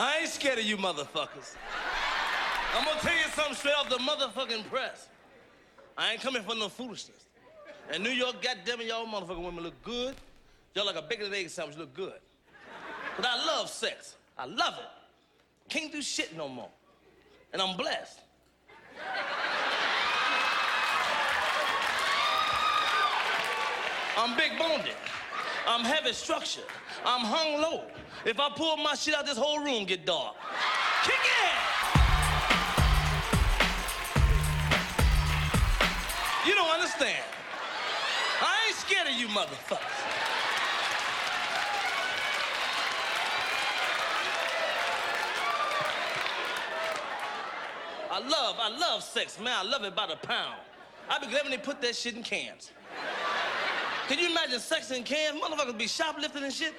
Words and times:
I 0.00 0.20
ain't 0.20 0.30
scared 0.30 0.58
of 0.58 0.64
you 0.64 0.78
motherfuckers. 0.78 1.56
I'm 2.74 2.86
gonna 2.86 3.00
tell 3.00 3.12
you 3.12 3.28
something 3.34 3.54
straight 3.54 3.74
off 3.74 3.90
the 3.90 3.96
motherfucking 3.96 4.64
press. 4.70 5.08
I 5.94 6.12
ain't 6.12 6.22
coming 6.22 6.42
for 6.42 6.54
no 6.54 6.70
foolishness. 6.70 7.26
And 7.92 8.02
New 8.02 8.08
York, 8.08 8.36
goddamn 8.40 8.80
it, 8.80 8.86
y'all 8.86 9.04
motherfucking 9.04 9.44
women 9.44 9.62
look 9.62 9.82
good. 9.82 10.14
Y'all 10.74 10.86
like 10.86 10.96
a 10.96 11.02
bacon 11.02 11.26
and 11.26 11.34
egg 11.34 11.50
sandwich 11.50 11.76
look 11.76 11.92
good. 11.92 12.14
But 13.18 13.26
I 13.26 13.44
love 13.44 13.68
sex. 13.68 14.14
I 14.38 14.46
love 14.46 14.78
it. 14.78 15.68
Can't 15.68 15.92
do 15.92 16.00
shit 16.00 16.34
no 16.34 16.48
more. 16.48 16.70
And 17.52 17.60
I'm 17.60 17.76
blessed. 17.76 18.20
I'm 24.16 24.34
big 24.34 24.58
boned. 24.58 24.88
I'm 25.70 25.84
heavy 25.84 26.12
structured. 26.12 26.64
I'm 27.04 27.24
hung 27.24 27.62
low. 27.62 27.84
If 28.24 28.40
I 28.40 28.50
pull 28.50 28.76
my 28.78 28.96
shit 28.96 29.14
out, 29.14 29.24
this 29.24 29.38
whole 29.38 29.60
room 29.60 29.84
get 29.84 30.04
dark. 30.04 30.34
Kick 31.04 31.14
it! 31.14 31.70
You 36.44 36.56
don't 36.56 36.70
understand. 36.74 37.22
I 38.42 38.66
ain't 38.66 38.76
scared 38.78 39.06
of 39.06 39.14
you 39.14 39.28
motherfuckers. 39.28 39.78
I 48.10 48.18
love, 48.28 48.56
I 48.58 48.76
love 48.76 49.04
sex, 49.04 49.38
man. 49.38 49.54
I 49.56 49.62
love 49.62 49.84
it 49.84 49.94
by 49.94 50.08
the 50.08 50.16
pound. 50.16 50.56
I'd 51.08 51.20
be 51.20 51.28
glad 51.28 51.44
when 51.44 51.52
they 51.52 51.58
put 51.58 51.80
that 51.82 51.94
shit 51.94 52.16
in 52.16 52.24
cans. 52.24 52.72
Can 54.10 54.18
you 54.18 54.28
imagine 54.28 54.58
sex 54.58 54.90
in 54.90 55.04
cans? 55.04 55.40
Motherfuckers 55.40 55.78
be 55.78 55.86
shoplifting 55.86 56.42
and 56.42 56.52
shit. 56.52 56.74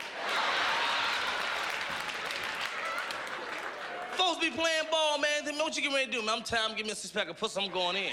Folks 4.17 4.41
be 4.41 4.49
playing 4.49 4.83
ball, 4.91 5.17
man. 5.17 5.45
Then 5.45 5.57
what 5.57 5.77
you 5.77 5.81
get 5.81 5.93
ready 5.93 6.07
to 6.07 6.11
do, 6.11 6.25
man? 6.25 6.39
I'm 6.39 6.43
tired. 6.43 6.63
I'm 6.65 6.71
giving 6.71 6.87
me 6.87 6.91
a 6.91 6.95
six 6.95 7.13
pack 7.13 7.29
of 7.29 7.37
pussy. 7.37 7.61
I'm 7.63 7.71
going 7.71 7.95
in. 7.95 8.11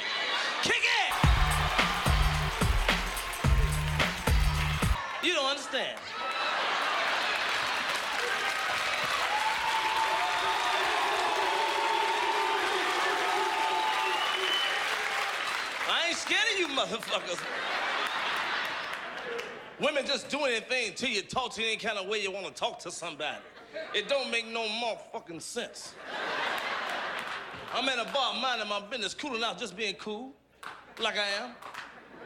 Kick 0.62 0.76
it! 0.76 1.14
You 5.24 5.34
don't 5.34 5.46
understand. 5.46 5.98
I 15.90 16.06
ain't 16.06 16.16
scared 16.16 16.40
of 16.52 16.58
you 16.60 16.68
motherfuckers. 16.68 17.87
Women 19.80 20.04
just 20.06 20.28
do 20.28 20.40
anything 20.40 20.94
to 20.94 21.08
you, 21.08 21.22
talk 21.22 21.52
to 21.54 21.62
any 21.62 21.76
kind 21.76 21.98
of 21.98 22.08
way 22.08 22.20
you 22.20 22.32
want 22.32 22.46
to 22.46 22.52
talk 22.52 22.80
to 22.80 22.90
somebody. 22.90 23.38
It 23.94 24.08
don't 24.08 24.30
make 24.30 24.46
no 24.48 24.68
more 24.68 24.98
fucking 25.12 25.40
sense. 25.40 25.94
I'm 27.72 27.88
at 27.88 27.98
a 27.98 28.10
bar 28.12 28.34
minding 28.40 28.68
my 28.68 28.80
business, 28.80 29.14
cooling 29.14 29.44
out, 29.44 29.58
just 29.58 29.76
being 29.76 29.94
cool, 29.94 30.32
like 31.00 31.16
I 31.16 31.44
am, 31.44 31.50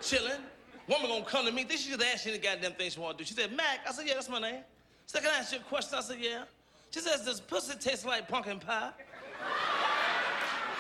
chilling. 0.01 0.41
Woman 0.89 1.11
gonna 1.11 1.25
come 1.25 1.45
to 1.47 1.53
me, 1.53 1.65
this 1.65 1.83
she 1.83 1.91
just 1.91 2.03
ask 2.03 2.27
you 2.27 2.33
the 2.33 2.39
goddamn 2.39 2.73
thing 2.73 2.91
she 2.91 3.01
wanna 3.01 3.19
do. 3.19 3.25
She 3.25 3.35
said, 3.35 3.55
Mac, 3.55 3.81
I 3.87 3.93
said, 3.93 4.07
yeah, 4.07 4.15
that's 4.15 4.29
my 4.29 4.41
name. 4.41 4.63
She 5.07 5.13
said, 5.13 5.23
can 5.23 5.31
I 5.35 5.39
ask 5.39 5.53
you 5.53 5.59
a 5.59 5.63
question? 5.63 5.99
I 5.99 6.03
said, 6.03 6.19
yeah. 6.21 6.45
She 6.91 7.01
says, 7.01 7.25
does 7.25 7.41
pussy 7.41 7.77
taste 7.79 8.07
like 8.07 8.29
pumpkin 8.29 8.61
pie? 8.61 8.91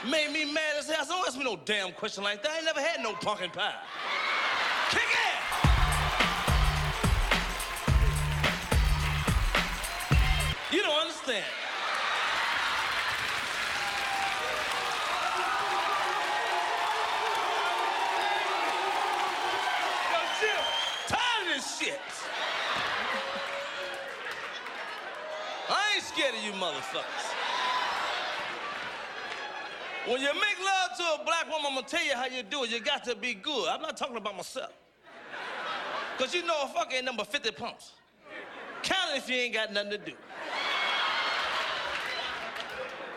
Made 0.08 0.32
me 0.32 0.52
mad 0.52 0.76
as 0.78 0.86
hell. 0.88 0.96
I 1.00 1.04
said, 1.04 1.08
don't 1.10 1.26
ask 1.26 1.38
me 1.38 1.44
no 1.44 1.58
damn 1.64 1.92
question 1.92 2.24
like 2.24 2.42
that. 2.42 2.50
I 2.50 2.56
ain't 2.56 2.64
never 2.64 2.80
had 2.80 3.02
no 3.02 3.12
pumpkin 3.14 3.50
pie. 3.50 3.74
Kick 4.90 5.00
it! 5.00 5.21
You 10.72 10.80
don't 10.80 11.00
understand. 11.02 11.44
Yo, 20.10 20.18
chill. 20.40 20.64
Tired 21.08 21.46
of 21.46 21.54
this 21.54 21.78
shit. 21.78 22.00
I 25.68 25.92
ain't 25.94 26.04
scared 26.04 26.34
of 26.34 26.42
you 26.42 26.52
motherfuckers. 26.52 27.04
When 30.06 30.22
you 30.22 30.26
make 30.26 30.58
love 30.64 30.96
to 30.96 31.20
a 31.20 31.24
black 31.26 31.50
woman, 31.50 31.66
I'm 31.68 31.74
gonna 31.74 31.86
tell 31.86 32.02
you 32.02 32.14
how 32.14 32.24
you 32.24 32.42
do 32.42 32.64
it. 32.64 32.70
You 32.70 32.80
got 32.80 33.04
to 33.04 33.14
be 33.14 33.34
good. 33.34 33.68
I'm 33.68 33.82
not 33.82 33.98
talking 33.98 34.16
about 34.16 34.36
myself. 34.38 34.72
Cause 36.16 36.34
you 36.34 36.46
know 36.46 36.62
a 36.62 36.68
fuck 36.68 36.94
ain't 36.94 37.04
number 37.04 37.24
50 37.24 37.50
pumps. 37.50 37.92
Count 38.82 39.14
it 39.14 39.18
if 39.18 39.28
you 39.28 39.36
ain't 39.36 39.54
got 39.54 39.70
nothing 39.70 39.90
to 39.90 39.98
do. 39.98 40.12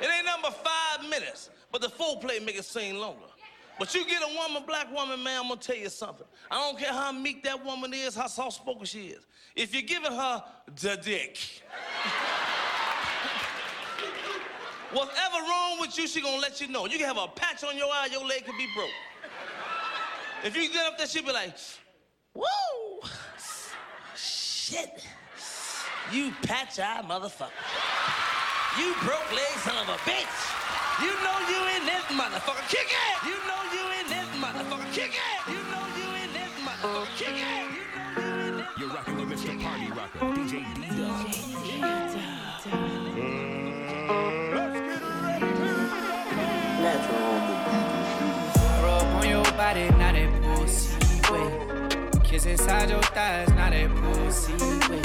It 0.02 0.10
ain't 0.10 0.26
number 0.26 0.52
five 0.52 1.10
minutes, 1.10 1.50
but 1.72 1.82
the 1.82 1.88
foreplay 1.88 2.44
make 2.44 2.58
it 2.58 2.66
seem 2.66 2.98
longer. 2.98 3.26
But 3.78 3.94
you 3.94 4.06
get 4.06 4.22
a 4.22 4.36
woman, 4.36 4.64
black 4.66 4.94
woman, 4.94 5.22
man, 5.22 5.42
I'm 5.42 5.50
gonna 5.50 5.60
tell 5.60 5.76
you 5.76 5.90
something. 5.90 6.26
I 6.50 6.56
don't 6.56 6.80
care 6.80 6.94
how 6.94 7.12
meek 7.12 7.44
that 7.44 7.64
woman 7.64 7.94
is, 7.94 8.16
how 8.16 8.28
soft 8.28 8.58
spoken 8.58 8.86
she 8.86 9.08
is. 9.08 9.26
If 9.56 9.74
you're 9.74 9.84
giving 9.84 10.12
her 10.12 10.44
the 10.82 10.98
dick, 10.98 11.38
whatever 14.92 15.36
wrong 15.48 15.80
with 15.82 15.98
you, 15.98 16.08
she 16.08 16.22
gonna 16.22 16.42
let 16.42 16.62
you 16.62 16.68
know. 16.68 16.86
You 16.86 16.98
can 16.98 17.08
have 17.08 17.18
a 17.18 17.28
patch 17.28 17.64
on 17.64 17.78
your 17.78 17.88
eye, 17.88 18.08
your 18.12 18.26
leg 18.26 18.46
could 18.46 18.58
be 18.58 18.68
broke. 18.76 18.90
If 20.44 20.56
you 20.56 20.72
get 20.72 20.86
up 20.86 20.98
there, 20.98 21.08
she'll 21.08 21.24
be 21.24 21.32
like, 21.32 21.58
whoa, 22.34 23.00
shit, 24.16 25.04
you 26.12 26.32
patch 26.44 26.80
eye 26.80 27.02
motherfucker. 27.06 27.50
You 28.78 28.94
broke 29.04 29.32
leg 29.32 29.56
son 29.64 29.78
of 29.78 29.88
a 29.88 29.96
bitch. 30.04 30.28
You 31.00 31.08
know 31.24 31.40
you 31.48 31.60
in 31.78 31.86
this 31.86 32.04
motherfucker. 32.12 32.68
Kick 32.68 32.92
it! 32.92 33.24
You 33.24 33.40
know 33.48 33.64
you 33.72 33.84
in 34.00 34.08
this 34.12 34.28
motherfucker. 34.36 34.92
Kick 34.92 35.16
it! 35.16 35.48
You 35.48 35.64
know 35.72 35.88
you 35.96 36.08
in 36.22 36.34
this 36.36 36.52
motherfucker. 36.60 37.08
Kick 37.16 37.30
it! 37.30 37.72
You 37.72 37.72
know 37.72 38.36
you 38.36 38.44
in 38.44 38.52
this 38.52 38.76
You're 38.78 38.90
rocking 38.90 39.16
with 39.16 39.30
Mr. 39.30 39.56
Party 39.64 39.88
Rocker, 39.92 40.20
DJ 40.20 40.52
D. 40.76 40.82
Rub 48.84 49.08
on 49.16 49.30
your 49.30 49.44
body, 49.54 49.90
not 49.92 50.14
that 50.16 50.30
pussy 50.58 50.92
wet. 51.32 52.24
Kiss 52.26 52.46
inside 52.46 52.90
your 52.90 53.02
thighs, 53.04 53.50
not 53.52 53.72
that 53.72 53.90
pussy 53.96 54.54
wet. 54.90 55.05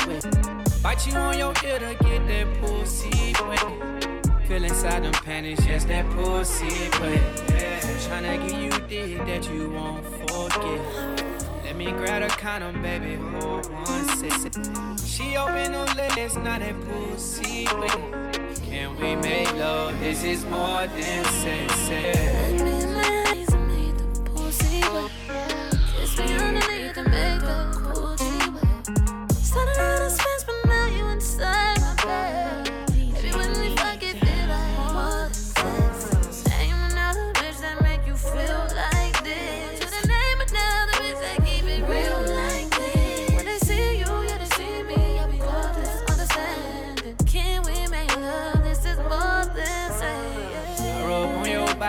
Wet. 0.81 0.83
Bite 0.83 1.07
you 1.07 1.15
on 1.15 1.39
your 1.39 1.55
ear 1.65 1.79
to 1.79 1.95
get 2.05 2.27
that 2.27 2.61
pussy 2.61 3.35
wet. 3.47 4.47
Feel 4.47 4.65
inside 4.65 5.05
them 5.05 5.13
panties, 5.13 5.65
yes, 5.67 5.85
that 5.85 6.09
pussy 6.11 6.89
wet. 7.01 7.45
Yeah. 7.51 7.81
Tryna 8.09 8.49
give 8.49 8.61
you 8.61 8.71
dick 8.89 9.27
that 9.27 9.49
you 9.53 9.71
won't 9.71 10.05
forget. 10.05 10.81
Let 11.65 11.77
me 11.77 11.93
grab 11.93 12.23
a 12.23 12.29
condom, 12.29 12.83
baby, 12.83 13.15
hold 13.17 13.71
one 13.73 14.09
sip. 14.09 14.53
She 15.07 15.37
open 15.37 15.73
her 15.73 15.87
legs, 15.97 16.37
not 16.37 16.61
that 16.61 16.75
pussy 16.81 17.67
wet. 17.79 18.55
Can 18.65 18.97
we 18.99 19.17
make 19.17 19.53
love? 19.55 19.99
This 20.01 20.25
is 20.25 20.45
more 20.47 20.87
than 20.87 21.25
sex. 21.25 21.89
Can 21.89 22.71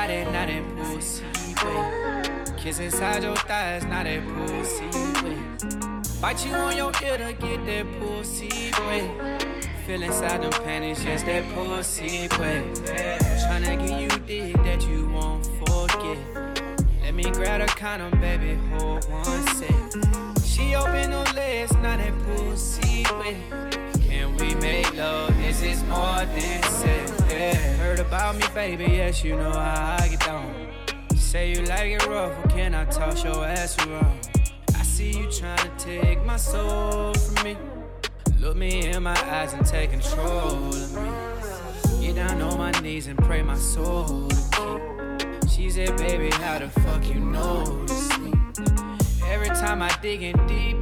body, 0.01 0.23
not 0.25 0.47
that 0.47 0.63
pussy 0.75 1.23
wet. 1.63 2.57
Kiss 2.57 2.79
inside 2.79 3.23
your 3.23 3.35
thighs, 3.35 3.83
not 3.85 4.05
that 4.05 4.21
pussy 4.33 4.85
wet. 5.23 6.21
Bite 6.21 6.45
you 6.45 6.53
on 6.53 6.75
your 6.77 6.91
ear 7.03 7.17
to 7.17 7.33
get 7.33 7.65
that 7.65 7.85
pussy 7.99 8.71
wet. 8.85 9.45
Feel 9.85 10.03
inside 10.03 10.41
them 10.41 10.51
panties, 10.63 11.03
yes, 11.03 11.23
that 11.23 11.43
pussy. 11.53 12.27
Yeah. 12.31 13.17
Tryna 13.43 13.73
give 13.81 14.01
you 14.01 14.09
dick 14.27 14.55
that 14.63 14.81
you 14.87 15.09
won't 15.09 15.45
forget. 15.59 16.17
Let 17.03 17.13
me 17.13 17.23
grab 17.23 17.61
a 17.61 17.67
condom, 17.67 18.19
baby, 18.19 18.55
hold 18.69 19.05
one 19.05 19.47
sec. 19.57 19.75
She 20.43 20.75
open 20.75 21.11
her 21.11 21.33
legs, 21.35 21.73
not 21.77 21.97
that 21.99 22.13
pussy 22.25 23.05
wet. 23.19 24.00
We 24.41 24.55
make 24.55 24.97
love? 24.97 25.37
This 25.37 25.61
is 25.61 25.83
more 25.83 26.25
than 26.25 26.63
sex. 26.63 27.11
Yeah. 27.29 27.53
Heard 27.77 27.99
about 27.99 28.35
me, 28.35 28.45
baby, 28.55 28.85
yes, 28.85 29.23
you 29.23 29.35
know 29.35 29.51
how 29.51 29.97
I 29.99 30.07
get 30.07 30.19
down. 30.21 30.67
Say 31.15 31.51
you 31.51 31.61
like 31.65 31.91
it 31.91 32.07
rough, 32.07 32.35
well, 32.35 32.47
can 32.49 32.73
I 32.73 32.85
toss 32.85 33.23
your 33.23 33.45
ass 33.45 33.77
around? 33.85 34.29
I 34.75 34.81
see 34.81 35.11
you 35.11 35.31
trying 35.31 35.57
to 35.59 35.69
take 35.77 36.25
my 36.25 36.37
soul 36.37 37.13
from 37.13 37.43
me. 37.43 37.57
Look 38.39 38.57
me 38.57 38.89
in 38.89 39.03
my 39.03 39.15
eyes 39.29 39.53
and 39.53 39.63
take 39.63 39.91
control 39.91 40.73
of 40.73 40.93
me. 40.95 42.07
Get 42.07 42.15
down 42.15 42.41
on 42.41 42.57
my 42.57 42.71
knees 42.81 43.05
and 43.05 43.19
pray 43.19 43.43
my 43.43 43.55
soul 43.55 44.27
to 44.27 45.19
keep. 45.19 45.49
She 45.51 45.69
said, 45.69 45.95
baby, 45.97 46.31
how 46.37 46.57
the 46.57 46.69
fuck 46.81 47.07
you 47.07 47.19
know 47.19 47.85
sleep? 47.85 48.35
Every 49.27 49.49
time 49.49 49.83
I 49.83 49.95
dig 50.01 50.23
in 50.23 50.35
deep, 50.47 50.80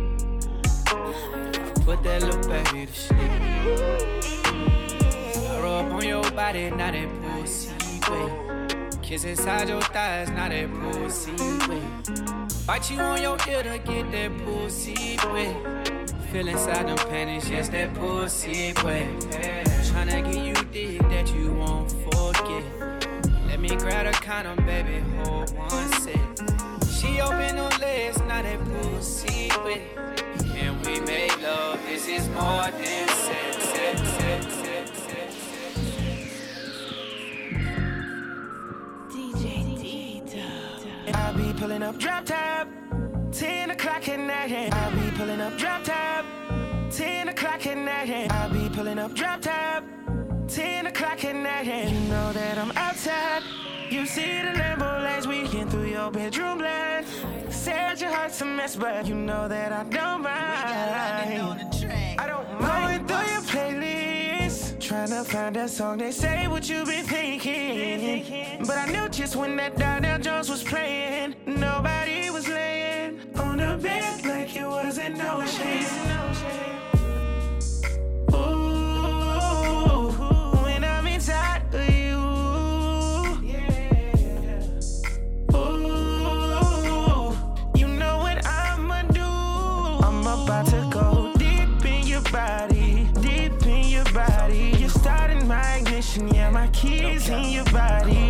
put 1.89 2.03
that 2.03 2.21
little 2.21 2.47
baby 2.47 2.85
to 2.85 2.93
sleep. 2.93 3.19
I 5.49 5.59
rub 5.59 5.91
on 5.91 6.05
your 6.05 6.31
body, 6.31 6.69
not 6.69 6.93
that 6.93 7.09
pussy 7.23 7.71
way. 8.11 8.29
Kiss 9.01 9.23
inside 9.23 9.69
your 9.69 9.81
thighs, 9.81 10.29
not 10.29 10.51
that 10.51 10.69
pussy 10.71 11.31
way. 11.67 11.81
Bite 12.67 12.91
you 12.91 12.99
on 12.99 13.19
your 13.19 13.37
ear 13.49 13.63
to 13.63 13.79
get 13.79 14.11
that 14.11 14.37
pussy 14.45 15.17
way. 15.33 15.55
Feel 16.31 16.47
inside 16.49 16.87
them 16.87 16.97
panties, 17.09 17.49
yes, 17.49 17.69
that 17.69 17.91
pussy 17.95 18.71
way. 18.83 19.09
Tryna 19.89 20.31
get 20.31 20.45
you 20.45 20.53
dig 20.71 21.01
that 21.09 21.33
you 21.33 21.53
won't 21.53 21.91
forget. 21.91 22.63
Let 23.47 23.59
me 23.59 23.69
grab 23.69 24.05
a 24.05 24.11
condom, 24.11 24.63
baby, 24.63 24.99
hold 25.23 25.57
one 25.57 25.91
sec. 26.03 26.19
She 26.87 27.19
open 27.19 27.57
her 27.57 27.71
legs, 27.81 28.19
not 28.27 28.43
that 28.43 28.59
pussy 28.63 29.49
way. 29.65 29.87
We 30.85 30.99
make 31.01 31.41
love, 31.41 31.79
this 31.85 32.07
is 32.07 32.27
more 32.29 32.71
than 32.71 33.07
sex, 33.07 33.57
sex, 33.57 34.01
sex, 34.01 34.53
sex, 34.53 34.97
sex. 34.97 35.35
I 41.13 41.33
be 41.35 41.53
pulling 41.59 41.83
up 41.83 41.97
drop 41.97 42.25
top, 42.25 42.67
10 43.31 43.71
o'clock 43.71 44.07
at 44.07 44.19
night. 44.19 44.73
I 44.73 44.89
be 44.91 45.17
pulling 45.17 45.41
up 45.41 45.57
drop 45.57 45.83
top, 45.83 46.25
10 46.91 47.29
o'clock 47.29 47.65
at 47.65 47.77
night. 47.77 48.31
I 48.31 48.47
be 48.49 48.69
pulling 48.69 48.99
up 48.99 49.13
drop 49.13 49.41
top, 49.41 49.83
10 50.49 50.87
o'clock 50.87 51.23
at 51.23 51.35
night. 51.35 51.67
And 51.67 51.91
you 51.91 52.09
know 52.09 52.33
that 52.33 52.57
I'm 52.57 52.71
outside. 52.71 53.43
You 53.89 54.05
see 54.05 54.41
the 54.41 54.53
Lambo 54.59 55.03
lights 55.03 55.27
weekend 55.27 55.69
through 55.71 55.85
your 55.85 56.09
bedroom 56.11 56.57
blind. 56.57 57.05
Said 57.49 58.01
your 58.01 58.11
heart's 58.11 58.41
a 58.41 58.45
mess, 58.45 58.75
but 58.75 59.05
you 59.07 59.15
know 59.15 59.47
that 59.47 59.71
I 59.71 59.83
don't 59.83 60.23
mind. 60.23 61.61
I 62.19 62.25
don't 62.27 62.61
mind. 62.61 63.07
Going 63.07 63.27
through 63.27 63.31
your 63.31 63.41
playlist, 63.41 64.79
trying 64.79 65.09
to 65.09 65.23
find 65.23 65.55
that 65.55 65.69
song 65.69 65.99
that 65.99 66.13
say 66.13 66.47
what 66.47 66.67
you 66.67 66.83
been 66.83 67.05
thinking. 67.05 68.65
But 68.65 68.77
I 68.77 68.85
knew 68.91 69.07
just 69.09 69.35
when 69.35 69.55
that 69.57 69.77
Donell 69.77 70.19
Jones 70.19 70.49
was 70.49 70.63
playing, 70.63 71.35
nobody 71.45 72.29
was 72.31 72.47
laying 72.47 73.19
on 73.35 73.57
the 73.57 73.77
bed 73.81 74.25
like 74.25 74.55
it 74.55 74.65
wasn't 74.65 75.17
no 75.17 75.45
shame. 75.45 75.78
Keys 96.79 97.27
in 97.27 97.51
your 97.51 97.65
body. 97.65 98.28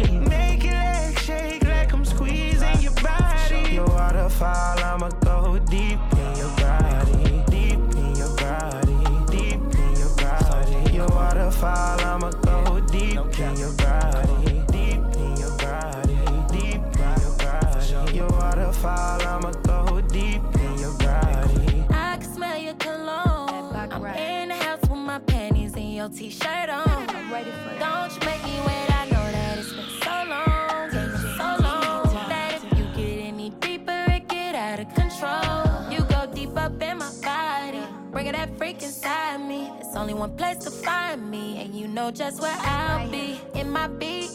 One 40.30 40.38
place 40.38 40.58
to 40.58 40.70
find 40.72 41.30
me, 41.30 41.62
and 41.62 41.74
you 41.74 41.88
know 41.88 42.12
just 42.12 42.42
where 42.42 42.58
I'll 42.60 43.10
be 43.10 43.40
in 43.56 43.70
my 43.70 43.88
B. 43.88 44.28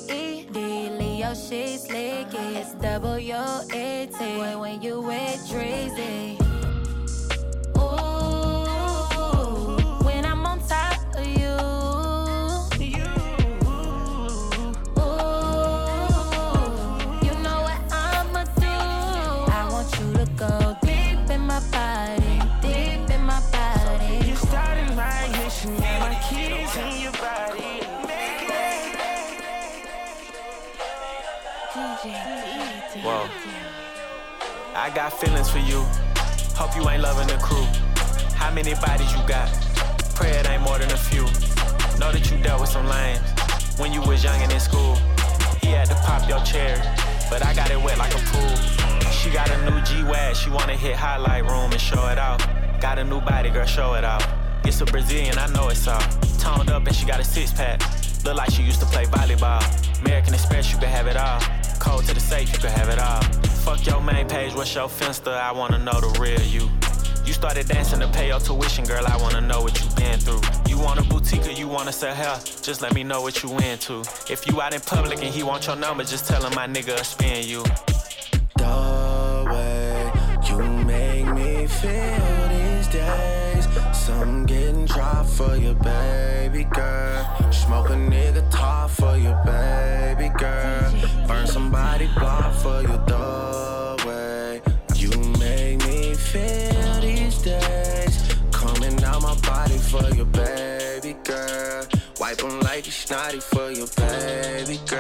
Leo, 0.53 1.35
she's 1.35 1.83
slick. 1.85 2.29
It's 2.33 2.75
double 2.75 3.19
your 3.19 3.63
18 3.73 4.59
when 4.59 4.83
you 4.83 5.01
with 5.01 5.41
Drizzy. 5.49 6.41
Ooh, 7.77 8.67
when 10.05 10.25
I'm 10.25 10.47
on 10.47 10.59
top 10.67 10.99
of 11.17 11.27
you. 11.27 11.57
Ooh, 14.99 15.13
you 17.27 17.35
know 17.43 17.61
what 17.67 17.81
I'ma 17.93 18.45
do. 18.59 18.77
I 19.53 19.69
want 19.71 19.89
you 19.99 20.13
to 20.15 20.27
go 20.37 20.77
deep 20.83 21.31
in 21.31 21.41
my 21.43 21.61
body, 21.71 22.34
I 34.85 34.91
got 34.91 35.15
feelings 35.15 35.49
for 35.49 35.61
you. 35.61 35.81
Hope 36.61 36.77
you 36.77 36.87
ain't 36.91 37.01
loving 37.01 37.27
the 37.27 37.43
crew. 37.43 37.65
How 38.37 38.53
many 38.53 38.75
bodies 38.75 39.11
you 39.15 39.27
got? 39.27 39.49
Pray 40.15 40.29
it 40.29 40.47
ain't 40.47 40.61
more 40.61 40.79
than 40.79 40.93
a 40.93 40.97
few. 40.99 41.25
Know 41.99 42.13
that 42.13 42.31
you 42.31 42.37
dealt 42.43 42.61
with 42.61 42.69
some 42.69 42.87
lames 42.87 43.19
when 43.79 43.95
you 43.95 44.03
was 44.03 44.23
young 44.23 44.39
and 44.43 44.53
in 44.53 44.61
school. 44.61 44.95
He 45.63 45.69
had 45.69 45.89
to 45.89 45.95
pop 46.05 46.29
your 46.29 46.39
cherry, 46.45 46.79
but 47.31 47.43
I 47.43 47.55
got 47.55 47.71
it 47.71 47.83
wet 47.83 47.97
like 47.97 48.13
a 48.13 48.19
pool. 48.29 48.57
She 49.11 49.31
got 49.31 49.49
a 49.49 49.57
new 49.65 49.81
G-Wag, 49.85 50.37
she 50.37 50.51
wanna 50.51 50.77
hit 50.77 50.97
highlight 50.97 51.45
room 51.45 51.73
and 51.73 51.81
show 51.81 52.07
it 52.09 52.19
off. 52.19 52.47
Got 52.79 52.99
a 52.99 53.05
new 53.05 53.23
body, 53.23 53.49
girl, 53.49 53.65
show 53.65 53.95
it 53.95 54.05
off. 54.05 54.29
It's 54.67 54.83
a 54.83 54.85
Brazilian, 54.85 55.39
I 55.39 55.47
know 55.47 55.71
it's 55.71 55.89
all. 55.89 56.03
Toned 56.39 56.69
up 56.69 56.87
and 56.87 56.95
she 56.95 57.07
got 57.07 57.21
a 57.21 57.25
six 57.25 57.55
pack. 57.55 57.81
Look 58.23 58.37
like 58.37 58.51
she 58.51 58.63
used 58.63 58.81
to 58.81 58.87
play 58.87 59.07
volleyball. 59.07 59.65
American 60.03 60.35
Express, 60.35 60.71
you 60.71 60.77
can 60.77 60.89
have 60.89 61.07
it 61.07 61.17
all. 61.17 61.41
Code 61.85 62.07
to 62.07 62.15
the 62.15 62.21
safe, 62.21 62.51
you 62.51 62.59
can 62.59 62.71
have 62.71 62.89
it 62.89 62.99
all. 62.99 63.23
Fuck 63.65 63.87
your 63.87 64.01
main 64.01 64.27
page, 64.27 64.55
what's 64.55 64.75
your 64.75 64.89
finsta? 64.89 65.39
I 65.39 65.53
wanna 65.53 65.79
know 65.79 66.01
the 66.01 66.19
real 66.19 66.41
you. 66.41 66.71
You 67.27 67.35
started 67.35 67.69
dancing 67.69 68.01
to 68.01 68.09
pay 68.09 68.29
your 68.29 68.41
tuition, 68.41 68.87
girl. 68.87 69.05
I 69.07 69.17
wanna 69.19 69.43
know 69.43 69.61
what 69.61 69.79
you 69.79 69.89
been 69.95 70.19
through. 70.19 70.41
You 70.67 70.79
want 70.79 70.99
a 70.99 71.03
boutique 71.03 71.47
or 71.47 71.51
you 71.51 71.69
wanna 71.69 71.93
sell 71.93 72.15
hair? 72.15 72.39
Just 72.63 72.81
let 72.81 72.95
me 72.95 73.03
know 73.05 73.21
what 73.21 73.43
you 73.43 73.51
into. 73.59 74.01
If 74.31 74.47
you 74.47 74.63
out 74.63 74.73
in 74.73 74.81
public 74.81 75.19
and 75.23 75.35
he 75.35 75.43
want 75.43 75.67
your 75.67 75.77
number, 75.77 76.05
just 76.05 76.27
tell 76.27 76.43
him 76.43 76.55
my 76.55 76.67
nigga 76.67 77.05
spin 77.05 77.47
you. 77.47 77.63
Me 81.65 81.69
feel 81.69 82.49
these 82.49 82.89
days. 82.89 83.67
Some 83.93 84.45
getting 84.45 84.85
dry 84.85 85.25
for 85.25 85.57
your 85.57 85.75
baby 85.75 86.65
girl. 86.65 87.53
Smoke 87.53 87.91
a 87.91 87.95
nigga 87.95 88.43
top 88.51 88.91
for 88.91 89.17
your 89.17 89.39
baby 89.45 90.29
girl. 90.39 90.93
Burn 91.27 91.47
somebody 91.47 92.09
block 92.19 92.53
for 92.63 92.83
you. 92.83 92.97
The 93.13 94.05
way 94.07 94.63
you 94.95 95.11
make 95.39 95.79
me 95.87 96.15
feel 96.15 97.01
these 97.01 97.39
days. 97.43 98.15
Coming 98.53 99.03
out 99.05 99.23
my 99.23 99.35
body 99.51 99.79
for 99.79 100.09
your 100.15 100.27
baby 100.27 101.17
girl. 101.25 101.87
Wipe 102.21 102.45
'em 102.45 102.61
like 102.61 102.85
you 102.87 102.93
snotty 102.93 103.41
for 103.41 103.71
your 103.71 103.89
baby 103.97 104.79
girl. 104.87 104.94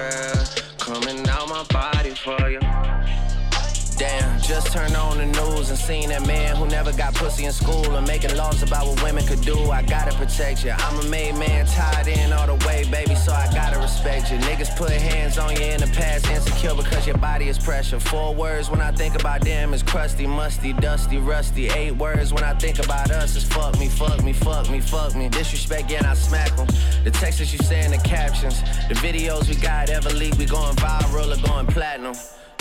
Turned 4.84 4.96
on 4.96 5.16
the 5.16 5.24
news 5.24 5.70
and 5.70 5.78
seen 5.78 6.10
that 6.10 6.26
man 6.26 6.56
who 6.56 6.66
never 6.66 6.92
got 6.92 7.14
pussy 7.14 7.46
in 7.46 7.52
school 7.52 7.96
and 7.96 8.06
making 8.06 8.36
laws 8.36 8.62
about 8.62 8.86
what 8.86 9.02
women 9.02 9.26
could 9.26 9.40
do. 9.40 9.70
I 9.70 9.80
gotta 9.80 10.14
protect 10.14 10.62
you. 10.62 10.72
I'm 10.72 10.98
a 11.00 11.08
made 11.08 11.36
man, 11.36 11.64
tied 11.64 12.06
in 12.06 12.34
all 12.34 12.46
the 12.46 12.66
way, 12.66 12.84
baby, 12.90 13.14
so 13.14 13.32
I 13.32 13.50
gotta 13.54 13.78
respect 13.78 14.30
you. 14.30 14.36
Niggas 14.40 14.76
put 14.76 14.90
hands 14.90 15.38
on 15.38 15.56
you 15.56 15.62
in 15.62 15.80
the 15.80 15.86
past, 15.86 16.28
insecure 16.28 16.74
because 16.74 17.06
your 17.06 17.16
body 17.16 17.48
is 17.48 17.58
pressure. 17.58 17.98
Four 17.98 18.34
words 18.34 18.68
when 18.68 18.82
I 18.82 18.92
think 18.92 19.14
about 19.18 19.40
them 19.40 19.72
is 19.72 19.82
crusty, 19.82 20.26
musty, 20.26 20.74
dusty, 20.74 21.16
rusty. 21.16 21.68
Eight 21.68 21.92
words 21.92 22.34
when 22.34 22.44
I 22.44 22.52
think 22.52 22.78
about 22.78 23.10
us 23.10 23.36
is 23.36 23.44
fuck 23.44 23.78
me, 23.78 23.88
fuck 23.88 24.22
me, 24.22 24.34
fuck 24.34 24.68
me, 24.68 24.80
fuck 24.80 25.16
me. 25.16 25.30
Disrespect, 25.30 25.90
yeah, 25.90 26.10
I 26.10 26.12
smack 26.12 26.54
them. 26.56 26.66
The 27.04 27.10
texts 27.10 27.50
you 27.54 27.58
say 27.60 27.86
in 27.86 27.92
the 27.92 28.04
captions, 28.04 28.60
the 28.88 28.96
videos 28.96 29.48
we 29.48 29.54
got 29.54 29.88
ever 29.88 30.10
leak, 30.10 30.36
we 30.36 30.44
going 30.44 30.76
viral 30.76 31.32
or 31.32 31.48
going 31.48 31.68
platinum. 31.68 32.14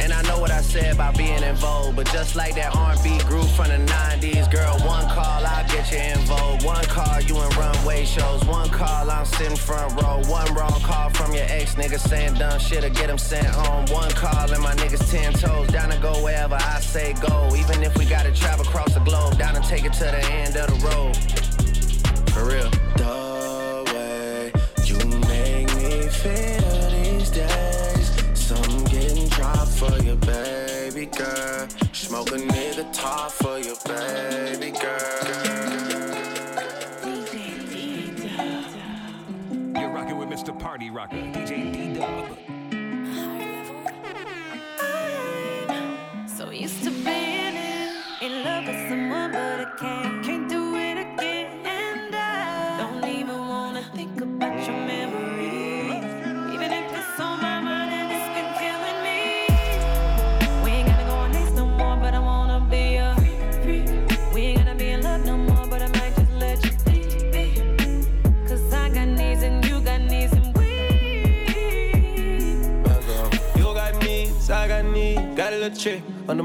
And 0.00 0.12
I 0.12 0.22
know 0.22 0.38
what 0.38 0.50
I 0.50 0.62
said 0.62 0.94
about 0.94 1.16
being 1.16 1.42
in 1.42 1.54
vogue, 1.56 1.94
but 1.94 2.06
just 2.06 2.34
like 2.34 2.54
that 2.54 2.74
R&B 2.74 3.18
group 3.24 3.46
from 3.48 3.68
the 3.68 3.80
90s, 3.92 4.50
girl, 4.50 4.78
one 4.86 5.04
call, 5.08 5.44
I'll 5.44 5.68
get 5.68 5.92
you 5.92 5.98
in 5.98 6.18
vogue. 6.20 6.62
One 6.64 6.84
call, 6.84 7.20
you 7.20 7.36
in 7.36 7.50
runway 7.50 8.04
shows. 8.06 8.42
One 8.46 8.70
call, 8.70 9.10
I'm 9.10 9.26
sitting 9.26 9.56
front 9.56 10.00
row. 10.00 10.22
One 10.26 10.52
wrong 10.54 10.80
call 10.80 11.10
from 11.10 11.34
your 11.34 11.44
ex 11.48 11.74
nigga 11.74 11.98
saying 11.98 12.34
dumb 12.34 12.58
shit 12.58 12.82
or 12.82 12.88
get 12.88 13.10
him 13.10 13.18
sent 13.18 13.46
home. 13.46 13.84
One 13.86 14.10
call 14.12 14.50
and 14.50 14.62
my 14.62 14.74
niggas 14.74 15.10
ten 15.10 15.32
toes 15.34 15.68
down 15.68 15.90
to 15.90 15.98
go 15.98 16.12
wherever 16.24 16.56
I 16.56 16.80
say 16.80 17.14
go. 17.20 17.54
Even 17.54 17.82
if 17.82 17.96
we 17.98 18.04
gotta 18.06 18.32
travel 18.32 18.66
across 18.66 18.94
the 18.94 19.00
globe, 19.00 19.38
down 19.38 19.54
and 19.54 19.64
take 19.64 19.84
it 19.84 19.92
to 19.94 20.04
the 20.04 20.24
end 20.32 20.56
of 20.56 20.66
the 20.70 20.86
road. 20.88 21.16
For 22.32 22.44
real. 22.44 22.70
The 22.96 23.29
nigga 32.38 32.84
top 32.92 33.32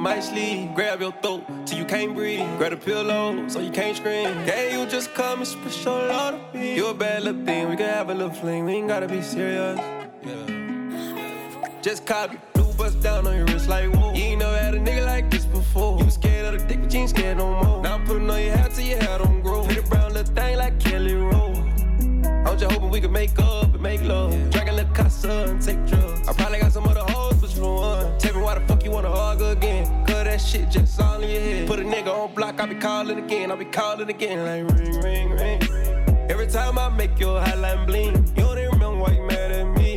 my. 0.05 0.71
Grab 0.75 1.01
your 1.01 1.11
throat 1.23 1.43
till 1.65 1.79
you 1.79 1.85
can't 1.85 2.13
breathe. 2.13 2.45
Grab 2.57 2.73
a 2.73 2.77
pillow 2.77 3.47
so 3.47 3.59
you 3.59 3.71
can't 3.71 3.97
scream. 3.97 4.27
Yeah, 4.45 4.77
you 4.77 4.85
just 4.85 5.13
come 5.15 5.39
and 5.39 5.47
spit 5.47 5.83
your 5.83 6.39
me. 6.53 6.75
You 6.75 6.87
a 6.87 6.93
bad 6.93 7.23
little 7.23 7.43
thing, 7.43 7.69
we 7.69 7.75
can 7.75 7.89
have 7.89 8.09
a 8.09 8.13
little 8.13 8.33
fling. 8.33 8.65
We 8.65 8.73
ain't 8.73 8.87
gotta 8.87 9.07
be 9.07 9.21
serious. 9.21 9.79
Yeah. 10.23 11.81
Just 11.81 12.05
copy. 12.05 12.37
Blue 12.53 12.71
bust 12.73 13.01
down 13.01 13.25
on 13.25 13.35
your 13.35 13.45
wrist 13.45 13.67
like 13.67 13.91
whoa. 13.95 14.13
You 14.13 14.23
ain't 14.23 14.39
never 14.39 14.57
had 14.57 14.75
a 14.75 14.79
nigga 14.79 15.05
like 15.05 15.31
this 15.31 15.45
before. 15.45 15.97
You 15.97 16.05
was 16.05 16.13
scared 16.13 16.53
of 16.53 16.61
the 16.61 16.67
dick, 16.67 16.81
but 16.81 16.93
you 16.93 16.99
ain't 16.99 17.09
scared 17.09 17.37
no 17.37 17.63
more. 17.63 17.81
Now 17.81 17.95
I'm 17.95 18.05
putting 18.05 18.29
on 18.29 18.41
your 18.41 18.55
hat 18.55 18.71
till 18.73 18.85
your 18.85 19.01
hair 19.01 19.17
don't 19.17 19.41
grow. 19.41 19.63
Pretty 19.63 19.81
brown 19.89 20.13
little 20.13 20.35
thing 20.35 20.57
like 20.57 20.79
Kelly 20.79 21.15
Rowe. 21.15 21.53
I'm 22.45 22.57
just 22.59 22.71
hoping 22.71 22.91
we 22.91 23.01
can 23.01 23.11
make 23.11 23.37
up 23.39 23.54
calling 32.85 33.17
again. 33.17 33.51
I 33.51 33.55
be 33.55 33.65
calling 33.65 34.09
again 34.09 34.37
like 34.45 34.77
ring, 34.77 35.01
ring, 35.01 35.29
ring. 35.31 35.61
Every 36.29 36.45
time 36.45 36.77
I 36.77 36.87
make 36.89 37.19
your 37.19 37.41
hotline 37.41 37.87
bling, 37.87 38.15
you 38.35 38.43
don't 38.43 38.59
even 38.59 38.73
remember 38.73 38.99
why 38.99 39.11
you 39.13 39.23
mad 39.23 39.51
at 39.51 39.67
me. 39.79 39.91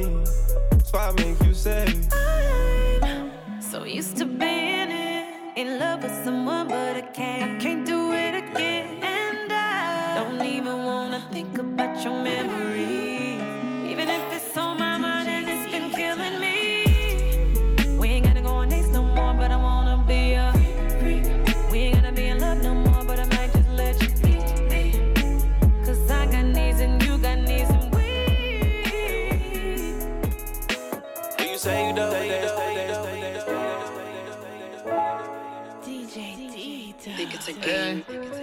So 0.85 0.99
I 0.99 1.13
make 1.23 1.39
you 1.45 1.53
say, 1.53 1.85
I'm 2.13 3.61
So 3.61 3.85
used 3.85 4.17
to 4.17 4.25
being 4.25 4.91
in, 4.91 5.25
in 5.57 5.79
love 5.79 6.03
with 6.03 6.17
someone, 6.25 6.69
but 6.69 6.97
I 6.97 7.03
can't, 7.03 7.43
I 7.45 7.63
can't 7.63 7.85
do 7.85 8.13
it 8.15 8.35
again. 8.43 8.87
And 9.03 9.53
I 9.53 10.15
don't 10.19 10.43
even 10.47 10.77
wanna 10.89 11.21
think 11.31 11.59
about 11.59 12.03
your 12.03 12.17
memories, 12.23 12.78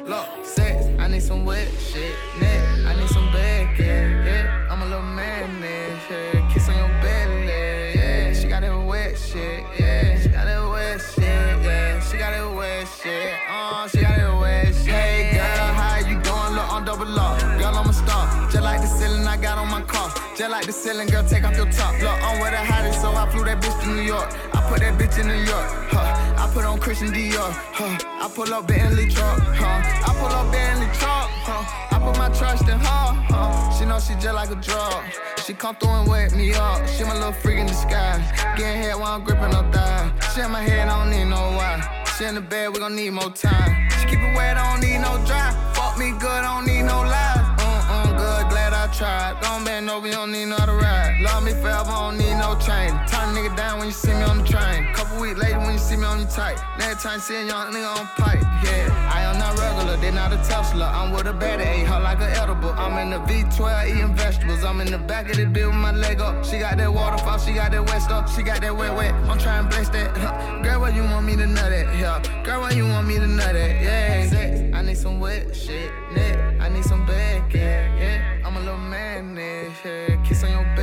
Look, 0.08 0.28
sex, 0.46 0.86
I 1.00 1.08
need 1.08 1.24
some 1.24 1.46
wet 1.46 1.68
shit. 1.80 2.14
Neck, 2.40 2.62
I 2.86 2.96
need 2.96 3.10
some 3.10 3.26
bad 3.34 3.80
yeah, 3.80 4.24
yeah. 4.24 4.68
I'm 4.70 4.84
a 4.84 4.86
little 4.86 5.02
man, 5.02 5.50
yeah. 5.64 6.54
Kiss 6.54 6.70
on 6.70 6.78
your 6.78 6.88
belly, 7.02 7.48
yeah. 7.48 8.34
She 8.34 8.48
got 8.48 8.62
that 8.62 8.86
wet 8.86 9.18
shit, 9.18 9.64
yeah. 9.80 9.85
Just 20.36 20.51
like 20.51 20.65
the 20.65 20.74
ceiling, 20.74 21.08
girl, 21.08 21.24
take 21.24 21.46
off 21.46 21.56
your 21.56 21.72
top. 21.72 21.94
Look, 22.01 22.22
I'm 22.22 22.42
with 22.42 22.51
the 22.51 22.58
hottest, 22.58 23.00
so 23.00 23.08
I 23.15 23.24
flew 23.32 23.46
that 23.46 23.62
bitch 23.63 23.82
to 23.84 23.88
New 23.88 24.01
York. 24.01 24.27
I 24.54 24.60
put 24.68 24.82
that 24.82 25.00
bitch 25.00 25.18
in 25.18 25.27
New 25.27 25.34
York, 25.48 25.68
huh? 25.96 26.44
I 26.44 26.51
put 26.54 26.65
on 26.65 26.77
Christian 26.77 27.08
Dior, 27.08 27.56
huh? 27.72 27.96
I 28.04 28.27
pull 28.27 28.54
up 28.54 28.68
Bentley 28.68 29.08
truck, 29.08 29.39
huh? 29.39 29.63
I 29.63 30.12
pull 30.20 30.27
up 30.27 30.51
Bentley 30.51 30.88
truck, 31.00 31.32
huh? 31.48 31.96
I 31.96 32.00
put 32.04 32.18
my 32.18 32.27
trust 32.36 32.68
in 32.68 32.75
her, 32.75 33.08
huh? 33.32 33.80
She 33.80 33.86
know 33.86 33.98
she 33.98 34.13
just 34.15 34.36
like 34.36 34.51
a 34.51 34.60
drug. 34.60 35.06
She 35.46 35.54
come 35.54 35.74
through 35.77 36.04
and 36.04 36.10
wake 36.10 36.36
me 36.36 36.54
up. 36.54 36.86
She 36.86 37.06
my 37.06 37.13
little 37.13 37.32
freak 37.32 37.60
in 37.60 37.68
disguise. 37.68 38.20
Getting 38.58 38.84
head 38.84 38.96
while 39.00 39.15
I'm 39.15 39.24
gripping 39.24 39.56
her 39.56 39.72
thigh. 39.72 40.12
She 40.36 40.42
in 40.42 40.51
my 40.51 40.62
head, 40.62 40.89
I 40.89 41.00
don't 41.00 41.12
need 41.15 41.32
no 41.32 41.39
why. 41.56 42.04
She 42.18 42.25
in 42.25 42.36
the 42.36 42.42
bed, 42.42 42.74
we 42.74 42.80
gon' 42.80 42.94
need 42.94 43.12
more 43.12 43.32
time. 43.32 43.88
She 44.01 44.08
keep 44.12 44.20
it 44.20 44.36
wet, 44.36 44.58
I 44.58 44.68
don't 44.68 44.84
need 44.84 45.00
no 45.00 45.15
dry. 45.24 45.56
Fuck 45.75 45.98
me 45.98 46.12
good, 46.12 46.44
I 46.44 46.60
don't 46.60 46.68
need 46.68 46.84
no 46.84 47.00
lies. 47.08 47.45
Tried. 48.98 49.40
Don't 49.42 49.64
bend 49.66 49.90
over, 49.90 50.08
you 50.08 50.14
don't 50.14 50.32
need 50.32 50.46
no 50.46 50.56
other 50.56 50.75
ride. 50.75 51.20
Love 51.22 51.44
me 51.44 51.52
forever, 51.52 51.92
I 51.92 52.10
don't 52.10 52.18
need 52.18 52.36
no 52.36 52.56
chain. 52.60 53.15
Down 53.56 53.80
when 53.80 53.88
you 53.88 53.94
see 53.94 54.12
me 54.12 54.24
on 54.24 54.40
the 54.40 54.44
train. 54.44 54.94
Couple 54.94 55.22
weeks 55.22 55.40
later 55.40 55.60
when 55.60 55.74
you 55.74 55.80
see 55.80 55.96
me 55.96 56.04
on 56.04 56.20
your 56.20 56.28
tight. 56.28 56.58
Next 56.78 57.04
time 57.04 57.20
see 57.20 57.36
a 57.36 57.44
young 57.46 57.72
nigga 57.72 58.00
on 58.00 58.08
pipe, 58.18 58.42
yeah. 58.64 59.12
I 59.14 59.22
am 59.22 59.38
not 59.38 59.58
regular, 59.58 59.96
they 59.98 60.12
not 60.12 60.34
a 60.34 60.38
Tesla. 60.38 60.92
I'm 60.94 61.12
with 61.14 61.28
a 61.28 61.34
baddie, 61.34 61.66
ate 61.66 61.88
her 61.88 62.00
like 62.02 62.20
an 62.20 62.32
edible. 62.32 62.72
I'm 62.72 62.98
in 62.98 63.12
the 63.12 63.20
V12 63.32 63.90
eating 63.90 64.16
vegetables. 64.16 64.64
I'm 64.66 64.82
in 64.82 64.92
the 64.92 64.98
back 64.98 65.30
of 65.30 65.38
the 65.38 65.46
bill 65.46 65.70
with 65.70 65.78
my 65.78 65.92
leg 65.92 66.20
up. 66.20 66.44
She 66.44 66.60
got 66.60 66.78
that 66.78 66.94
waterfall, 66.94 67.38
she 67.40 67.54
got 67.54 67.72
that 67.72 67.86
wet 67.86 68.02
stuff, 68.02 68.36
she 68.36 68.44
got 68.44 68.60
that 68.62 68.76
wet 68.76 68.94
wet. 68.94 69.14
I'm 69.14 69.38
trying 69.38 69.64
to 69.64 69.70
bless 69.70 69.88
that. 69.90 70.14
Girl, 70.64 70.82
where 70.82 70.92
you 70.92 71.04
want 71.04 71.26
me 71.26 71.38
to 71.38 71.48
nut 71.48 71.72
at? 71.72 71.98
Yeah. 71.98 72.44
Girl, 72.44 72.62
where 72.62 72.74
you 72.74 72.86
want 72.86 73.08
me 73.08 73.16
to 73.16 73.28
nut 73.28 73.56
at? 73.56 73.82
Yeah. 73.82 74.30
Sex, 74.30 74.76
I 74.76 74.82
need 74.82 74.98
some 74.98 75.22
wet 75.22 75.56
shit. 75.56 75.92
Neck, 76.14 76.62
I 76.62 76.68
need 76.68 76.84
some 76.84 77.06
bad, 77.06 77.54
yeah. 77.54 77.96
yeah. 77.96 78.46
I'm 78.46 78.58
a 78.58 78.60
little 78.60 78.78
man, 78.78 79.38
yeah. 79.38 80.24
Kiss 80.26 80.44
on 80.44 80.52
your 80.52 80.75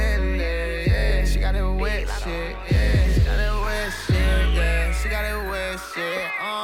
uh. 5.97 6.63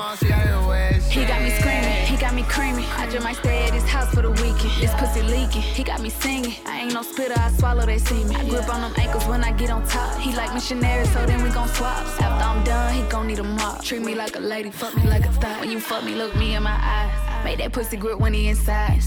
He 1.10 1.24
got 1.24 1.42
me 1.42 1.50
screaming, 1.50 2.06
he 2.06 2.16
got 2.16 2.34
me 2.34 2.42
creaming. 2.44 2.84
I 2.96 3.08
just 3.10 3.24
might 3.24 3.36
stay 3.36 3.64
at 3.64 3.74
his 3.74 3.84
house 3.84 4.14
for 4.14 4.22
the 4.22 4.30
weekend. 4.30 4.72
This 4.80 4.92
pussy 4.94 5.22
leaking, 5.22 5.62
he 5.62 5.82
got 5.82 6.00
me 6.00 6.10
singing. 6.10 6.54
I 6.66 6.82
ain't 6.82 6.94
no 6.94 7.02
spitter, 7.02 7.34
I 7.36 7.50
swallow, 7.52 7.84
they 7.86 7.98
see 7.98 8.22
me. 8.24 8.36
I 8.36 8.48
grip 8.48 8.68
on 8.68 8.80
them 8.82 8.92
ankles 8.96 9.26
when 9.26 9.42
I 9.42 9.52
get 9.52 9.70
on 9.70 9.86
top. 9.88 10.18
He 10.18 10.34
like 10.36 10.54
missionary, 10.54 11.06
so 11.06 11.26
then 11.26 11.42
we 11.42 11.50
gon' 11.50 11.68
swap. 11.68 12.06
After 12.20 12.24
I'm 12.24 12.62
done, 12.64 12.94
he 12.94 13.02
gon' 13.10 13.26
need 13.26 13.38
a 13.38 13.44
mop. 13.44 13.82
Treat 13.82 14.02
me 14.02 14.14
like 14.14 14.36
a 14.36 14.40
lady, 14.40 14.70
fuck 14.70 14.96
me 14.96 15.04
like 15.04 15.24
a 15.26 15.32
thot. 15.32 15.60
When 15.60 15.70
you 15.70 15.80
fuck 15.80 16.04
me, 16.04 16.14
look 16.14 16.36
me 16.36 16.54
in 16.54 16.62
my 16.62 16.78
eyes. 16.80 17.44
Make 17.44 17.58
that 17.58 17.72
pussy 17.72 17.96
grip 17.96 18.18
when 18.18 18.34
he 18.34 18.48
inside. 18.48 19.00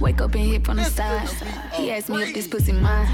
Wake 0.00 0.20
up 0.20 0.34
and 0.34 0.44
hit 0.44 0.64
from 0.64 0.76
the 0.76 0.84
side. 0.84 1.28
He 1.74 1.90
asked 1.90 2.08
me 2.08 2.22
if 2.22 2.34
this 2.34 2.46
pussy 2.46 2.72
mine. 2.72 3.08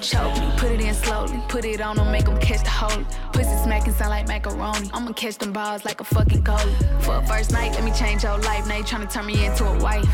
Choke 0.00 0.38
me, 0.38 0.50
put 0.56 0.70
it 0.70 0.80
in 0.80 0.94
slowly. 0.94 1.42
Put 1.48 1.64
it 1.64 1.80
on 1.80 1.98
him, 1.98 2.12
make 2.12 2.26
him 2.26 2.38
catch 2.38 2.62
the 2.62 2.70
holy. 2.70 3.04
Pussy 3.32 3.56
smacking 3.64 3.92
sound 3.94 4.10
like 4.10 4.28
macaroni. 4.28 4.90
I'ma 4.92 5.12
catch 5.12 5.38
them 5.38 5.52
balls 5.52 5.84
like 5.84 6.00
a 6.00 6.04
fucking 6.04 6.44
goalie. 6.44 7.02
For 7.02 7.16
a 7.16 7.26
first 7.26 7.50
night, 7.52 7.72
let 7.72 7.84
me 7.84 7.92
change 7.92 8.22
your 8.22 8.38
life. 8.38 8.66
Now 8.68 8.76
you 8.76 8.84
tryna 8.84 9.12
turn 9.12 9.26
me 9.26 9.44
into 9.44 9.64
a 9.64 9.78
wife. 9.80 10.06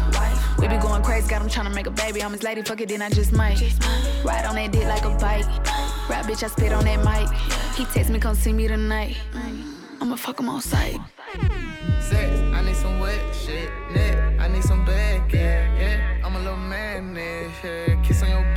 We 0.59 0.69
be 0.69 0.76
going 0.79 1.03
crazy, 1.03 1.29
got 1.29 1.43
him 1.43 1.49
tryna 1.49 1.75
make 1.75 1.87
a 1.87 1.91
baby. 1.91 2.23
I'm 2.23 2.33
his 2.33 2.43
lady, 2.43 2.62
fuck 2.62 2.81
it, 2.81 2.88
then 2.88 3.03
I 3.03 3.11
just 3.11 3.33
might. 3.33 3.61
Ride 4.25 4.47
on 4.47 4.55
that 4.55 4.73
dick 4.73 4.85
like 4.85 5.05
a 5.05 5.11
bike. 5.19 5.47
Rap 6.09 6.26
bitch, 6.26 6.43
I 6.43 6.49
spit 6.49 6.73
on 6.73 6.85
that 6.85 7.05
mic. 7.05 7.29
He 7.76 7.85
text 7.85 8.11
me, 8.11 8.19
come 8.19 8.35
see 8.35 8.53
me 8.53 8.69
tonight. 8.69 9.17
I'ma 10.00 10.17
fuck 10.17 10.41
him 10.41 10.49
on 10.49 10.61
sight. 10.61 10.99
Sex, 12.00 12.41
I 12.53 12.62
need 12.62 12.76
some 12.76 13.00
wet 13.00 13.21
shit. 13.35 13.71
Net, 13.93 14.41
I 14.41 14.49
need 14.49 14.62
some 14.62 14.85
back, 14.85 15.33
yeah, 15.33 15.79
yeah. 15.79 16.26
I'm 16.26 16.37
a 16.37 16.38
little 16.38 16.57
man, 16.57 17.14
yeah. 17.14 18.03
Kiss 18.03 18.23
on 18.23 18.29
your 18.29 18.53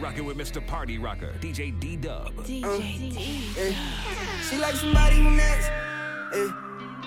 rocking 0.00 0.24
with 0.24 0.36
Mr. 0.36 0.66
Party 0.66 0.98
Rocker, 0.98 1.34
DJ 1.40 1.78
D 1.78 1.96
Dub. 1.96 2.34
DJ 2.44 3.14
D. 3.14 3.76
She 4.48 4.56
like 4.58 4.74
somebody 4.74 5.16
who 5.16 5.30
next. 5.30 5.68
Eh. 6.32 6.50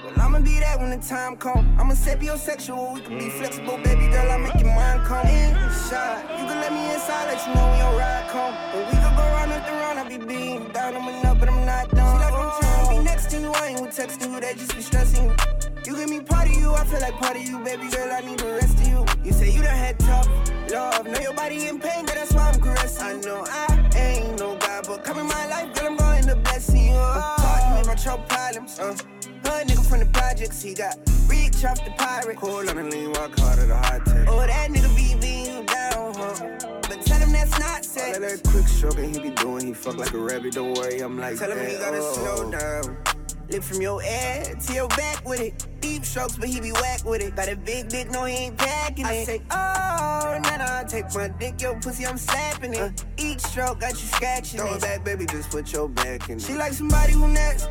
Well, 0.03 0.13
I'ma 0.17 0.39
be 0.39 0.59
that 0.59 0.79
when 0.79 0.89
the 0.91 1.05
time 1.05 1.37
come. 1.37 1.75
I'm 1.79 1.89
a 1.89 1.93
sapiosexual, 1.93 2.93
we 2.93 3.01
can 3.01 3.17
be 3.17 3.29
flexible, 3.29 3.77
baby 3.77 4.07
girl. 4.07 4.31
I 4.31 4.37
make 4.37 4.55
your 4.55 4.75
mind 4.75 5.05
come 5.05 5.25
inside. 5.25 6.23
You 6.39 6.45
can 6.45 6.59
let 6.59 6.71
me 6.71 6.93
inside, 6.93 7.27
let 7.27 7.47
you 7.47 7.55
know 7.55 7.67
when 7.69 7.79
your 7.79 7.97
ride 7.97 8.29
come. 8.29 8.53
And 8.53 8.85
we 8.85 8.93
could 8.93 9.15
go 9.15 9.23
round 9.23 9.51
after 9.51 9.71
round, 9.71 9.99
I 9.99 10.07
be 10.07 10.17
being 10.23 10.71
down, 10.71 10.95
I'm 10.95 11.25
up, 11.25 11.39
but 11.39 11.49
I'm 11.49 11.65
not 11.65 11.89
done. 11.89 12.19
She 12.19 12.25
like 12.25 12.33
I'm 12.33 12.61
trying 12.61 12.85
to 12.85 12.91
be 12.91 13.03
next 13.03 13.29
to 13.31 13.39
you, 13.39 13.51
I 13.53 13.67
ain't 13.67 13.81
with 13.81 13.97
texting 13.97 14.31
you, 14.31 14.39
they 14.39 14.53
just 14.53 14.75
be 14.75 14.81
stressing 14.81 15.25
you. 15.25 15.62
You 15.85 15.95
give 15.97 16.09
me 16.09 16.21
part 16.21 16.47
of 16.47 16.55
you, 16.55 16.73
I 16.73 16.85
feel 16.85 17.01
like 17.01 17.15
part 17.15 17.35
of 17.35 17.43
you, 17.43 17.59
baby 17.59 17.89
girl. 17.89 18.11
I 18.11 18.21
need 18.21 18.39
the 18.39 18.53
rest 18.53 18.77
of 18.79 18.87
you. 18.87 19.05
You 19.23 19.33
say 19.33 19.51
you 19.51 19.61
done 19.61 19.75
had 19.75 19.99
tough 19.99 20.29
love, 20.71 21.05
know 21.05 21.19
your 21.19 21.33
body 21.33 21.67
in 21.67 21.79
pain, 21.79 22.05
but 22.05 22.15
that's 22.15 22.31
why 22.33 22.49
I'm 22.49 22.61
caressing. 22.61 23.05
I 23.05 23.13
know 23.21 23.45
I 23.47 23.89
ain't 23.95 24.39
no 24.39 24.57
God, 24.57 24.87
but 24.87 25.03
come 25.03 25.19
in 25.19 25.27
my 25.27 25.47
life, 25.47 25.73
girl, 25.75 25.87
I'm 25.87 25.97
going 25.97 26.25
to 26.27 26.35
blessing 26.37 26.87
you. 26.87 26.93
Talk 26.93 27.61
to 27.63 27.75
me 27.75 27.81
about 27.81 28.05
your 28.05 28.17
problems. 28.27 28.79
Uh. 28.79 28.95
Hood 29.43 29.67
nigga 29.67 29.85
from 29.85 29.99
the 29.99 30.05
projects, 30.05 30.61
he 30.61 30.73
got 30.73 30.97
reach 31.27 31.65
off 31.65 31.83
the 31.83 31.91
pirate. 31.97 32.37
Cool 32.37 32.69
on 32.69 32.77
the 32.77 32.83
lean, 32.83 33.11
walk 33.11 33.37
hard 33.37 33.59
at 33.59 33.69
a 33.69 33.75
hot 33.75 34.05
take. 34.05 34.27
Oh, 34.29 34.45
that 34.47 34.69
nigga 34.69 34.95
be 34.95 35.15
beating 35.15 35.57
you 35.57 35.63
down, 35.65 36.13
huh? 36.15 36.79
But 36.83 37.01
tell 37.05 37.19
him 37.19 37.33
that's 37.33 37.59
not 37.59 37.83
sex. 37.83 38.15
All 38.15 38.21
that 38.21 38.41
quick 38.43 38.67
stroking 38.67 39.13
he 39.13 39.19
be 39.19 39.29
doing, 39.31 39.67
he 39.67 39.73
fuck 39.73 39.97
like 39.97 40.13
a 40.13 40.17
rabbit, 40.17 40.53
don't 40.53 40.77
worry, 40.77 41.01
I'm 41.01 41.19
like 41.19 41.37
Tell 41.37 41.51
him 41.51 41.57
that. 41.57 41.69
he 41.69 41.77
gotta 41.77 41.99
oh. 41.99 42.13
slow 42.13 42.51
down. 42.51 43.22
Lift 43.53 43.67
from 43.71 43.81
your 43.83 44.01
head 44.01 44.59
to 44.61 44.73
your 44.73 44.87
back 44.87 45.23
with 45.29 45.39
it. 45.39 45.67
Deep 45.79 46.03
strokes, 46.03 46.37
but 46.37 46.49
he 46.49 46.59
be 46.59 46.71
whack 46.71 47.05
with 47.05 47.21
it. 47.21 47.35
Got 47.35 47.49
a 47.49 47.55
big 47.55 47.87
dick, 47.87 48.09
no, 48.09 48.25
he 48.25 48.33
ain't 48.33 48.57
packing 48.57 49.05
it. 49.05 49.09
I 49.09 49.23
say, 49.25 49.41
oh, 49.51 50.39
nah, 50.43 50.57
nah, 50.57 50.81
take 50.81 51.13
my 51.13 51.27
dick, 51.27 51.61
your 51.61 51.79
pussy, 51.79 52.07
I'm 52.07 52.17
slapping 52.17 52.73
it. 52.73 52.79
Uh, 52.79 52.89
each 53.17 53.41
stroke 53.41 53.79
got 53.79 53.91
you 53.91 54.07
scratching 54.07 54.59
Throw 54.59 54.73
it. 54.73 54.77
it 54.77 54.81
back, 54.81 55.05
baby, 55.05 55.27
just 55.27 55.51
put 55.51 55.71
your 55.71 55.87
back 55.87 56.29
in 56.29 56.37
it. 56.37 56.41
She 56.41 56.55
like 56.55 56.73
somebody 56.73 57.13
who 57.13 57.27
next. 57.27 57.69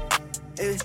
Eh. 0.58 0.78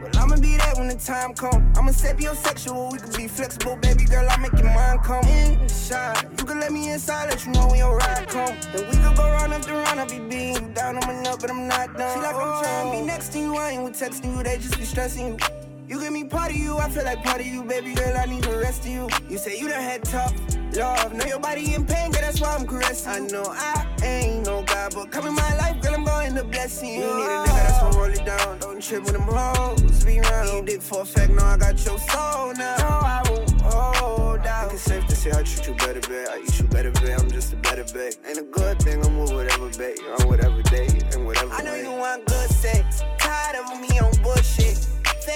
Well, 0.00 0.10
I'ma 0.16 0.36
be 0.36 0.56
that 0.58 0.76
when 0.76 0.88
the 0.88 0.94
time 0.94 1.32
come. 1.34 1.72
I'ma 1.76 1.90
be 1.90 2.26
a 2.26 2.32
sapiosexual, 2.32 2.92
we 2.92 2.98
can 2.98 3.12
be 3.12 3.28
flexible, 3.28 3.76
baby 3.76 4.04
girl. 4.04 4.26
I'll 4.28 4.38
make 4.38 4.52
your 4.52 4.64
mind 4.64 5.02
come 5.02 5.24
mm, 5.24 5.62
inside. 5.62 6.28
You 6.38 6.44
can 6.44 6.60
let 6.60 6.72
me 6.72 6.92
inside, 6.92 7.30
let 7.30 7.46
you 7.46 7.52
know 7.52 7.66
when 7.68 7.78
your 7.78 7.96
ride 7.96 8.28
come. 8.28 8.54
And 8.74 8.86
we 8.86 8.96
could 8.96 9.16
go 9.16 9.24
round 9.24 9.52
after 9.54 9.72
round, 9.72 10.00
I'll 10.00 10.08
be 10.08 10.18
beating 10.18 10.54
you 10.54 10.74
down, 10.74 11.02
I'm 11.02 11.26
up, 11.26 11.40
but 11.40 11.50
I'm 11.50 11.66
not 11.66 11.96
done. 11.96 12.14
She 12.14 12.20
like 12.20 12.34
I'm 12.34 12.62
trying 12.62 12.92
to 12.92 12.98
be 12.98 13.06
next 13.06 13.32
to 13.32 13.38
you, 13.38 13.56
I 13.56 13.70
ain't 13.70 13.84
with 13.84 13.98
texting 13.98 14.36
you, 14.36 14.42
they 14.42 14.58
just 14.58 14.78
be 14.78 14.84
stressing 14.84 15.28
you. 15.28 15.65
You 15.88 16.00
give 16.00 16.12
me 16.12 16.24
part 16.24 16.50
of 16.50 16.56
you, 16.56 16.76
I 16.78 16.88
feel 16.88 17.04
like 17.04 17.22
part 17.22 17.40
of 17.40 17.46
you, 17.46 17.62
baby 17.62 17.94
girl. 17.94 18.16
I 18.16 18.26
need 18.26 18.42
the 18.42 18.58
rest 18.58 18.80
of 18.80 18.88
you. 18.88 19.08
You 19.28 19.38
say 19.38 19.58
you 19.58 19.68
done 19.68 19.80
had 19.82 20.02
tough 20.02 20.34
love, 20.76 21.12
know 21.14 21.24
your 21.24 21.38
body 21.38 21.74
in 21.74 21.86
pain, 21.86 22.10
girl. 22.10 22.22
That's 22.22 22.40
why 22.40 22.54
I'm 22.54 22.66
caressing. 22.66 23.12
I 23.12 23.18
know 23.20 23.44
I 23.46 23.86
ain't 24.02 24.46
no 24.46 24.62
God, 24.64 24.94
but 24.94 25.12
come 25.12 25.26
in 25.28 25.34
my 25.34 25.56
life, 25.56 25.80
girl. 25.80 25.94
I'm 25.94 26.04
going 26.04 26.34
to 26.34 26.44
bless 26.44 26.82
you. 26.82 26.88
You 26.88 26.96
need 26.98 27.04
a 27.04 27.44
nigga 27.46 27.46
that's 27.46 27.80
gonna 27.80 27.96
roll 27.96 28.10
it 28.10 28.24
down. 28.24 28.58
Don't 28.58 28.82
trip 28.82 29.04
with 29.04 29.12
them 29.12 29.22
hoes. 29.22 30.04
Be 30.04 30.20
around. 30.20 30.48
You 30.48 30.64
dick 30.64 30.82
for 30.82 31.02
a 31.02 31.04
fact, 31.04 31.30
no, 31.30 31.44
I 31.44 31.56
got 31.56 31.84
your 31.84 31.98
soul 31.98 32.52
now. 32.54 32.76
No, 32.78 32.88
I 32.88 33.22
won't 33.30 33.60
hold 33.62 34.40
out. 34.40 34.46
I 34.46 34.60
think 34.62 34.72
it's 34.74 34.82
safe 34.82 35.06
to 35.06 35.16
say 35.16 35.30
I 35.30 35.42
treat 35.42 35.66
you 35.68 35.74
better, 35.74 36.00
babe. 36.00 36.26
I 36.30 36.42
eat 36.44 36.58
you 36.58 36.66
better, 36.66 36.90
babe. 36.90 37.16
I'm 37.18 37.30
just 37.30 37.52
a 37.52 37.56
better 37.56 37.84
babe. 37.94 38.14
Ain't 38.26 38.38
a 38.38 38.42
good 38.42 38.80
thing, 38.80 39.04
I'm 39.04 39.18
with 39.20 39.32
whatever, 39.32 39.68
babe. 39.78 39.98
On 40.18 40.28
whatever 40.28 40.62
day 40.62 40.88
and 41.12 41.26
whatever. 41.26 41.52
I 41.52 41.62
know 41.62 41.72
way. 41.72 41.82
you 41.82 41.92
want 41.92 42.26
good 42.26 42.50
sex. 42.50 43.02
Tired 43.18 43.55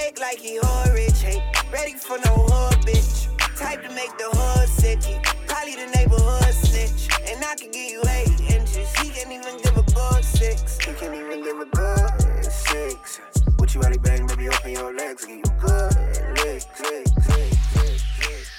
Fake 0.00 0.18
like 0.18 0.38
he 0.38 0.58
hood 0.62 0.94
rich. 0.94 1.24
Ain't 1.24 1.42
ready 1.70 1.92
for 1.92 2.16
no 2.24 2.32
hood 2.48 2.80
bitch. 2.86 3.28
Type 3.54 3.82
to 3.82 3.90
make 3.94 4.16
the 4.16 4.28
hood 4.32 4.68
sick. 4.68 5.02
He 5.02 5.18
probably 5.46 5.76
the 5.76 5.88
neighborhood 5.94 6.54
snitch. 6.54 7.08
And 7.28 7.44
I 7.44 7.54
can 7.54 7.70
give 7.70 7.90
you 7.92 8.02
eight 8.08 8.40
inches. 8.48 8.88
He 8.96 9.10
can't 9.10 9.30
even 9.30 9.60
give 9.60 9.76
a 9.76 9.82
good 9.82 10.24
six. 10.24 10.78
He 10.78 10.92
can't 10.94 11.14
even 11.14 11.42
give 11.44 11.60
a 11.60 11.66
good 11.66 12.44
six. 12.50 13.20
With 13.58 13.74
you, 13.74 13.82
Ali 13.82 13.98
Bang, 13.98 14.26
baby, 14.26 14.48
open 14.48 14.72
your 14.72 14.94
legs. 14.94 15.26
Give 15.26 15.36
you 15.36 15.52
good 15.60 15.92
licks, 16.38 16.66
licks, 16.80 17.28
licks, 17.28 17.76
licks, 17.76 18.06
licks. 18.24 18.50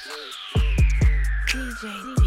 DJ 1.50 2.21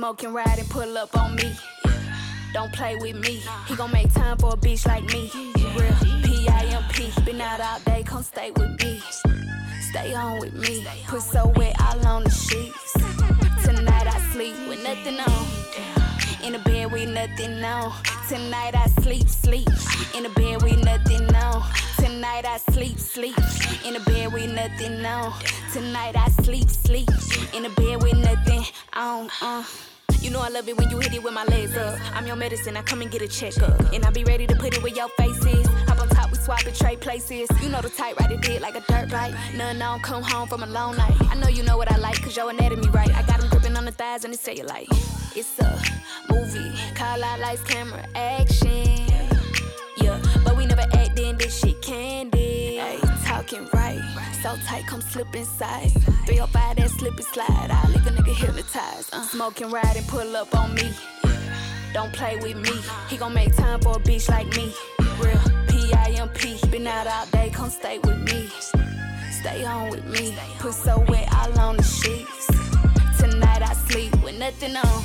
D. 0.00 0.06
Smoking, 0.06 0.32
ride 0.32 0.58
and 0.58 0.70
pull 0.70 0.96
up 0.96 1.14
on 1.14 1.36
me. 1.36 1.52
Don't 2.54 2.72
play 2.72 2.96
with 2.96 3.16
me. 3.16 3.42
He 3.66 3.76
gon' 3.76 3.92
make 3.92 4.10
time 4.14 4.38
for 4.38 4.54
a 4.54 4.56
bitch 4.56 4.86
like 4.86 5.04
me. 5.04 5.30
Real 5.76 5.94
P-I-M-P. 6.24 7.12
Been 7.24 7.40
out 7.40 7.60
all 7.60 7.78
day, 7.80 8.02
come 8.02 8.22
stay 8.22 8.50
with 8.50 8.82
me. 8.82 9.02
Stay 9.90 10.14
on 10.14 10.40
with 10.40 10.54
me. 10.54 10.86
Put 11.06 11.20
so 11.20 11.52
wet 11.56 11.76
all 11.82 12.06
on 12.06 12.24
the 12.24 12.30
sheets. 12.30 12.92
Tonight 13.62 14.06
I 14.06 14.18
sleep 14.32 14.56
with 14.68 14.82
nothing 14.82 15.20
on. 15.20 15.59
In 16.50 16.54
the 16.54 16.68
bed 16.68 16.90
with 16.90 17.08
nothing 17.08 17.62
on. 17.62 17.92
Tonight 18.28 18.74
I 18.74 18.88
sleep, 19.02 19.28
sleep. 19.28 19.68
In 20.16 20.24
the 20.24 20.30
bed 20.30 20.60
with 20.60 20.84
nothing 20.84 21.32
on. 21.36 21.62
Tonight 21.96 22.44
I 22.44 22.56
sleep, 22.56 22.98
sleep. 22.98 23.38
In 23.86 23.94
the 23.94 24.00
bed 24.00 24.32
with 24.32 24.52
nothing 24.52 25.06
on. 25.06 25.32
Tonight 25.72 26.16
I 26.16 26.28
sleep, 26.42 26.68
sleep. 26.68 27.08
In 27.54 27.62
the 27.62 27.68
bed 27.76 28.02
with 28.02 28.16
nothing 28.16 28.64
on. 28.94 29.30
Uh. 29.40 29.62
You 30.20 30.30
know 30.30 30.40
I 30.40 30.48
love 30.48 30.68
it 30.68 30.76
when 30.76 30.90
you 30.90 30.98
hit 30.98 31.14
it 31.14 31.22
with 31.22 31.32
my 31.32 31.44
legs 31.44 31.76
up. 31.76 31.96
I'm 32.16 32.26
your 32.26 32.34
medicine, 32.34 32.76
I 32.76 32.82
come 32.82 33.00
and 33.00 33.12
get 33.12 33.22
a 33.22 33.28
checkup. 33.28 33.78
And 33.94 34.04
I 34.04 34.10
be 34.10 34.24
ready 34.24 34.48
to 34.48 34.56
put 34.56 34.76
it 34.76 34.82
where 34.82 34.92
your 34.92 35.08
face 35.10 35.46
is. 35.46 35.66
Hop 35.86 36.00
on 36.00 36.08
top, 36.08 36.32
we 36.32 36.36
swap 36.38 36.66
and 36.66 36.74
trade 36.74 37.00
places. 37.00 37.48
You 37.62 37.68
know 37.68 37.80
the 37.80 37.90
tight 37.90 38.18
ride 38.18 38.32
it 38.32 38.42
did 38.42 38.60
like 38.60 38.74
a 38.74 38.80
dirt 38.88 39.08
bike. 39.08 39.34
None 39.54 39.80
on, 39.80 40.00
come 40.00 40.24
home 40.24 40.48
from 40.48 40.64
a 40.64 40.66
long 40.66 40.96
night. 40.96 41.14
I 41.30 41.36
know 41.36 41.48
you 41.48 41.62
know 41.62 41.78
what 41.78 41.92
I 41.92 41.96
like, 41.96 42.20
cause 42.20 42.36
your 42.36 42.50
anatomy 42.50 42.88
right. 42.88 43.14
I 43.14 43.22
got 43.22 43.40
them 43.40 43.50
on 43.80 43.86
the 43.86 43.92
thighs 43.92 44.26
and 44.26 44.34
the 44.34 44.36
cellulite. 44.36 44.88
It's 45.34 45.58
a 45.58 45.80
movie, 46.30 46.70
call 46.94 47.24
out 47.24 47.40
lights, 47.40 47.62
camera, 47.62 48.04
action. 48.14 49.06
Yeah, 49.96 50.20
but 50.44 50.54
we 50.54 50.66
never 50.66 50.84
act 50.92 51.18
in 51.18 51.38
this 51.38 51.58
shit 51.58 51.80
candy. 51.80 52.78
Ay, 52.78 52.98
talking 53.24 53.66
right, 53.72 54.02
so 54.42 54.54
tight, 54.66 54.86
come 54.86 55.00
slip 55.00 55.34
inside. 55.34 55.90
305 56.26 56.76
that 56.76 56.90
slip 56.90 57.16
and 57.16 57.24
slide. 57.24 57.70
I 57.70 57.88
leave 57.88 58.06
a 58.06 58.10
nigga 58.10 58.34
hypnotized. 58.34 59.14
Uh, 59.14 59.22
smoking, 59.22 59.70
ride 59.70 59.96
and 59.96 60.06
pull 60.08 60.36
up 60.36 60.54
on 60.54 60.74
me. 60.74 60.92
Don't 61.94 62.12
play 62.12 62.36
with 62.36 62.58
me. 62.58 62.82
He 63.08 63.16
gon' 63.16 63.32
make 63.32 63.56
time 63.56 63.80
for 63.80 63.92
a 63.92 64.00
bitch 64.00 64.28
like 64.28 64.48
me. 64.58 64.74
Real 65.18 65.40
P-I-M-P. 65.68 66.66
Been 66.70 66.86
out 66.86 67.06
all 67.06 67.24
day, 67.32 67.48
come 67.48 67.70
stay 67.70 67.98
with 68.00 68.18
me. 68.30 68.50
Stay 69.40 69.64
on 69.64 69.88
with 69.88 70.04
me. 70.04 70.36
Put 70.58 70.74
so 70.74 71.02
wet 71.08 71.32
all 71.32 71.58
on 71.58 71.78
the 71.78 71.82
sheets. 71.82 72.39
Tonight 73.60 73.76
I 73.76 73.90
sleep 73.90 74.24
with 74.24 74.38
nothing 74.38 74.74
on. 74.74 75.02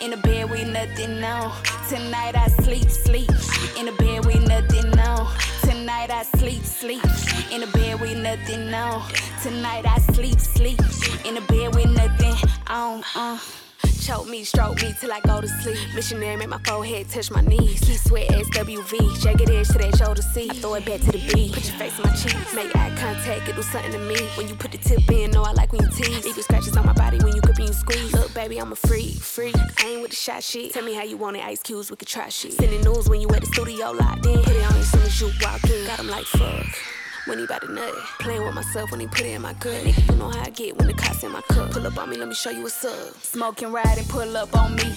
In 0.00 0.12
the 0.12 0.16
bed 0.16 0.50
with 0.50 0.66
nothing 0.68 1.22
on. 1.22 1.52
Tonight 1.90 2.34
I 2.34 2.48
sleep, 2.48 2.88
sleep. 2.88 3.28
In 3.78 3.84
the 3.84 3.92
bed 3.98 4.24
with 4.24 4.48
nothing 4.48 4.98
on. 4.98 5.30
Tonight 5.60 6.10
I 6.10 6.22
sleep, 6.22 6.64
sleep. 6.64 7.04
In 7.52 7.60
the 7.60 7.66
bed 7.66 8.00
with 8.00 8.16
nothing 8.16 8.72
on. 8.72 9.06
Tonight 9.42 9.84
I 9.84 9.98
sleep, 10.14 10.40
sleep. 10.40 10.80
In 11.26 11.34
the 11.34 11.42
bed 11.42 11.74
with 11.74 11.90
nothing 11.90 12.34
on. 12.66 13.04
Uh. 13.14 13.38
Choke 14.10 14.28
me, 14.28 14.42
stroke 14.42 14.82
me 14.82 14.92
till 14.98 15.12
I 15.12 15.20
go 15.20 15.40
to 15.40 15.46
sleep. 15.46 15.78
Missionary 15.94 16.34
make 16.34 16.48
my 16.48 16.58
forehead 16.64 17.08
touch 17.08 17.30
my 17.30 17.42
knees. 17.42 17.78
Keith 17.78 18.02
Sweat 18.08 18.28
SWV. 18.28 19.22
Jagged 19.22 19.48
edge 19.48 19.68
to 19.68 19.78
that 19.78 19.96
shoulder. 19.98 20.20
I 20.34 20.52
throw 20.54 20.74
it 20.74 20.84
back 20.84 21.00
to 21.02 21.12
the 21.12 21.22
beat. 21.32 21.52
Put 21.52 21.68
your 21.68 21.78
face 21.78 21.96
in 21.96 22.02
my 22.02 22.16
cheeks. 22.16 22.52
Make 22.52 22.74
eye 22.74 22.92
contact, 22.96 23.48
it 23.48 23.54
do 23.54 23.62
something 23.62 23.92
to 23.92 23.98
me. 24.00 24.16
When 24.34 24.48
you 24.48 24.56
put 24.56 24.72
the 24.72 24.78
tip 24.78 25.08
in, 25.12 25.30
know 25.30 25.44
I 25.44 25.52
like 25.52 25.72
when 25.72 25.82
you 25.82 25.90
tease. 25.90 26.24
Leave 26.24 26.42
scratches 26.42 26.76
on 26.76 26.86
my 26.86 26.92
body 26.92 27.18
when 27.18 27.36
you 27.36 27.40
grip 27.40 27.58
and 27.58 27.68
you 27.68 27.72
squeeze. 27.72 28.12
Look, 28.12 28.34
baby, 28.34 28.60
I'm 28.60 28.72
a 28.72 28.74
freak, 28.74 29.14
freak. 29.14 29.54
I 29.78 29.86
ain't 29.86 30.02
with 30.02 30.10
the 30.10 30.16
shot 30.16 30.42
shit. 30.42 30.72
Tell 30.72 30.82
me 30.84 30.92
how 30.92 31.04
you 31.04 31.16
want 31.16 31.36
it, 31.36 31.44
ice 31.44 31.62
cubes, 31.62 31.88
we 31.92 31.96
could 31.96 32.08
try 32.08 32.30
shit. 32.30 32.54
Sending 32.54 32.80
news 32.80 33.08
when 33.08 33.20
you 33.20 33.28
at 33.28 33.42
the 33.42 33.46
studio 33.46 33.92
locked 33.92 34.26
in. 34.26 34.42
Put 34.42 34.56
it 34.56 34.64
on 34.64 34.76
as 34.76 34.90
soon 34.90 35.02
as 35.02 35.20
you 35.20 35.30
walk 35.40 35.62
in. 35.70 35.86
Got 35.86 36.00
'em 36.00 36.08
like 36.08 36.24
fuck. 36.24 36.66
When 37.30 37.38
he 37.38 37.46
bout 37.46 37.60
to 37.60 37.70
nut, 37.70 37.94
playing 38.18 38.44
with 38.44 38.54
myself 38.54 38.90
when 38.90 38.98
he 38.98 39.06
put 39.06 39.20
it 39.20 39.34
in 39.36 39.42
my 39.42 39.52
gut. 39.52 39.84
Nigga, 39.84 40.10
you 40.10 40.16
know 40.18 40.30
how 40.30 40.42
I 40.42 40.50
get 40.50 40.76
when 40.76 40.88
the 40.88 40.94
cops 40.94 41.22
in 41.22 41.30
my 41.30 41.40
cup. 41.42 41.70
Pull 41.70 41.86
up 41.86 41.96
on 41.96 42.10
me, 42.10 42.16
let 42.16 42.26
me 42.26 42.34
show 42.34 42.50
you 42.50 42.64
what's 42.64 42.84
up. 42.84 43.14
Smoking, 43.22 43.70
ride 43.70 43.98
and 43.98 44.08
pull 44.08 44.36
up 44.36 44.52
on 44.56 44.74
me. 44.74 44.96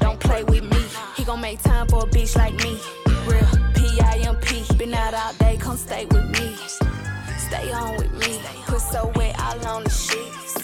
Don't 0.00 0.18
play 0.18 0.44
with 0.44 0.64
me. 0.64 0.82
He 1.14 1.24
gon' 1.24 1.42
make 1.42 1.60
time 1.60 1.88
for 1.88 2.04
a 2.04 2.06
bitch 2.06 2.36
like 2.36 2.54
me. 2.54 2.80
Real 3.26 3.46
P-I-M-P. 3.74 4.78
Been 4.78 4.94
out 4.94 5.12
all 5.12 5.34
day, 5.34 5.58
come 5.58 5.76
stay 5.76 6.06
with 6.06 6.24
me. 6.40 6.56
Stay 7.36 7.70
on 7.70 7.98
with 7.98 8.12
me. 8.14 8.40
Put 8.64 8.80
so 8.80 9.12
wet 9.16 9.38
all 9.38 9.66
on 9.66 9.84
the 9.84 9.90
sheets. 9.90 10.54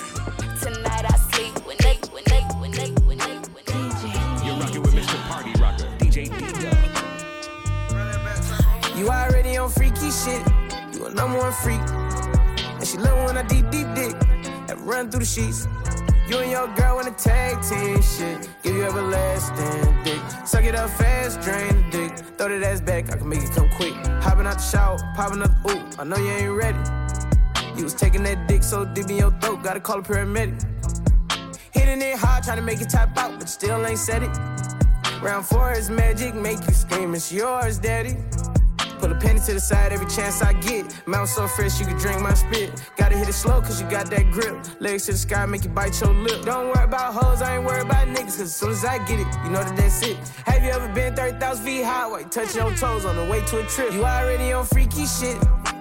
Tonight 0.62 1.04
I 1.04 1.16
sleep 1.32 1.66
with 1.66 1.85
Nate, 1.85 2.11
with 2.14 2.26
Nate, 2.30 2.48
with 2.62 2.78
Nate, 2.78 2.98
with 3.04 3.18
Nate, 3.18 3.48
with 3.52 3.68
Nate. 3.68 4.42
You're 4.42 4.56
rocking 4.56 4.80
with 4.80 4.94
Mr. 4.94 5.20
Party 5.28 5.52
Rocker, 5.61 5.85
DJ 5.98 6.30
D 6.30 6.42
Dub. 11.14 11.35
one 11.35 11.53
freak. 11.53 11.81
And 12.79 12.87
she 12.87 12.98
love 12.98 13.27
when 13.27 13.38
I 13.38 13.42
deep, 13.42 13.70
deep 13.70 13.87
dick. 13.94 14.18
That 14.66 14.77
run 14.81 15.11
through 15.11 15.20
the 15.20 15.27
sheets. 15.27 15.68
You 16.29 16.38
and 16.38 16.51
your 16.51 16.68
girl 16.75 17.01
in 17.01 17.09
a 17.09 17.11
tag 17.11 17.62
team 17.62 18.01
shit. 18.01 18.48
Give 18.62 18.77
you 18.77 18.85
everlasting 18.85 20.05
dick. 20.05 20.20
Suck 20.46 20.64
it 20.64 20.75
up 20.75 20.90
fast, 20.90 21.40
drain 21.40 21.68
the 21.77 21.90
dick. 21.90 22.18
Throw 22.38 22.48
that 22.48 22.62
ass 22.62 22.81
back, 22.81 23.12
I 23.12 23.16
can 23.16 23.29
make 23.29 23.42
it 23.42 23.51
come 23.51 23.68
quick. 23.70 23.94
Hopping 24.22 24.46
out 24.46 24.57
the 24.57 24.62
shower, 24.62 24.98
popping 25.14 25.42
up, 25.42 25.51
ooh, 25.70 25.83
I 25.98 26.05
know 26.05 26.16
you 26.16 26.31
ain't 26.31 26.53
ready. 26.53 26.79
You 27.77 27.85
was 27.85 27.94
taking 27.94 28.22
that 28.25 28.48
dick 28.48 28.62
so 28.62 28.85
deep 28.85 29.11
in 29.11 29.16
your 29.16 29.33
throat, 29.40 29.62
gotta 29.62 29.81
call 29.81 29.98
a 29.98 30.03
paramedic. 30.03 30.62
Hitting 31.72 32.01
it 32.01 32.16
hard, 32.16 32.44
trying 32.44 32.59
to 32.59 32.62
make 32.62 32.81
it 32.81 32.88
tap 32.88 33.16
out, 33.18 33.38
but 33.38 33.48
still 33.48 33.85
ain't 33.87 33.98
said 33.98 34.22
it. 34.22 34.31
Round 35.22 35.44
four 35.44 35.72
is 35.72 35.90
magic, 35.90 36.35
make 36.35 36.59
you 36.66 36.72
scream, 36.72 37.14
it's 37.14 37.33
yours, 37.33 37.79
daddy. 37.79 38.16
Pull 39.03 39.11
a 39.11 39.17
penny 39.17 39.41
to 39.41 39.55
the 39.55 39.59
side 39.59 39.93
every 39.93 40.07
chance 40.07 40.43
I 40.43 40.53
get. 40.53 40.85
Mouth 41.09 41.29
so 41.29 41.49
fresh 41.49 41.81
you 41.81 41.87
can 41.87 41.99
drink 41.99 42.23
my 42.23 42.35
spit. 42.35 42.71
Gotta 42.97 43.17
hit 43.17 43.29
it 43.29 43.33
slow 43.33 43.61
cause 43.61 43.83
you 43.83 43.91
got 43.91 44.09
that 44.11 44.31
grip. 44.31 44.55
Legs 44.79 45.07
to 45.07 45.12
the 45.12 45.19
sky 45.19 45.45
make 45.45 45.65
you 45.65 45.71
bite 45.71 46.01
your 46.01 46.15
lip. 46.15 46.45
Don't 46.45 46.69
worry 46.69 46.85
about 46.85 47.12
hoes, 47.12 47.43
I 47.43 47.57
ain't 47.57 47.65
worried 47.65 47.87
about 47.87 48.07
niggas 48.07 48.38
cause 48.38 48.43
as 48.43 48.55
soon 48.55 48.71
as 48.71 48.85
I 48.85 48.99
get 48.99 49.19
it, 49.19 49.27
you 49.43 49.51
know 49.51 49.65
that 49.65 49.77
that's 49.77 50.01
it. 50.03 50.17
Have 50.47 50.62
you 50.62 50.71
ever 50.71 50.87
been 50.95 51.17
30,000 51.17 51.65
feet 51.65 51.83
high 51.83 52.07
while 52.07 52.21
you 52.21 52.29
touching 52.29 52.62
your 52.62 52.73
toes 52.77 53.05
on 53.05 53.17
the 53.17 53.25
way 53.25 53.45
to 53.47 53.59
a 53.59 53.67
trip? 53.67 53.93
You 53.93 54.05
already 54.05 54.53
on 54.53 54.67
freaky 54.67 55.05
shit. 55.07 55.37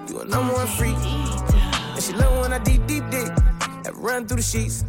You 0.09 0.21
a 0.21 0.25
number 0.25 0.55
one 0.55 0.65
freak. 0.65 0.97
And 0.97 2.01
she 2.01 2.13
love 2.13 2.41
when 2.41 2.53
I 2.53 2.57
deep, 2.57 2.87
deep 2.87 3.07
dick. 3.11 3.27
That 3.83 3.93
run 3.97 4.27
through 4.27 4.37
the 4.37 4.41
sheets. 4.41 4.83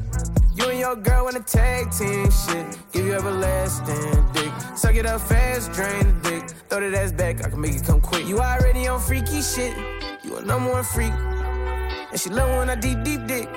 You 0.54 0.68
and 0.68 0.78
your 0.78 0.96
girl 0.96 1.28
in 1.28 1.36
a 1.36 1.40
tag 1.40 1.90
team 1.90 2.30
shit. 2.30 2.78
Give 2.92 3.06
you 3.06 3.14
everlasting 3.14 4.24
dick. 4.34 4.52
Suck 4.76 4.94
it 4.94 5.06
up 5.06 5.20
fast, 5.20 5.72
drain 5.72 6.06
the 6.06 6.30
dick. 6.30 6.50
Throw 6.68 6.80
that 6.80 6.94
ass 6.94 7.12
back, 7.12 7.44
I 7.44 7.48
can 7.48 7.60
make 7.60 7.74
it 7.74 7.84
come 7.84 8.00
quick. 8.00 8.26
You 8.26 8.38
already 8.38 8.86
on 8.86 9.00
freaky 9.00 9.40
shit. 9.40 9.74
You 10.22 10.36
a 10.36 10.44
number 10.44 10.70
one 10.70 10.84
freak. 10.84 11.12
And 11.12 12.20
she 12.20 12.28
love 12.28 12.56
when 12.58 12.68
I 12.68 12.74
deep, 12.74 13.02
deep 13.02 13.26
dick. 13.26 13.48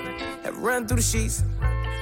That 0.43 0.55
run 0.55 0.88
through 0.88 0.97
the 0.97 1.03
sheets. 1.03 1.43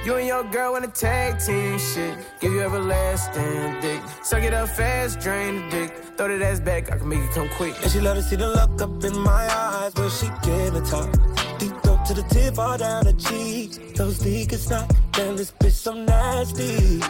You 0.04 0.16
and 0.16 0.26
your 0.28 0.44
girl 0.44 0.76
in 0.76 0.84
a 0.84 0.88
tag 0.88 1.40
team 1.40 1.78
shit. 1.78 2.16
Give 2.40 2.52
you 2.52 2.60
everlasting 2.60 3.80
dick. 3.80 4.00
Suck 4.22 4.42
it 4.42 4.54
up 4.54 4.68
fast, 4.68 5.18
drain 5.18 5.68
the 5.68 5.70
dick. 5.70 6.04
Throw 6.16 6.28
that 6.28 6.42
ass 6.42 6.60
back, 6.60 6.92
I 6.92 6.98
can 6.98 7.08
make 7.08 7.20
it 7.20 7.30
come 7.32 7.48
quick. 7.56 7.74
And 7.82 7.90
she 7.90 8.00
love 8.00 8.16
to 8.16 8.22
see 8.22 8.36
the 8.36 8.48
look 8.48 8.80
up 8.80 9.02
in 9.02 9.18
my 9.18 9.48
eyes 9.52 9.92
when 9.94 10.10
she 10.10 10.26
get 10.42 10.76
a 10.76 10.80
talk. 10.82 11.43
Throat 11.68 12.04
to 12.06 12.14
the 12.14 12.22
tip, 12.28 12.58
all 12.58 12.78
down 12.78 13.04
the 13.04 13.12
cheek. 13.12 13.94
Those 13.96 14.18
niggas 14.18 14.70
not, 14.70 14.92
damn 15.12 15.36
this 15.36 15.52
bitch 15.52 15.72
so 15.72 15.92
nasty. 15.94 17.00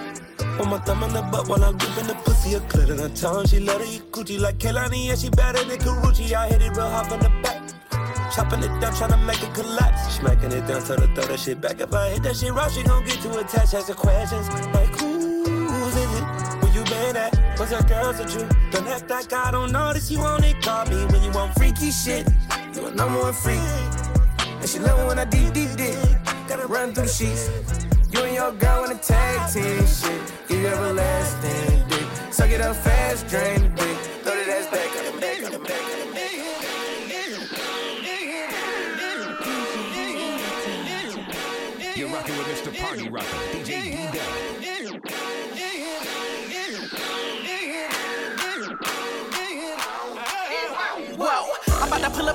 Put 0.57 0.69
my 0.69 0.79
thumb 0.79 1.03
in 1.03 1.13
the 1.13 1.23
butt 1.23 1.49
while 1.49 1.65
I'm 1.65 1.77
gripping 1.77 2.07
the 2.07 2.15
pussy, 2.25 2.55
a 2.55 2.61
clit 2.61 2.91
in 2.91 2.99
her 2.99 3.09
tongue. 3.09 3.47
She 3.47 3.61
love 3.61 3.83
to 3.83 3.89
eat 3.89 4.13
coochie 4.13 4.41
like 4.41 4.59
Kehlani 4.59 5.11
and 5.11 5.19
she 5.19 5.31
better 5.31 5.65
than 5.65 5.79
Karrueche. 5.79 6.33
I 6.33 6.49
hit 6.49 6.63
it 6.63 6.77
real 6.77 6.89
hard 6.89 7.07
from 7.07 7.21
the 7.21 7.31
back. 7.43 7.63
Chopping 8.35 8.63
it 8.63 8.81
down, 8.81 8.93
trying 8.95 9.11
to 9.11 9.17
make 9.19 9.43
it 9.43 9.55
collapse. 9.55 10.17
Smacking 10.17 10.53
it 10.53 10.67
down, 10.67 10.83
tell 10.83 11.01
her 11.01 11.07
throw 11.15 11.25
that 11.25 11.39
shit 11.39 11.61
back. 11.61 11.81
If 11.81 11.93
I 11.93 12.11
hit 12.11 12.23
that 12.25 12.37
shit 12.37 12.53
right, 12.53 12.71
she 12.71 12.83
gon' 12.83 13.05
get 13.05 13.21
too 13.21 13.31
attached. 13.31 13.75
Ask 13.75 13.91
Asking 13.91 13.95
questions 13.97 14.49
like, 14.75 14.89
who's 15.01 15.97
is 15.97 16.15
it? 16.19 16.25
Where 16.63 16.73
you 16.73 16.85
been 16.85 17.17
at? 17.17 17.59
What's 17.59 17.71
your 17.71 17.83
girls 17.83 18.19
with 18.19 18.35
you? 18.35 18.49
Don't 18.71 18.89
act 18.89 19.09
like 19.09 19.33
I 19.33 19.51
don't 19.51 19.71
notice 19.71 20.11
you 20.11 20.19
on 20.21 20.43
it. 20.43 20.61
Call 20.63 20.87
me 20.87 21.05
when 21.07 21.23
you 21.23 21.31
want 21.31 21.55
freaky 21.55 21.91
shit. 21.91 22.27
You 22.75 22.87
a 22.87 22.95
number 22.95 23.21
one 23.21 23.33
freak. 23.33 24.04
And 24.65 24.71
she 24.71 24.79
love 24.79 25.07
when 25.07 25.19
I 25.19 25.27
deep, 25.27 25.53
deep 25.53 25.77
dick. 25.77 25.99
Gotta 26.49 26.67
run 26.67 26.95
through 26.95 27.05
the 27.05 27.11
sheets. 27.11 27.51
You 28.11 28.21
and 28.25 28.35
your 28.35 28.51
girl 28.53 28.85
in 28.85 28.93
a 28.93 28.99
tag 28.99 29.53
team 29.53 29.87
shit. 29.87 30.33
Give 30.49 30.59
you 30.59 30.69
everlasting 30.69 31.87
dick. 31.87 32.33
Suck 32.33 32.49
it 32.49 32.63
up 32.63 32.75
fast, 32.75 33.29
drain 33.29 33.74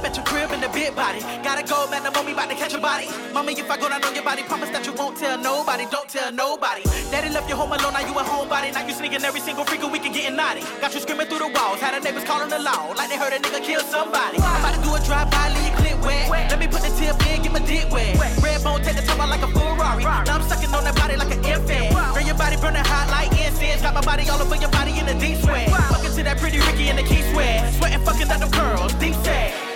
at 0.10 0.17
your 0.17 0.26
crib 0.26 0.50
in 0.52 0.60
the 0.60 0.69
big 0.69 0.95
body. 0.95 1.22
Gotta 1.45 1.62
go, 1.62 1.86
man, 1.89 2.02
the 2.02 2.10
mommy 2.10 2.34
about 2.34 2.50
to 2.50 2.58
catch 2.58 2.74
a 2.74 2.82
body. 2.82 3.06
Mommy, 3.32 3.54
if 3.54 3.69
I 3.69 3.78
go 3.78 3.89
down 3.89 4.02
on 4.04 4.15
your 4.17 4.26
body, 4.26 4.41
promise 4.41 4.69
that 4.74 4.86
you 4.86 4.93
won't 4.93 5.15
tell 5.17 5.38
nobody. 5.38 5.86
Don't 5.93 6.10
tell 6.10 6.34
nobody. 6.34 6.82
Daddy 7.13 7.30
left 7.30 7.48
you 7.48 7.56
home 7.56 7.72
alone, 7.72 7.93
now 7.93 8.02
you 8.02 8.13
a 8.17 8.24
homebody. 8.26 8.74
Now 8.74 8.86
you 8.86 8.93
sneaking 8.93 9.22
every 9.22 9.39
single 9.39 9.65
freak 9.65 9.86
week 9.86 10.06
and 10.06 10.13
getting 10.13 10.36
naughty. 10.36 10.65
Got 10.82 10.93
you 10.98 11.02
screaming 11.02 11.28
through 11.30 11.45
the 11.45 11.52
walls, 11.54 11.80
had 11.80 11.93
the 11.93 12.02
neighbors 12.02 12.26
calling 12.26 12.50
the 12.50 12.58
law. 12.58 12.89
Like 12.98 13.10
they 13.10 13.17
heard 13.22 13.34
a 13.34 13.39
nigga 13.39 13.62
kill 13.62 13.82
somebody. 13.86 14.41
I'm 14.41 14.65
about 14.65 14.74
to 14.74 14.82
do 14.82 14.89
a 14.98 15.00
drive-by, 15.06 15.45
leave 15.54 15.76
clip 15.78 15.98
wet. 16.02 16.50
Let 16.50 16.58
me 16.58 16.67
put 16.67 16.82
the 16.82 16.89
tip 16.98 17.13
in, 17.30 17.45
get 17.45 17.54
my 17.54 17.62
dick 17.62 17.86
wet. 17.93 18.17
Red 18.41 18.63
bone, 18.65 18.82
take 18.82 18.98
the 18.98 19.06
top 19.06 19.22
out 19.22 19.30
like 19.30 19.45
a 19.45 19.50
Ferrari. 19.54 20.04
Now 20.04 20.41
I'm 20.41 20.43
sucking 20.50 20.74
on 20.74 20.84
that 20.89 20.98
body 20.98 21.22
like 21.22 21.30
an 21.30 21.45
infant. 21.45 21.93
Burn 22.17 22.26
your 22.26 22.38
body, 22.38 22.58
burning 22.58 22.82
hot 22.82 23.13
like 23.13 23.30
incense. 23.38 23.86
Got 23.86 23.93
my 23.93 24.02
body 24.02 24.26
all 24.30 24.41
over 24.41 24.58
your 24.58 24.74
body 24.74 24.98
in 24.98 25.06
a 25.06 25.13
deep 25.22 25.38
sweat. 25.38 25.69
Fucking 25.69 26.17
to 26.17 26.22
that 26.26 26.38
pretty 26.41 26.58
Ricky 26.58 26.89
in 26.89 26.98
the 26.98 27.06
Keith 27.06 27.30
Sweat. 27.30 27.62
Sweating, 27.78 28.02
fucking 28.02 28.28
them 28.28 28.50
girls, 28.50 28.93
deep 28.98 29.13
set. 29.22 29.68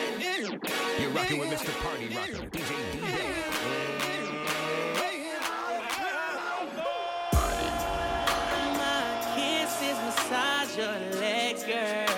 You're 0.99 1.11
rocking 1.11 1.39
with 1.39 1.49
Mr. 1.49 1.71
Party 1.83 2.07
Rocker, 2.15 2.47
DJ 2.49 3.83
massage 10.05 10.77
your 10.77 11.19
legs, 11.19 11.63
girl. 11.63 12.12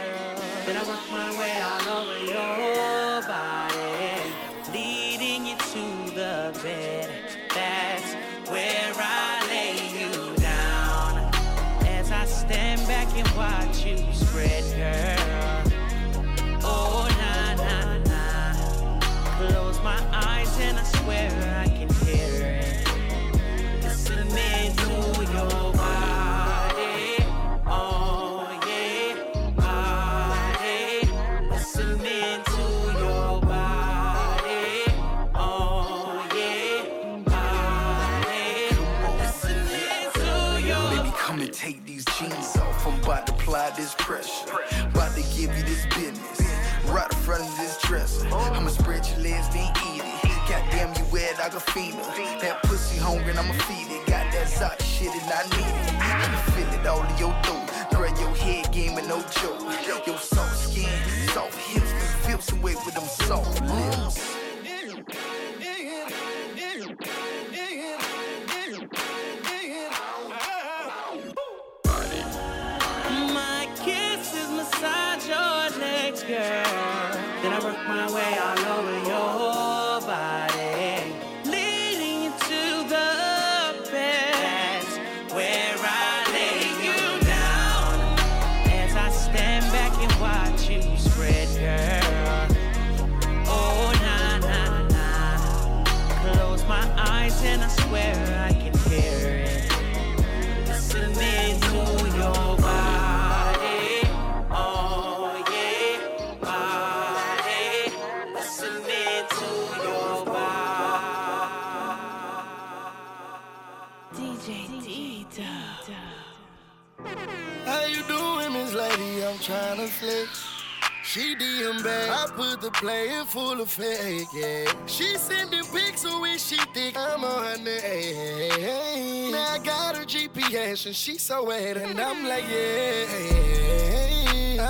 Fake, 123.65 124.28
yeah. 124.34 124.71
She 124.86 125.17
sending 125.17 125.63
pics 125.65 126.01
so 126.01 126.21
when 126.21 126.38
she 126.38 126.58
think 126.73 126.95
I'm 126.97 127.23
on 127.23 127.43
her 127.43 127.58
name. 127.58 129.32
Now 129.32 129.54
I 129.54 129.58
got 129.60 129.97
her 129.97 130.06
GPS 130.06 130.86
and 130.86 130.95
she 130.95 131.17
so 131.17 131.45
wet 131.45 131.78
and 131.78 131.99
I'm 131.99 132.28
like, 132.28 132.43
yeah. 132.49 133.06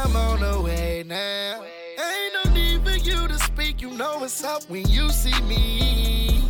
I'm 0.03 0.15
on 0.15 0.39
the 0.39 0.61
way 0.61 1.03
now. 1.05 1.63
Ain't 1.97 2.33
no 2.33 2.43
need 2.53 2.83
for 2.83 2.97
you 2.97 3.27
to 3.27 3.37
speak, 3.39 3.81
you 3.81 3.91
know 3.91 4.19
what's 4.19 4.43
up 4.43 4.63
when 4.69 4.87
you 4.87 5.09
see 5.09 5.41
me. 5.43 6.49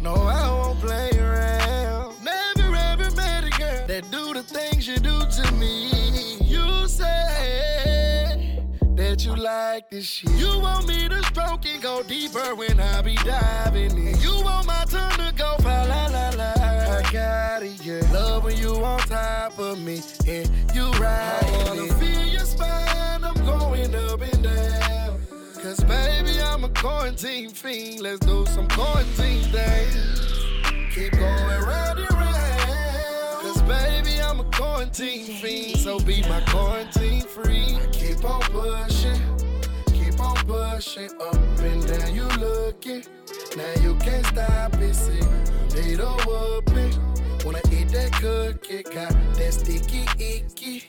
No, 0.00 0.14
I 0.14 0.48
won't 0.48 0.80
play 0.80 1.10
around. 1.18 2.14
Never 2.22 2.74
ever 2.74 3.10
met 3.16 3.44
a 3.44 3.50
girl 3.50 3.86
that 3.86 4.10
do 4.10 4.32
the 4.34 4.42
things 4.42 4.86
you 4.86 4.98
do 4.98 5.18
to 5.20 5.52
me. 5.52 6.36
You 6.42 6.86
say 6.88 7.77
that 9.08 9.24
you 9.24 9.34
like 9.36 9.88
this 9.88 10.04
shit. 10.04 10.30
You 10.32 10.60
want 10.60 10.86
me 10.86 11.08
to 11.08 11.22
stroke 11.24 11.64
and 11.66 11.82
go 11.82 12.02
deeper 12.02 12.54
when 12.54 12.78
I 12.78 13.00
be 13.00 13.14
diving 13.16 13.96
in. 13.96 14.20
You 14.20 14.34
want 14.44 14.66
my 14.66 14.84
tongue 14.84 15.16
to 15.24 15.32
go 15.34 15.56
fa 15.62 15.86
la 15.88 16.06
la 16.08 16.28
la. 16.36 16.52
I 16.98 17.02
got 17.10 17.62
it, 17.62 17.82
yeah. 17.84 18.02
Love 18.12 18.44
when 18.44 18.56
you 18.58 18.74
on 18.84 18.98
top 19.00 19.58
of 19.58 19.80
me 19.80 20.02
and 20.26 20.50
you 20.74 20.90
ride. 21.00 21.42
I 21.42 21.64
wanna 21.68 21.94
feel 21.94 22.26
your 22.26 22.44
spine. 22.44 23.24
I'm 23.24 23.34
going 23.46 23.94
up 23.94 24.20
and 24.20 24.42
down. 24.42 25.20
Cause 25.62 25.82
baby, 25.84 26.40
I'm 26.42 26.64
a 26.64 26.68
quarantine 26.68 27.50
fiend. 27.50 28.00
Let's 28.00 28.20
do 28.20 28.44
some 28.46 28.68
quarantine 28.68 29.44
things. 29.44 30.20
Keep 30.94 31.12
going 31.12 31.62
round 31.62 31.98
and 31.98 32.12
round. 32.12 33.42
Cause 33.42 33.62
baby, 33.62 34.20
I'm 34.20 34.40
a 34.40 34.44
quarantine 34.52 35.24
fiend. 35.40 35.78
So 35.78 35.98
be 35.98 36.20
my 36.28 36.42
quarantine 36.48 37.22
free. 37.22 37.78
Keep 37.92 38.24
on 38.24 38.42
pushing. 38.42 38.97
On 40.50 40.74
pushing. 40.74 41.10
Up 41.20 41.34
and 41.60 41.86
down, 41.86 42.14
you 42.14 42.24
looking. 42.38 43.04
Now 43.56 43.82
you 43.82 43.94
can't 43.96 44.26
stop 44.26 44.74
it. 44.74 44.94
See, 44.94 45.20
need 45.74 46.00
a 46.00 46.10
whooping. 46.26 46.92
Wanna 47.44 47.60
eat 47.72 47.88
that 47.88 48.12
cookie. 48.12 48.82
Got 48.82 49.10
that 49.34 49.54
sticky 49.54 50.06
icky. 50.18 50.84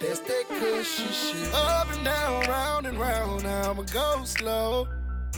That's 0.00 0.20
that 0.20 0.44
cushy 0.48 1.04
shit. 1.04 1.54
Up 1.54 1.90
and 1.92 2.04
down, 2.04 2.46
round 2.48 2.86
and 2.86 2.98
round, 2.98 3.46
I'ma 3.46 3.82
go 3.82 4.24
slow. 4.24 4.86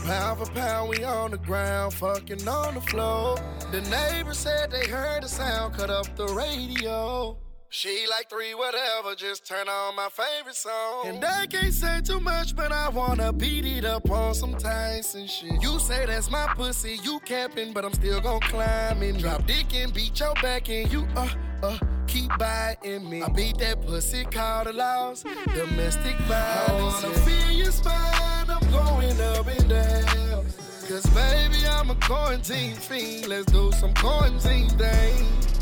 Pound 0.05 0.39
for 0.39 0.51
pound, 0.53 0.89
we 0.89 1.03
on 1.03 1.31
the 1.31 1.37
ground, 1.37 1.93
fucking 1.93 2.47
on 2.47 2.75
the 2.75 2.81
floor. 2.81 3.37
The 3.71 3.81
neighbors 3.81 4.37
said 4.37 4.71
they 4.71 4.87
heard 4.87 5.23
the 5.23 5.27
sound, 5.27 5.75
cut 5.75 5.89
up 5.89 6.15
the 6.15 6.27
radio. 6.27 7.37
She 7.69 8.05
like 8.09 8.29
three, 8.29 8.53
whatever, 8.53 9.13
just 9.13 9.45
turn 9.45 9.67
on 9.67 9.95
my 9.95 10.07
favorite 10.09 10.55
song. 10.55 11.03
And 11.05 11.23
I 11.23 11.45
can't 11.47 11.73
say 11.73 11.99
too 11.99 12.21
much, 12.21 12.55
but 12.55 12.71
I 12.71 12.87
wanna 12.87 13.33
beat 13.33 13.65
it 13.65 13.83
up 13.83 14.09
on 14.09 14.33
some 14.33 14.55
Tyson 14.55 15.27
shit. 15.27 15.61
You 15.61 15.77
say 15.79 16.05
that's 16.05 16.31
my 16.31 16.47
pussy, 16.55 16.97
you 17.03 17.19
capping, 17.25 17.73
but 17.73 17.83
I'm 17.83 17.93
still 17.93 18.21
gon' 18.21 18.39
climb 18.39 19.01
and 19.01 19.19
drop 19.19 19.45
dick 19.45 19.75
and 19.75 19.93
beat 19.93 20.17
your 20.17 20.33
back, 20.35 20.69
and 20.69 20.91
you, 20.91 21.05
uh, 21.17 21.27
uh, 21.61 21.77
keep 22.07 22.31
biting 22.39 23.09
me. 23.09 23.21
I 23.21 23.27
beat 23.29 23.57
that 23.57 23.85
pussy, 23.85 24.23
call 24.23 24.63
the 24.63 24.71
laws, 24.71 25.25
domestic 25.53 26.15
violence. 26.19 27.03
I 27.03 27.07
wanna 27.07 27.19
feel 27.19 27.51
your 27.51 27.71
spine, 27.71 28.49
I'm 28.49 28.71
going 28.71 29.19
up 29.19 29.45
and 29.45 29.69
down. 29.69 30.45
Cause 30.87 31.05
baby, 31.07 31.67
I'm 31.67 31.89
a 31.89 31.95
quarantine 31.95 32.75
fiend, 32.75 33.27
let's 33.27 33.45
do 33.51 33.73
some 33.73 33.93
quarantine 33.93 34.69
things. 34.69 35.56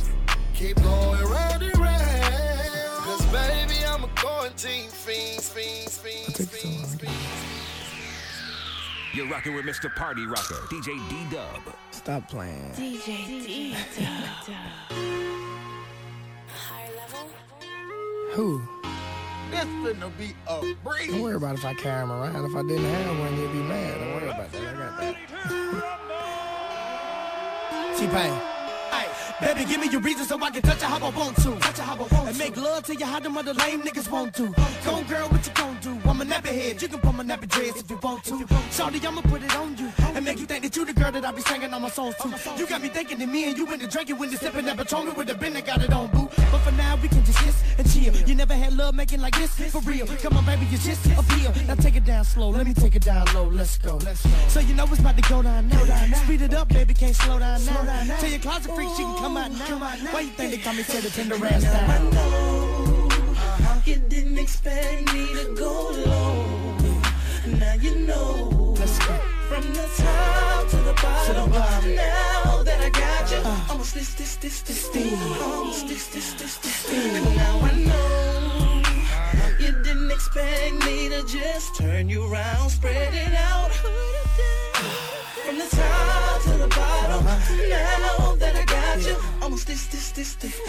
Keep 0.56 0.82
going 0.84 1.22
round 1.26 1.62
and 1.64 1.78
round. 1.78 3.04
Cause 3.04 3.26
baby, 3.26 3.86
I'm 3.86 4.06
a 4.06 4.08
quarantine 4.16 4.90
fiend, 4.90 5.42
fiend, 5.42 5.92
fiend, 5.92 6.34
fiend, 6.34 7.02
fiend. 7.02 7.12
You're 9.14 9.28
rocking 9.28 9.54
with 9.54 9.66
Mr. 9.66 9.94
Party 9.94 10.26
Rocker, 10.26 10.56
DJ 10.70 10.98
D 11.10 11.26
Dub. 11.30 11.62
Stop 11.92 12.30
playing. 12.30 12.72
DJ 12.72 13.28
D. 13.46 13.76
Dub. 13.98 14.56
Higher 16.48 16.96
level? 16.96 17.30
Who? 18.32 18.62
This 19.52 19.66
finna 19.66 20.10
be 20.18 20.34
a 20.48 20.74
breeze. 20.86 21.12
Don't 21.12 21.22
worry 21.22 21.36
about 21.36 21.56
if 21.56 21.66
I 21.66 21.74
carry 21.74 22.04
him 22.04 22.12
around. 22.12 22.46
If 22.46 22.56
I 22.56 22.62
didn't 22.62 22.86
have 22.86 23.20
one, 23.20 23.38
you'd 23.38 23.52
be 23.52 23.60
mad. 23.60 24.00
Don't 24.00 24.14
worry 24.16 24.30
about 24.30 24.52
that. 24.54 24.62
I 24.62 24.74
got 24.74 24.98
that. 25.02 25.16
T-Pain. 28.00 28.65
Baby, 29.42 29.66
give 29.66 29.82
me 29.82 29.90
your 29.90 30.02
reason 30.02 30.26
so 30.26 30.42
I 30.42 30.50
can 30.50 30.62
touch 30.62 30.82
you 30.82 30.88
how 30.88 31.06
I 31.06 31.10
want 31.10 31.36
to. 31.38 31.56
Touch 31.60 31.78
you 31.78 31.84
how 31.84 31.96
I 31.96 31.98
want 31.98 32.30
and 32.30 32.38
make 32.38 32.56
love 32.56 32.84
to 32.86 32.96
you 32.96 33.06
how 33.06 33.20
the 33.20 33.30
mother 33.30 33.54
lame 33.54 33.82
niggas 33.82 34.10
want 34.10 34.34
to. 34.36 34.48
Go 34.86 35.04
girl, 35.04 35.28
what 35.28 35.46
you 35.46 35.54
gon' 35.54 35.78
do? 35.82 36.10
I'm 36.10 36.22
a 36.22 36.26
nappy 36.26 36.48
head. 36.48 36.82
You 36.82 36.88
can 36.88 37.00
pull 37.00 37.12
my 37.14 37.24
nappy 37.24 37.50
dress 37.50 37.82
if 37.82 37.90
you 37.90 38.00
want 38.02 38.24
to. 38.26 38.34
Shawty, 38.72 39.06
I'ma 39.06 39.22
put 39.22 39.44
it 39.44 39.56
on 39.58 39.76
you 39.78 39.92
and 40.00 40.24
make 40.24 40.40
you 40.40 40.46
think 40.46 40.64
that 40.64 40.76
you 40.76 40.86
the 40.86 40.94
girl 40.94 41.12
that 41.12 41.26
I 41.26 41.32
be 41.32 41.42
singing 41.42 41.74
on 41.74 41.82
my 41.82 41.90
songs 41.90 42.16
to. 42.18 42.30
You 42.58 42.66
got 42.66 42.82
me 42.82 42.88
thinking 42.88 43.18
that 43.20 43.28
me 43.28 43.50
and 43.50 43.58
you 43.58 43.72
in 43.74 43.80
the 43.80 43.88
drinking 43.88 44.18
when 44.18 44.32
you 44.32 44.38
sipping 44.38 44.66
that 44.66 44.78
Patron 44.78 45.14
with 45.16 45.28
the 45.28 45.36
bin 45.36 45.54
that 45.54 45.66
got 45.66 45.84
it 45.84 45.92
on, 45.92 46.08
boo. 46.12 46.30
But 46.52 46.60
for 46.60 46.72
now, 46.72 46.96
we 47.02 47.10
can 47.10 47.24
just 47.26 47.40
kiss 47.40 47.62
and 47.78 47.92
chill. 47.92 48.16
You 48.28 48.36
never 48.36 48.54
had 48.54 48.74
love 48.78 48.96
making 48.96 49.20
like 49.20 49.36
this 49.36 49.52
for 49.72 49.82
real. 49.82 50.08
Come 50.08 50.38
on, 50.38 50.46
baby, 50.46 50.66
you 50.68 50.78
just 50.78 51.06
appeal. 51.08 51.54
Now 51.68 51.76
take 51.76 51.98
it 51.98 52.06
down 52.06 52.24
slow. 52.24 52.50
Let 52.50 52.66
me 52.66 52.74
take 52.74 52.96
it 52.96 53.04
down 53.04 53.26
low. 53.34 53.46
Let's 53.46 53.78
go. 53.78 54.00
So 54.48 54.62
you 54.62 54.74
know 54.74 54.86
it's 54.86 55.00
about 55.00 55.18
to 55.18 55.30
go 55.30 55.42
down 55.42 55.68
now. 55.68 55.84
Speed 56.24 56.42
it 56.42 56.54
up, 56.54 56.70
baby, 56.70 56.94
can't 56.94 57.16
slow 57.16 57.40
down 57.40 57.66
now. 57.66 58.16
Tell 58.20 58.30
your 58.30 58.40
closet 58.40 58.75
freak 58.76 58.90
she 58.96 59.04
can 59.04 59.18
come 59.18 59.38
out 59.38 59.52
now. 59.52 59.78
Why 60.12 60.22
you 60.22 60.30
think 60.32 60.52
they 60.52 60.58
call 60.58 60.74
me 60.74 60.84
to 60.84 61.02
the 61.02 61.10
tender 61.10 61.36
ass 61.46 61.64
down? 61.64 62.14
Uh-huh. 62.14 63.82
You 63.86 63.96
didn't 63.96 64.38
expect 64.38 65.14
me 65.14 65.28
to 65.34 65.56
go 65.56 65.72
low. 66.06 66.78
Now 67.60 67.74
you 67.76 68.06
know. 68.06 68.52
From 69.48 69.62
the 69.74 69.88
top 69.96 70.68
to 70.70 70.78
the 70.78 70.94
bottom. 70.94 71.96
Now 71.96 72.64
that 72.64 72.82
I 72.82 72.90
got 72.90 73.32
you, 73.32 73.38
uh. 73.38 73.68
almost 73.70 73.94
this, 73.94 74.14
this, 74.16 74.36
this, 74.38 74.62
this, 74.62 74.90
this. 74.90 75.42
Almost 75.42 75.88
this, 75.88 76.08
this, 76.08 76.34
this, 76.34 76.58
this, 76.58 76.84
this. 76.84 77.36
Now 77.38 77.60
I 77.62 77.72
know. 77.86 78.82
You 79.60 79.72
didn't 79.84 80.12
expect 80.12 80.74
me 80.86 81.10
to 81.10 81.24
just 81.28 81.76
turn 81.76 82.10
you 82.10 82.26
around, 82.26 82.70
spread 82.70 83.14
it 83.14 83.34
out. 83.36 83.72
From 85.46 85.58
the 85.60 85.66
top 85.66 86.42
to 86.42 86.50
the 86.58 86.68
bottom. 86.68 87.24
Now 87.24 88.36
that 88.36 88.56
I 88.56 88.66
got 88.66 89.06
you, 89.06 89.16
almost 89.44 89.68
this, 89.68 89.86
this, 89.86 90.12
this, 90.12 90.34
this. 90.36 90.60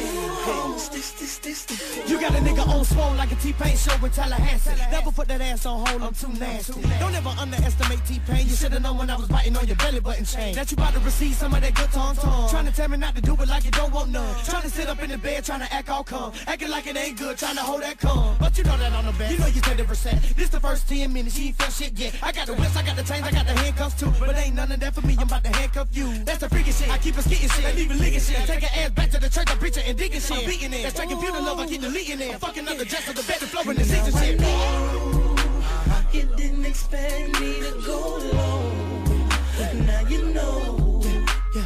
Almost 0.46 0.92
this, 0.92 1.12
this, 1.12 1.38
this, 1.38 1.64
this. 1.64 2.10
You 2.10 2.20
got 2.20 2.32
a 2.34 2.38
nigga 2.38 2.68
on 2.68 2.84
swole 2.84 3.14
like 3.14 3.32
a 3.32 3.36
T-Pain 3.36 3.74
show 3.74 3.94
in 4.04 4.10
Tallahassee. 4.10 4.76
Never 4.90 5.10
put 5.12 5.28
that 5.28 5.40
ass 5.40 5.64
on 5.64 5.86
hold, 5.86 6.02
I'm 6.02 6.12
too 6.12 6.28
nasty. 6.38 6.82
Don't 7.00 7.14
ever 7.14 7.30
underestimate 7.40 8.04
T-Pain. 8.04 8.46
You 8.46 8.54
should've 8.54 8.82
known 8.82 8.98
when 8.98 9.08
I 9.08 9.16
was 9.16 9.28
biting 9.28 9.56
on 9.56 9.66
your 9.66 9.76
belly 9.76 10.00
button 10.00 10.26
chain. 10.26 10.54
That 10.54 10.70
you 10.70 10.76
about 10.76 10.92
to 10.92 11.00
receive 11.00 11.34
some 11.34 11.54
of 11.54 11.62
that 11.62 11.74
good 11.74 11.90
tongue 11.92 12.16
tongue. 12.16 12.50
Trying 12.50 12.66
to 12.66 12.72
tell 12.72 12.88
me 12.88 12.98
not 12.98 13.14
to 13.16 13.22
do 13.22 13.32
it 13.32 13.48
like 13.48 13.64
you 13.64 13.70
don't 13.70 13.94
want 13.94 14.10
none. 14.10 14.44
Trying 14.44 14.62
to 14.62 14.70
sit 14.70 14.88
up 14.88 15.02
in 15.02 15.08
the 15.08 15.16
bed, 15.16 15.42
trying 15.44 15.60
to 15.60 15.72
act 15.72 15.88
all 15.88 16.04
calm. 16.04 16.32
Acting 16.46 16.68
like 16.68 16.86
it 16.86 16.96
ain't 16.98 17.18
good, 17.18 17.38
trying 17.38 17.56
to 17.56 17.62
hold 17.62 17.80
that 17.80 17.98
calm. 17.98 18.36
But 18.38 18.58
you 18.58 18.64
know 18.64 18.76
that 18.76 18.92
I'm 18.92 19.06
the 19.06 19.12
best. 19.12 19.32
You 19.32 19.38
know 19.38 19.46
you 19.46 19.62
said 19.62 19.80
it 19.80 19.86
percent. 19.86 20.20
This 20.36 20.50
the 20.50 20.60
first 20.60 20.86
10 20.86 21.10
minutes, 21.12 21.38
you 21.38 21.46
ain't 21.46 21.56
felt 21.56 21.72
shit 21.72 21.98
yet. 21.98 22.14
I 22.22 22.30
got 22.30 22.46
the 22.46 22.54
whips, 22.54 22.76
I 22.76 22.82
got 22.82 22.96
the 22.96 23.04
chains, 23.04 23.24
I 23.26 23.30
got 23.30 23.46
the 23.46 23.52
handcuffs 23.52 23.98
too. 23.98 24.12
But 24.20 24.36
ain't 24.36 24.54
none 24.54 24.65
of 24.72 24.80
that 24.80 24.94
for 24.94 25.06
me, 25.06 25.16
I'm 25.18 25.26
about 25.26 25.44
to 25.44 25.50
handcuff 25.50 25.88
you. 25.92 26.24
That's 26.24 26.38
the 26.38 26.48
freaking 26.48 26.78
shit. 26.78 26.90
I 26.90 26.98
keep 26.98 27.16
us 27.18 27.26
getting 27.26 27.48
shit, 27.48 27.64
ain't 27.64 27.78
even 27.78 27.98
licking 27.98 28.20
shit. 28.20 28.36
Take 28.46 28.62
her 28.62 28.80
ass 28.80 28.90
back 28.90 29.10
to 29.10 29.20
the 29.20 29.28
church, 29.28 29.48
I'm 29.48 29.58
preaching 29.58 29.84
and 29.86 29.96
digging 29.96 30.20
shit. 30.20 30.38
I'm 30.38 30.44
beating 30.46 30.72
it. 30.72 30.82
That's 30.82 30.94
taking 30.94 31.16
computer 31.16 31.40
love, 31.40 31.58
I 31.58 31.66
keep 31.66 31.80
deleting 31.80 32.20
it. 32.20 32.34
I'm 32.34 32.40
fucking 32.40 32.68
up 32.68 32.78
the 32.78 32.84
dress 32.84 33.08
of 33.08 33.16
the 33.16 33.22
bed 33.22 33.42
and 33.42 33.78
the 33.78 33.84
seats 33.84 34.08
and 34.08 34.16
shit. 34.18 34.40
You 36.14 36.36
didn't 36.36 36.64
expect 36.64 37.40
me 37.40 37.60
to 37.60 37.82
go 37.84 38.16
low. 38.32 38.72
Now 39.86 40.08
you 40.08 40.32
know. 40.32 40.86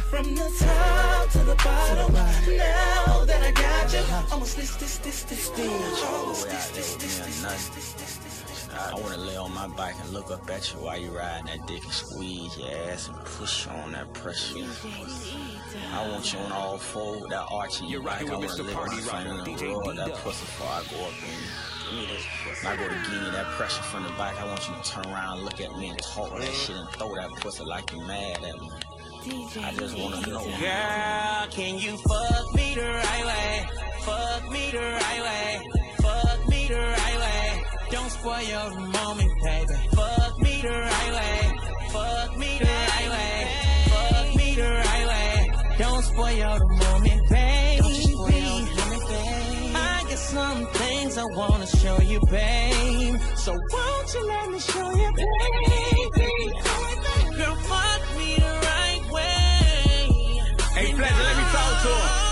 From 0.09 0.35
the 0.35 0.49
top 0.59 1.29
to 1.31 1.37
the 1.39 1.55
bottom. 1.55 2.13
Now 2.13 3.25
that 3.25 3.43
I 3.43 3.51
got 3.51 3.93
you, 3.93 4.03
almost 4.31 4.55
this, 4.57 4.75
this, 4.75 4.97
this, 4.97 5.23
this, 5.23 5.49
this. 5.49 6.03
Almost 6.03 6.49
this, 6.49 6.69
this, 6.69 6.95
this, 6.95 7.19
this, 7.19 7.39
this, 7.41 7.69
this, 7.69 7.93
this, 7.93 7.93
this. 7.93 8.20
I 8.73 8.93
wanna 8.95 9.17
lay 9.17 9.35
on 9.35 9.53
my 9.53 9.67
bike 9.67 9.95
and 10.01 10.13
look 10.13 10.31
up 10.31 10.49
at 10.49 10.73
you 10.73 10.79
while 10.79 10.97
you 10.97 11.09
riding 11.09 11.45
that 11.47 11.67
dick 11.67 11.83
and 11.83 11.93
squeeze 11.93 12.57
your 12.57 12.69
ass 12.89 13.07
and 13.07 13.17
push 13.25 13.65
you 13.65 13.71
on 13.71 13.91
that 13.91 14.11
pressure. 14.13 14.59
I 15.93 16.07
want 16.09 16.31
you 16.33 16.39
on 16.39 16.51
all 16.51 16.77
four 16.77 17.19
with 17.19 17.29
that 17.29 17.45
arch 17.51 17.81
in 17.81 17.87
your 17.87 18.01
You're 18.01 18.09
back. 18.09 18.21
I 18.21 18.23
with 18.23 18.33
wanna 18.33 18.47
Mr. 18.47 18.65
lick 18.65 18.75
Party 18.75 18.95
my 18.95 19.01
finger 19.01 19.29
Rocker, 19.29 19.49
and 19.49 19.59
DJ 19.59 19.71
roll 19.71 19.93
that 19.95 20.13
pussy 20.15 20.45
before 20.45 20.67
I 20.67 20.83
go 20.89 21.05
up 21.05 21.13
in. 21.21 21.91
Give 21.91 21.99
me 21.99 22.05
this 22.15 22.25
pussy. 22.43 22.65
When 22.67 22.73
I 22.73 22.81
go 22.81 22.87
to 22.87 22.95
give 22.95 23.21
you 23.25 23.31
that 23.31 23.45
pressure 23.57 23.83
from 23.83 24.03
the 24.03 24.09
back, 24.11 24.39
I 24.39 24.45
want 24.45 24.67
you 24.67 24.75
to 24.75 24.89
turn 24.89 25.05
around, 25.05 25.43
look 25.43 25.59
at 25.59 25.77
me, 25.77 25.89
and 25.89 25.99
talk 25.99 26.37
that 26.37 26.53
shit 26.53 26.75
and 26.75 26.89
throw 26.91 27.15
that 27.15 27.29
pussy 27.41 27.63
like 27.65 27.91
you 27.91 28.01
mad 28.01 28.43
at 28.43 28.59
me. 28.59 28.69
I 29.23 29.73
just 29.77 29.97
wanna 29.97 30.21
know. 30.27 30.43
Girl, 30.43 31.47
can 31.51 31.77
you 31.77 31.97
fuck 31.97 32.55
me 32.55 32.73
the 32.73 32.81
right 32.81 33.25
way? 33.25 33.67
Fuck 34.01 34.51
me 34.51 34.71
the 34.71 34.79
right 34.79 35.21
way. 35.21 35.69
Fuck 36.01 36.47
me 36.49 36.67
the 36.67 36.75
right 36.75 36.97
way. 36.97 37.00
Don't 37.91 38.09
spoil 38.09 38.41
your 38.41 38.69
moment, 38.79 39.31
baby. 39.43 39.73
Fuck 39.93 40.39
me 40.41 40.61
the 40.61 40.69
right 40.69 41.11
way. 41.17 41.59
Fuck 41.91 42.37
me 42.37 42.57
the 42.57 42.65
right 42.65 43.09
way. 43.09 43.47
Fuck 43.91 44.35
me 44.35 44.55
the 44.55 44.63
right 44.63 45.07
way. 45.07 45.51
Don't 45.77 46.03
spoil 46.03 46.59
the 46.59 46.67
moment, 46.83 47.29
baby. 47.29 48.15
I 49.75 50.03
got 50.07 50.17
some 50.17 50.65
things 50.67 51.17
I 51.17 51.25
wanna 51.35 51.67
show 51.67 51.99
you, 52.01 52.21
babe. 52.31 53.19
So 53.35 53.51
won't 53.51 54.13
you 54.13 54.27
let 54.27 54.49
me 54.51 54.59
show 54.59 54.89
you, 54.95 55.11
baby? 55.11 56.31
Girl, 57.35 57.55
fuck 57.55 58.01
me 58.17 58.35
the 58.37 58.53
right 58.71 59.03
way. 59.11 60.41
Hey, 60.75 60.93
Pleasure, 60.93 61.23
let 61.27 61.37
me 61.37 61.43
talk 61.51 61.73
to 61.83 61.91
him. 61.91 62.31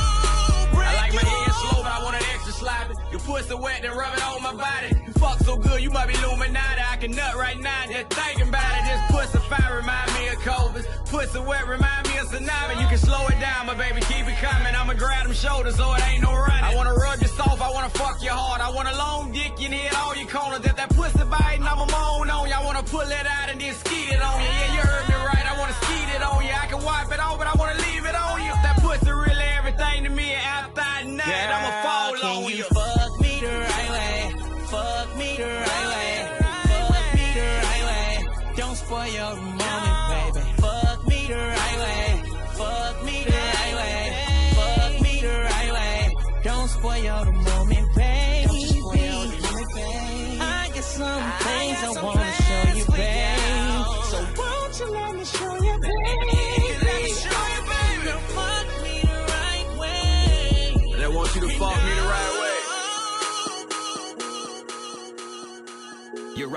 I 0.79 0.95
like 0.95 1.13
my 1.13 1.23
head 1.29 1.51
slow, 1.61 1.83
but 1.83 1.91
I 1.91 2.01
want 2.03 2.15
it 2.15 2.23
extra 2.33 2.53
sloppy. 2.53 2.93
Your 3.11 3.19
pussy 3.19 3.53
wet, 3.55 3.81
then 3.81 3.91
rub 3.91 4.15
it 4.15 4.23
on 4.23 4.41
my 4.41 4.53
body. 4.53 5.08
Fuck 5.19 5.39
so 5.39 5.57
good, 5.57 5.81
you 5.81 5.91
might 5.91 6.07
be 6.07 6.15
Illuminati. 6.15 6.79
I 6.79 6.95
can 6.95 7.11
nut 7.11 7.35
right 7.35 7.59
now, 7.59 7.83
just 7.91 8.07
thinking 8.09 8.47
about 8.47 8.71
it. 8.79 8.83
This 8.87 9.01
pussy 9.11 9.39
fire 9.51 9.75
remind 9.75 10.07
me 10.15 10.29
of 10.29 10.39
Cobras. 10.39 10.87
Pussy 11.11 11.39
wet 11.39 11.67
remind 11.67 12.07
me 12.07 12.17
of 12.19 12.27
tsunami. 12.31 12.79
You 12.79 12.87
can 12.87 12.97
slow 12.97 13.27
it 13.27 13.37
down, 13.41 13.67
but 13.67 13.77
baby, 13.77 13.99
keep 14.07 14.25
it 14.31 14.37
coming. 14.39 14.73
I'ma 14.73 14.93
grab 14.93 15.25
them 15.27 15.35
shoulders 15.35 15.75
so 15.75 15.93
it 15.93 16.07
ain't 16.07 16.23
no 16.23 16.31
running. 16.31 16.63
I 16.63 16.73
wanna 16.73 16.93
rub 16.93 17.19
you 17.21 17.27
soft, 17.27 17.61
I 17.61 17.69
wanna 17.69 17.89
fuck 17.89 18.23
you 18.23 18.29
hard. 18.29 18.61
I 18.61 18.69
want 18.71 18.87
a 18.87 18.95
long 18.95 19.33
dick, 19.33 19.59
you 19.59 19.67
hit 19.67 19.91
all 19.99 20.15
your 20.15 20.29
corners. 20.29 20.63
If 20.63 20.77
that 20.77 20.89
pussy 20.95 21.25
biting, 21.27 21.67
I'ma 21.67 21.85
moan 21.91 22.29
on 22.29 22.47
you. 22.47 22.55
I 22.55 22.63
wanna 22.63 22.83
pull 22.83 23.01
it 23.01 23.27
out 23.27 23.49
and 23.51 23.59
then 23.59 23.73
skeet 23.75 24.15
it 24.15 24.21
on 24.21 24.39
you. 24.39 24.47
Yeah, 24.47 24.73
you 24.73 24.81
heard 24.87 25.05
me 25.09 25.15
right. 25.15 25.45
I 25.51 25.59
wanna 25.59 25.75
skeet 25.83 26.15
it 26.15 26.23
on 26.23 26.45
you. 26.45 26.55
I 26.55 26.65
can 26.71 26.81
wipe 26.81 27.11
it 27.11 27.19
off, 27.19 27.37
but 27.37 27.47
I 27.47 27.55
wanna 27.59 27.75
leave 27.75 28.05
it 28.05 28.15
on 28.15 28.39
you. 28.41 28.51
If 28.55 28.61
that 28.63 28.79
pussy 28.79 29.11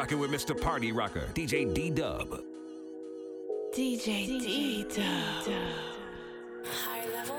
rocking 0.02 0.18
with 0.18 0.32
Mr. 0.32 0.60
Party 0.60 0.90
Rocker, 0.90 1.28
DJ 1.32 1.72
D 1.72 1.88
Dub. 1.88 2.42
DJ 3.72 4.26
D 4.42 4.82
Dub. 4.82 5.52
Higher 6.66 7.12
level. 7.12 7.36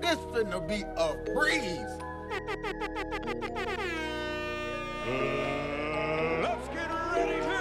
This 0.00 0.16
finna 0.32 0.66
be 0.66 0.82
a 0.96 1.14
breeze. 1.34 1.94
Let's 6.40 6.68
get 6.68 6.90
ready 7.12 7.38
to 7.42 7.52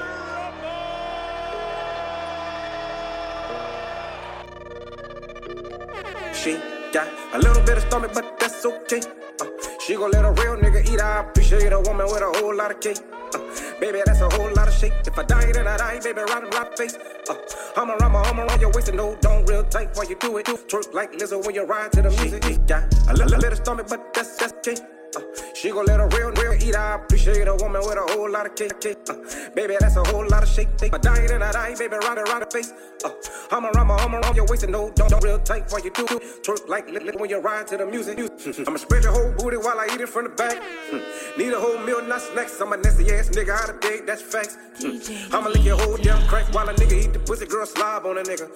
She 6.33 6.51
got 6.93 7.09
a 7.33 7.39
little 7.39 7.63
bit 7.63 7.75
of 7.75 7.83
stomach, 7.83 8.11
but 8.13 8.39
that's 8.39 8.65
okay. 8.65 9.01
Uh, 9.41 9.70
she 9.91 9.97
gon' 9.97 10.11
let 10.11 10.23
a 10.23 10.31
real 10.31 10.55
nigga 10.55 10.89
eat. 10.89 11.01
I 11.01 11.19
appreciate 11.19 11.73
a 11.73 11.79
woman 11.81 12.05
with 12.05 12.21
a 12.21 12.31
whole 12.39 12.55
lot 12.55 12.71
of 12.71 12.79
cake. 12.79 12.99
Uh, 13.33 13.39
baby, 13.79 14.01
that's 14.05 14.21
a 14.21 14.29
whole 14.29 14.51
lot 14.53 14.67
of 14.69 14.73
shake. 14.73 14.93
If 15.05 15.17
I 15.17 15.23
die, 15.23 15.51
then 15.51 15.67
I 15.67 15.75
die, 15.75 15.99
baby, 15.99 16.21
right 16.21 16.43
in 16.43 16.49
my 16.49 16.65
face. 16.77 16.97
Uh, 17.29 17.35
I'ma 17.75 17.95
run 17.95 18.11
my 18.13 18.19
arm 18.19 18.39
around 18.39 18.61
your 18.61 18.71
waist 18.71 18.87
and 18.87 18.97
no, 18.97 19.17
don't 19.19 19.45
real 19.49 19.63
tight 19.65 19.89
while 19.95 20.07
you 20.07 20.15
do 20.15 20.37
it. 20.37 20.45
Twerk 20.45 20.93
like 20.93 21.11
Lizzo 21.13 21.45
when 21.45 21.55
you 21.55 21.63
ride 21.63 21.91
to 21.93 22.01
the 22.03 22.09
music. 22.09 22.41
Got 22.67 22.93
a 23.09 23.13
little 23.13 23.51
of 23.51 23.57
stomach, 23.57 23.87
but 23.89 24.13
that's 24.13 24.37
that's 24.37 24.53
okay. 24.53 25.00
Uh, 25.15 25.21
she 25.53 25.71
gon' 25.71 25.85
let 25.85 25.99
a 25.99 26.07
real, 26.07 26.31
real 26.31 26.53
eat. 26.53 26.75
I 26.75 26.95
appreciate 26.95 27.47
a 27.47 27.55
woman 27.55 27.81
with 27.81 27.97
a 27.97 28.13
whole 28.13 28.29
lot 28.29 28.45
of 28.45 28.55
cake. 28.55 28.79
cake. 28.79 28.97
Uh, 29.09 29.15
baby, 29.55 29.75
that's 29.79 29.95
a 29.95 30.03
whole 30.03 30.27
lot 30.27 30.43
of 30.43 30.49
shake. 30.49 30.69
If 30.81 30.93
I 30.93 30.97
die, 30.97 31.27
then 31.27 31.43
I 31.43 31.51
die, 31.51 31.75
baby, 31.77 31.95
right 31.95 32.17
around 32.17 32.41
the 32.41 32.49
face. 32.51 32.73
Uh, 33.03 33.09
I'ma 33.51 33.69
run 33.69 33.87
my 33.87 33.95
arm 33.95 34.15
around 34.15 34.35
your 34.35 34.45
waist 34.47 34.63
and 34.63 34.71
no, 34.71 34.91
don't, 34.95 35.09
don't 35.09 35.23
real 35.23 35.39
tight 35.39 35.69
while 35.69 35.81
you 35.81 35.91
do 35.91 36.05
it. 36.05 36.43
Twerk 36.43 36.67
like 36.67 36.87
Lizzo 36.87 37.19
when 37.19 37.29
you 37.29 37.39
ride 37.39 37.67
to 37.67 37.77
the 37.77 37.85
music. 37.85 38.17
I'ma 38.67 38.77
spread 38.77 39.03
your 39.03 39.13
whole 39.13 39.31
booty 39.33 39.57
while 39.57 39.79
I 39.79 39.87
eat 39.93 40.01
it 40.01 40.09
from 40.09 40.23
the 40.25 40.29
back. 40.29 40.61
Need 41.37 41.53
a 41.53 41.59
whole 41.59 41.77
meal, 41.79 42.01
not 42.05 42.21
snacks. 42.21 42.59
I'm 42.61 42.71
a 42.73 42.77
nasty 42.77 43.11
ass 43.13 43.29
nigga 43.29 43.49
out 43.49 43.69
of 43.69 43.79
date, 43.79 44.05
that's 44.05 44.21
facts. 44.21 44.57
I'ma 45.33 45.49
lick 45.49 45.63
your 45.63 45.77
whole 45.77 45.97
damn 45.97 46.25
crack 46.27 46.53
while 46.53 46.69
a 46.69 46.73
nigga 46.73 47.03
eat 47.03 47.13
the 47.13 47.19
pussy, 47.19 47.45
girl 47.45 47.65
slob 47.65 48.05
on 48.05 48.17
a 48.17 48.23
nigga. 48.23 48.49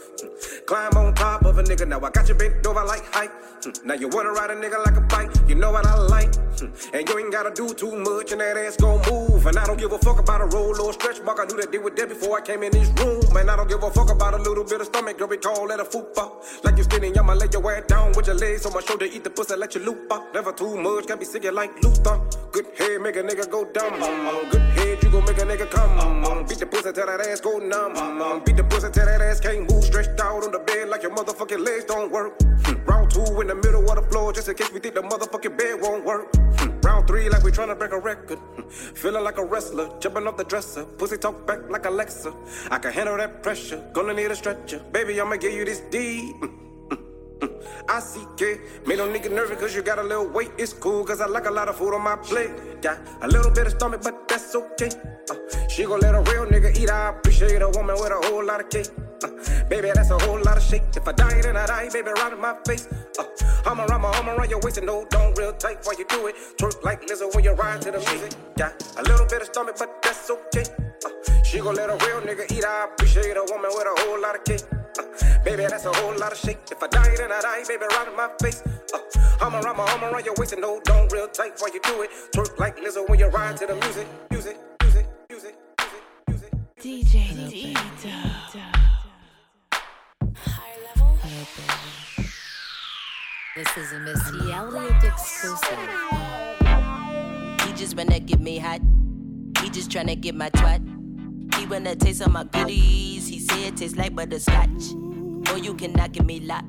Climb 0.65 0.94
on 0.96 1.13
top 1.15 1.44
of 1.46 1.58
a 1.58 1.63
nigga, 1.63 1.88
now 1.88 2.00
I 2.02 2.10
got 2.10 2.30
you 2.30 2.36
bent 2.36 2.65
over 2.65 2.84
like 2.86 3.06
height. 3.13 3.32
Now 3.84 3.96
you 3.96 4.08
wanna 4.08 4.32
ride 4.32 4.52
a 4.52 4.56
nigga 4.56 4.84
like 4.86 4.98
a 4.98 5.02
bike, 5.02 5.32
you 5.48 5.56
know 5.56 5.72
what 5.72 5.86
I 5.86 5.98
like. 5.98 6.44
And 6.62 7.08
you 7.08 7.20
ain't 7.20 7.32
gotta 7.32 7.52
do 7.52 7.74
too 7.74 7.96
much, 7.96 8.32
and 8.32 8.41
that 8.41 8.58
ass 8.58 8.78
gon' 8.78 9.02
move. 9.12 9.46
And 9.46 9.58
I 9.58 9.65
don't 9.65 9.80
give 9.80 9.91
a 9.91 9.98
fuck 10.00 10.20
about 10.20 10.41
a 10.41 10.46
roll 10.46 10.80
or 10.82 10.94
stretch 10.94 11.22
mark. 11.22 11.39
I 11.39 11.46
knew 11.46 11.60
that 11.62 11.72
they 11.72 11.78
were 11.78 11.91
there 11.91 12.08
before 12.08 12.38
I 12.39 12.41
came 12.41 12.63
in 12.63 12.72
this 12.72 12.89
room. 13.00 13.24
And 13.36 13.50
I 13.50 13.56
don't 13.56 13.68
give 13.68 13.84
a 13.84 13.91
fuck 13.91 14.10
about 14.12 14.34
a 14.34 14.38
little 14.38 14.63
bit 14.63 14.82
of 14.82 14.88
stomach, 14.88 15.18
girl, 15.18 15.28
we 15.28 15.38
call 15.38 15.68
that 15.68 15.80
a 15.80 15.84
fupa. 15.84 16.32
Like 16.63 16.78
you 16.78 16.84
standing, 16.84 17.18
I'ma 17.18 17.34
lay 17.34 17.48
your 17.52 17.72
ass 17.72 17.86
down 17.88 18.13
with 18.15 18.28
your 18.28 18.36
legs 18.36 18.65
on 18.65 18.74
my 18.74 18.82
shoulder, 18.82 19.06
eat 19.06 19.24
the 19.24 19.30
pussy, 19.30 19.56
let 19.56 19.76
you 19.76 19.82
loop 19.82 20.12
up. 20.12 20.34
Never 20.34 20.52
too 20.52 20.78
much, 20.78 21.08
can't 21.08 21.20
be 21.20 21.26
sick 21.26 21.44
like 21.52 21.72
Luther. 21.84 22.22
Good 22.52 22.68
head, 22.78 23.02
make 23.02 23.15
a 23.18 23.24
nigga 23.24 23.50
go 23.50 23.65
dumb. 23.65 24.00
Good 24.50 24.62
head, 24.62 25.04
you 25.04 25.10
gon' 25.10 25.26
make 25.26 25.38
a 25.38 25.46
nigga 25.46 25.70
come. 25.70 26.46
Beat 26.48 26.60
the 26.60 26.65
pussy 26.65 26.91
till 26.94 27.06
that 27.06 27.22
ass 27.22 27.41
go 27.41 27.60
numb. 27.60 28.44
Beat 28.46 28.58
the 28.58 28.63
pussy 28.63 28.89
till 28.91 29.06
that 29.06 29.22
ass 29.22 29.39
can't 29.39 29.70
move. 29.70 29.84
Stretched 29.84 30.20
out 30.20 30.44
on 30.44 30.52
the 30.52 30.60
bed 30.60 30.89
like 30.89 31.04
your 31.04 31.12
motherfucking 31.12 31.65
legs 31.65 31.86
don't 31.86 32.12
work. 32.12 32.34
Round 32.86 33.10
two 33.12 33.41
in 33.41 33.48
the 33.48 33.56
middle 33.56 33.89
of 33.89 33.96
the 33.96 34.04
floor, 34.12 34.32
just 34.34 34.48
in 34.48 34.56
case 34.56 34.72
we 34.72 34.80
think 34.80 34.96
the 34.96 35.02
motherfucking 35.02 35.58
bed 35.58 35.82
won't 35.82 36.06
work. 36.06 36.32
Round 36.95 37.08
three, 37.08 37.27
like 37.27 37.43
we 37.43 37.51
tryna 37.51 37.77
break 37.77 37.91
a 37.91 37.99
record. 37.99 38.39
Feeling 38.69 39.21
like 39.21 39.38
a 39.38 39.43
wrestler, 39.43 39.89
jumping 39.99 40.27
off 40.27 40.38
the 40.38 40.45
dresser. 40.45 40.86
Pussy 40.86 41.17
talk 41.17 41.45
back 41.45 41.69
like 41.69 41.86
Alexa. 41.86 42.34
I 42.71 42.77
can 42.77 42.93
handle 42.93 43.17
that 43.17 43.43
pressure, 43.43 43.86
gonna 43.91 44.13
need 44.13 44.31
a 44.31 44.36
stretcher. 44.36 44.79
Baby, 44.93 45.19
I'ma 45.19 45.36
give 45.36 45.51
you 45.51 45.65
this 45.65 45.81
D. 45.91 46.34
I 47.89 48.00
see 48.00 48.26
K. 48.38 48.60
Made 48.86 48.98
no 48.98 49.08
nigga 49.08 49.32
nervous 49.32 49.60
cause 49.60 49.76
you 49.76 49.82
got 49.82 50.00
a 50.00 50.04
little 50.04 50.28
weight. 50.28 50.52
It's 50.58 50.74
cool 50.74 51.04
cause 51.04 51.21
I 51.21 51.28
like 51.28 51.45
a 51.45 51.52
lot 51.52 51.67
of 51.67 51.78
food 51.78 51.93
on 51.93 52.02
my 52.04 52.15
plate. 52.15 52.82
Got 52.82 53.00
a 53.21 53.28
little 53.28 53.52
bit 53.52 53.67
of 53.67 53.74
stomach, 53.74 54.02
but 54.04 54.28
that's 54.28 54.56
okay. 54.56 54.89
Uh, 55.30 55.36
she 55.67 55.84
gon' 55.84 56.00
let 56.00 56.15
a 56.15 56.21
real 56.21 56.45
nigga 56.45 56.78
eat. 56.78 56.89
I 56.89 57.10
appreciate 57.10 57.62
a 57.62 57.69
woman 57.69 57.95
with 57.95 58.12
a 58.12 58.28
whole 58.28 58.45
lot 58.45 58.60
of 58.62 58.69
cake. 58.69 58.88
Uh, 59.24 59.30
baby, 59.69 59.91
that's 59.93 60.12
a 60.12 60.19
whole 60.19 60.41
lot 60.41 60.58
of 60.58 60.63
shake. 60.63 60.84
If 60.95 61.08
I 61.08 61.12
die, 61.13 61.41
then 61.41 61.58
I 61.58 61.65
die, 61.65 61.89
baby, 61.91 62.10
right 62.10 62.34
in 62.34 62.39
my 62.39 62.56
face. 62.65 62.88
Uh, 63.17 63.24
I'ma 63.65 63.86
run 63.86 64.02
my 64.02 64.10
arm 64.10 64.30
around 64.30 64.50
your 64.50 64.60
waist 64.62 64.78
and 64.78 64.88
no, 64.88 65.06
don't 65.10 65.38
real 65.38 65.54
tight 65.54 65.80
while 65.84 65.98
you 65.98 66.06
do 66.06 66.28
it. 66.28 66.36
Twerk 66.58 66.84
like 66.84 67.02
Lizzo 67.08 67.34
when 67.34 67.43
you 67.43 67.54
ride 67.54 67.82
to 67.82 67.91
the 67.91 68.00
music. 68.00 68.34
Got 68.58 68.82
a 68.98 69.04
little 69.04 69.26
bit 69.26 69.41
of 69.41 69.48
stomach, 69.48 69.76
but 69.78 70.02
that's 70.02 70.30
okay. 70.30 70.65
Uh, 71.06 71.43
she 71.43 71.60
gon' 71.60 71.76
let 71.76 71.89
a 71.89 71.93
real 72.06 72.21
nigga 72.21 72.52
eat. 72.52 72.63
I 72.63 72.86
appreciate 72.86 73.38
a 73.38 73.45
woman 73.50 73.71
with 73.74 73.88
a 73.88 74.02
whole 74.02 74.21
lot 74.21 74.36
of 74.36 74.43
cake. 74.43 74.63
Uh, 74.97 75.03
baby, 75.43 75.65
that's 75.67 75.86
a 75.86 75.93
whole 75.93 76.17
lot 76.17 76.31
of 76.31 76.38
shake. 76.38 76.60
If 76.71 76.81
I 76.81 76.88
die, 76.88 77.15
then 77.17 77.31
I 77.31 77.41
die, 77.41 77.63
baby, 77.67 77.86
right 77.91 78.08
in 78.08 78.15
my 78.15 78.29
face. 78.41 78.62
Uh, 78.93 78.99
I'ma 79.41 79.60
run 79.60 79.77
my 79.77 79.84
arm 79.84 80.03
around 80.03 80.25
your 80.25 80.36
waist 80.38 80.53
and 80.53 80.62
no, 80.62 80.79
don't 80.84 81.12
real 81.12 81.27
tight 81.27 81.53
while 81.60 81.73
you 81.73 81.81
do 81.81 82.01
it. 82.03 82.10
Twerk 82.34 82.58
like 82.60 82.77
Lizzo 82.77 83.08
when 83.10 83.19
you 83.19 83.27
ride 83.27 83.58
to 83.58 83.65
the 83.67 83.75
music. 83.75 84.08
Music, 84.31 84.58
music, 84.81 85.08
music, 85.29 85.55
music, 85.79 86.03
music. 86.27 86.51
DJ 86.79 87.49
D 87.49 87.73
Higher 90.38 90.79
level 90.95 91.17
This 93.55 93.77
is 93.77 93.91
a 93.93 93.99
Missy 93.99 94.51
Elliott 94.51 95.03
exclusive. 95.03 95.79
He 97.65 97.73
just 97.73 97.97
wanna 97.97 98.19
get 98.19 98.39
me 98.39 98.58
hot. 98.58 98.81
He 99.62 99.69
just 99.69 99.89
tryna 99.89 100.19
get 100.19 100.36
my 100.36 100.49
twat. 100.51 101.05
He 101.58 101.65
wanna 101.65 101.96
taste 101.96 102.22
of 102.22 102.32
my 102.32 102.44
goodies. 102.44 103.28
He 103.28 103.39
say 103.39 103.68
it 103.68 103.78
tastes 103.78 103.98
like 103.98 104.15
butterscotch. 104.15 104.94
No, 104.94 105.56
you 105.56 105.74
cannot 105.74 106.12
get 106.12 106.26
me 106.26 106.39
locked. 106.41 106.65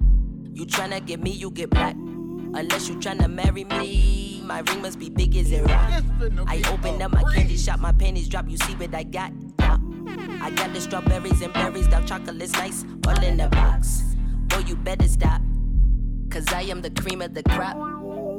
You 0.52 0.64
tryna 0.66 1.04
get 1.04 1.20
me, 1.20 1.30
you 1.30 1.50
get 1.50 1.70
blocked. 1.70 1.96
Unless 1.96 2.88
you 2.88 2.96
tryna 2.96 3.30
marry 3.30 3.64
me, 3.64 4.42
my 4.44 4.60
ring 4.60 4.80
must 4.80 4.98
be 4.98 5.10
big 5.10 5.36
as 5.36 5.52
a 5.52 5.62
rock. 5.62 6.02
I 6.46 6.62
open 6.72 7.02
oh, 7.02 7.04
up 7.04 7.12
my 7.12 7.22
candy 7.34 7.56
shop, 7.56 7.80
my 7.80 7.92
panties 7.92 8.28
drop. 8.28 8.48
You 8.48 8.56
see 8.58 8.74
what 8.74 8.94
I 8.94 9.02
got? 9.02 9.32
I 10.40 10.50
got 10.50 10.72
the 10.72 10.80
strawberries 10.80 11.42
and 11.42 11.52
berries, 11.52 11.88
dark 11.88 12.06
chocolate's 12.06 12.52
nice, 12.52 12.84
all 13.06 13.22
in 13.22 13.36
the 13.36 13.48
box. 13.48 14.02
Boy, 14.48 14.58
you 14.66 14.76
better 14.76 15.08
stop. 15.08 15.42
Cause 16.30 16.46
I 16.52 16.62
am 16.62 16.82
the 16.82 16.90
cream 16.90 17.20
of 17.22 17.34
the 17.34 17.42
crop. 17.42 17.76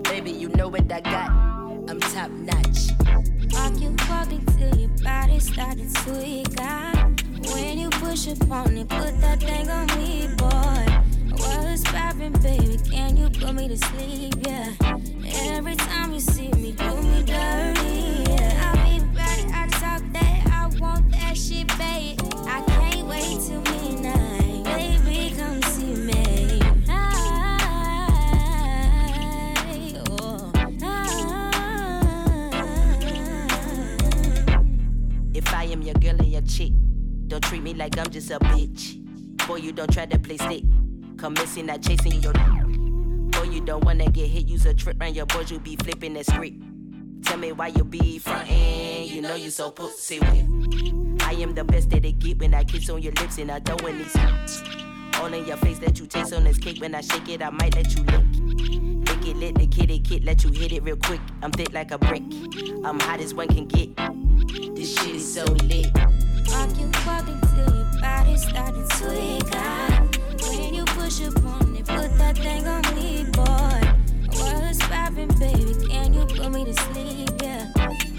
Baby, 0.05 0.31
you 0.31 0.49
know 0.49 0.69
what 0.69 0.91
I 0.91 1.01
got. 1.01 1.46
I'm 1.89 2.01
top 2.01 2.29
notch. 2.31 2.89
Walk 3.53 3.79
you, 3.79 3.95
walk 4.09 4.29
until 4.29 4.75
your 4.75 4.89
body 5.01 5.39
started 5.39 5.89
to 5.95 6.43
God. 6.55 7.21
When 7.53 7.77
you 7.77 7.89
push 7.91 8.27
up 8.27 8.51
on 8.51 8.75
it, 8.75 8.89
put 8.89 9.21
that 9.21 9.39
thing 9.39 9.69
on 9.69 9.87
me, 9.97 10.27
boy. 10.35 10.85
What's 11.37 11.83
poppin', 11.83 12.33
baby? 12.41 12.77
Can 12.91 13.15
you 13.15 13.29
put 13.29 13.55
me 13.55 13.69
to 13.69 13.77
sleep? 13.77 14.33
Yeah. 14.45 14.73
Every 15.55 15.75
time 15.75 16.13
you 16.13 16.19
see 16.19 16.49
me, 16.53 16.73
do 16.73 17.01
me 17.03 17.23
dirty. 17.23 18.31
Yeah. 18.31 18.56
Don't 37.37 37.49
treat 37.49 37.61
me 37.61 37.75
like 37.75 37.99
I'm 37.99 38.09
just 38.09 38.31
a 38.31 38.39
bitch. 38.39 38.97
Boy, 39.45 39.57
you 39.57 39.71
don't 39.71 39.93
try 39.93 40.07
to 40.07 40.17
play 40.17 40.37
stick. 40.37 40.63
Come 41.17 41.33
missing, 41.35 41.67
not 41.67 41.83
chasing 41.83 42.13
your. 42.13 42.33
Boy, 42.33 43.43
you 43.43 43.61
don't 43.61 43.85
wanna 43.85 44.09
get 44.09 44.27
hit. 44.27 44.47
Use 44.47 44.65
a 44.65 44.73
trip 44.73 44.99
round 44.99 45.15
your 45.15 45.27
boys, 45.27 45.51
you 45.51 45.59
be 45.59 45.75
flipping 45.75 46.15
the 46.15 46.23
script. 46.23 46.55
Tell 47.21 47.37
me 47.37 47.51
why 47.51 47.67
you 47.67 47.83
be 47.83 48.17
frontin'. 48.17 49.07
You 49.07 49.21
know 49.21 49.35
you 49.35 49.51
so 49.51 49.69
pussy 49.69 50.19
with. 50.19 51.21
I 51.21 51.33
am 51.33 51.53
the 51.53 51.63
best 51.63 51.91
that 51.91 52.03
it 52.05 52.17
get 52.17 52.39
when 52.39 52.55
I 52.55 52.63
kiss 52.63 52.89
on 52.89 53.03
your 53.03 53.13
lips 53.13 53.37
and 53.37 53.51
I 53.51 53.59
throw 53.59 53.87
in 53.87 53.99
these. 53.99 54.15
All 55.19 55.31
in 55.31 55.45
your 55.45 55.57
face 55.57 55.77
that 55.77 55.99
you 55.99 56.07
taste 56.07 56.33
on 56.33 56.43
this 56.43 56.57
cake. 56.57 56.81
When 56.81 56.95
I 56.95 57.01
shake 57.01 57.29
it, 57.29 57.43
I 57.43 57.51
might 57.51 57.75
let 57.75 57.95
you 57.95 58.01
lick. 58.01 58.25
Lick 59.09 59.27
it, 59.27 59.37
lit 59.37 59.55
the 59.59 59.67
kitty 59.67 59.99
kid, 59.99 60.25
let 60.25 60.43
you 60.43 60.49
hit 60.49 60.71
it 60.71 60.81
real 60.81 60.97
quick. 60.97 61.21
I'm 61.43 61.51
thick 61.51 61.71
like 61.71 61.91
a 61.91 61.99
brick. 61.99 62.23
I'm 62.83 62.99
hot 62.99 63.21
as 63.21 63.35
one 63.35 63.49
can 63.49 63.67
get. 63.67 63.95
This 64.75 64.97
shit 64.97 65.13
is 65.13 65.35
so 65.35 65.43
lit. 65.43 65.85
You 66.47 66.77
your 66.79 66.89
body 68.01 68.37
started 68.37 68.89
to 68.89 68.95
you 70.73 70.85
push 70.85 71.19
put 71.83 72.17
that 72.17 72.37
thing 72.37 72.65
on 72.67 72.83
me, 72.95 73.25
boy. 73.31 73.97
Baby? 75.39 75.73
Can 75.89 76.13
you 76.13 76.25
put 76.25 76.51
me 76.51 76.65
to 76.65 76.73
sleep? 76.73 77.29
Yeah. 77.41 77.67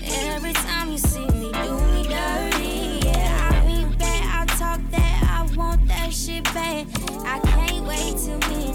Every 0.03 0.53
time 0.53 0.93
you 0.93 0.99
see 0.99 1.26
me, 1.26 1.51
do 1.53 1.79
me 1.93 2.03
dirty. 2.05 3.01
Yeah, 3.07 3.51
I 3.51 3.66
that, 3.99 4.22
I 4.41 4.55
talk 4.57 4.81
that, 4.91 5.22
I 5.24 5.57
want 5.57 5.87
that 5.89 6.12
shit 6.12 6.45
bad. 6.45 6.87
I 7.24 7.41
can't 7.41 7.87
wait 7.87 8.16
till 8.18 8.39
midnight, 8.51 8.68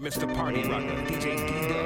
with 0.00 0.14
Mr. 0.14 0.32
Party 0.36 0.62
Rocker, 0.68 1.02
DJ 1.06 1.36
D-Day. 1.46 1.77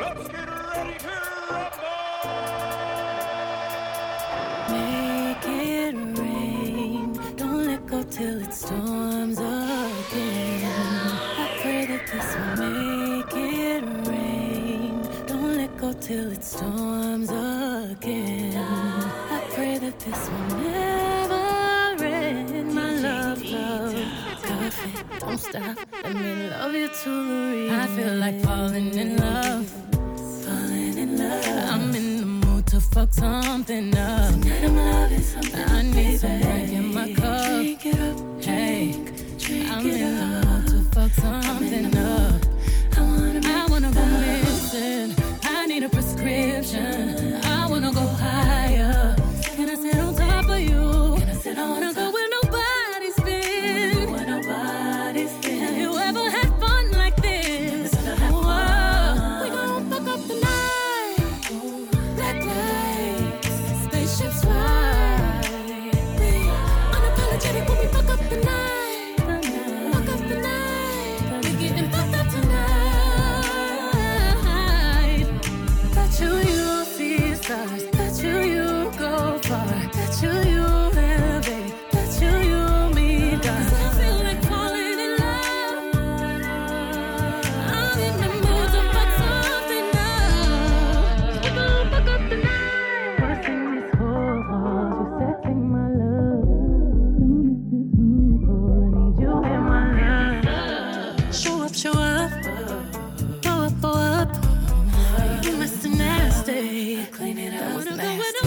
Clean 107.11 107.38
it 107.38 107.55
up. 107.55 107.84
Go 107.84 107.94
where 107.96 108.41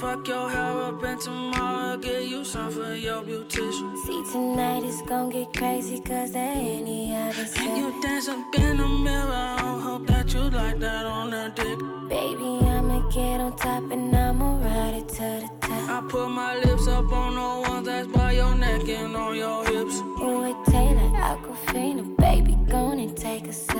fuck 0.00 0.26
your 0.26 0.48
hair 0.48 0.82
up, 0.88 1.02
and 1.02 1.20
tomorrow 1.20 1.90
I'll 1.90 1.98
get 1.98 2.22
you 2.22 2.42
some 2.42 2.70
for 2.70 2.94
your 2.94 3.22
beautician. 3.22 3.94
See, 4.06 4.22
tonight 4.32 4.82
it's 4.82 5.02
gon' 5.02 5.28
get 5.28 5.52
crazy, 5.52 6.00
cause 6.00 6.32
there 6.32 6.56
ain't 6.56 6.88
any 6.88 7.14
other 7.14 7.46
And 7.58 7.76
you 7.76 8.00
dance 8.00 8.28
up 8.28 8.54
in 8.54 8.78
the 8.78 8.88
mirror, 8.88 9.30
I 9.30 9.78
hope 9.82 10.06
that 10.06 10.32
you 10.32 10.40
like 10.40 10.78
that 10.80 11.04
on 11.04 11.30
that 11.32 11.54
dick. 11.54 11.78
Baby, 12.08 12.50
I'ma 12.74 13.10
get 13.10 13.40
on 13.40 13.54
top 13.56 13.90
and 13.92 14.16
I'ma 14.16 14.48
ride 14.64 14.94
it 14.94 15.08
to 15.08 15.28
the 15.42 15.50
top. 15.60 15.90
I 15.90 16.00
put 16.08 16.28
my 16.30 16.56
lips 16.56 16.88
up 16.88 17.12
on 17.12 17.34
the 17.34 17.70
ones 17.70 17.86
that's 17.86 18.08
by 18.08 18.32
your 18.32 18.54
neck 18.54 18.88
and 18.88 19.14
on 19.14 19.36
your 19.36 19.66
hips. 19.66 19.96
You 20.20 20.40
with 20.44 20.72
Taylor, 20.72 21.10
Aquafina, 21.30 22.16
baby, 22.16 22.56
go 22.70 22.78
on 22.92 23.00
and 23.00 23.14
take 23.14 23.46
a 23.46 23.52
sip. 23.52 23.76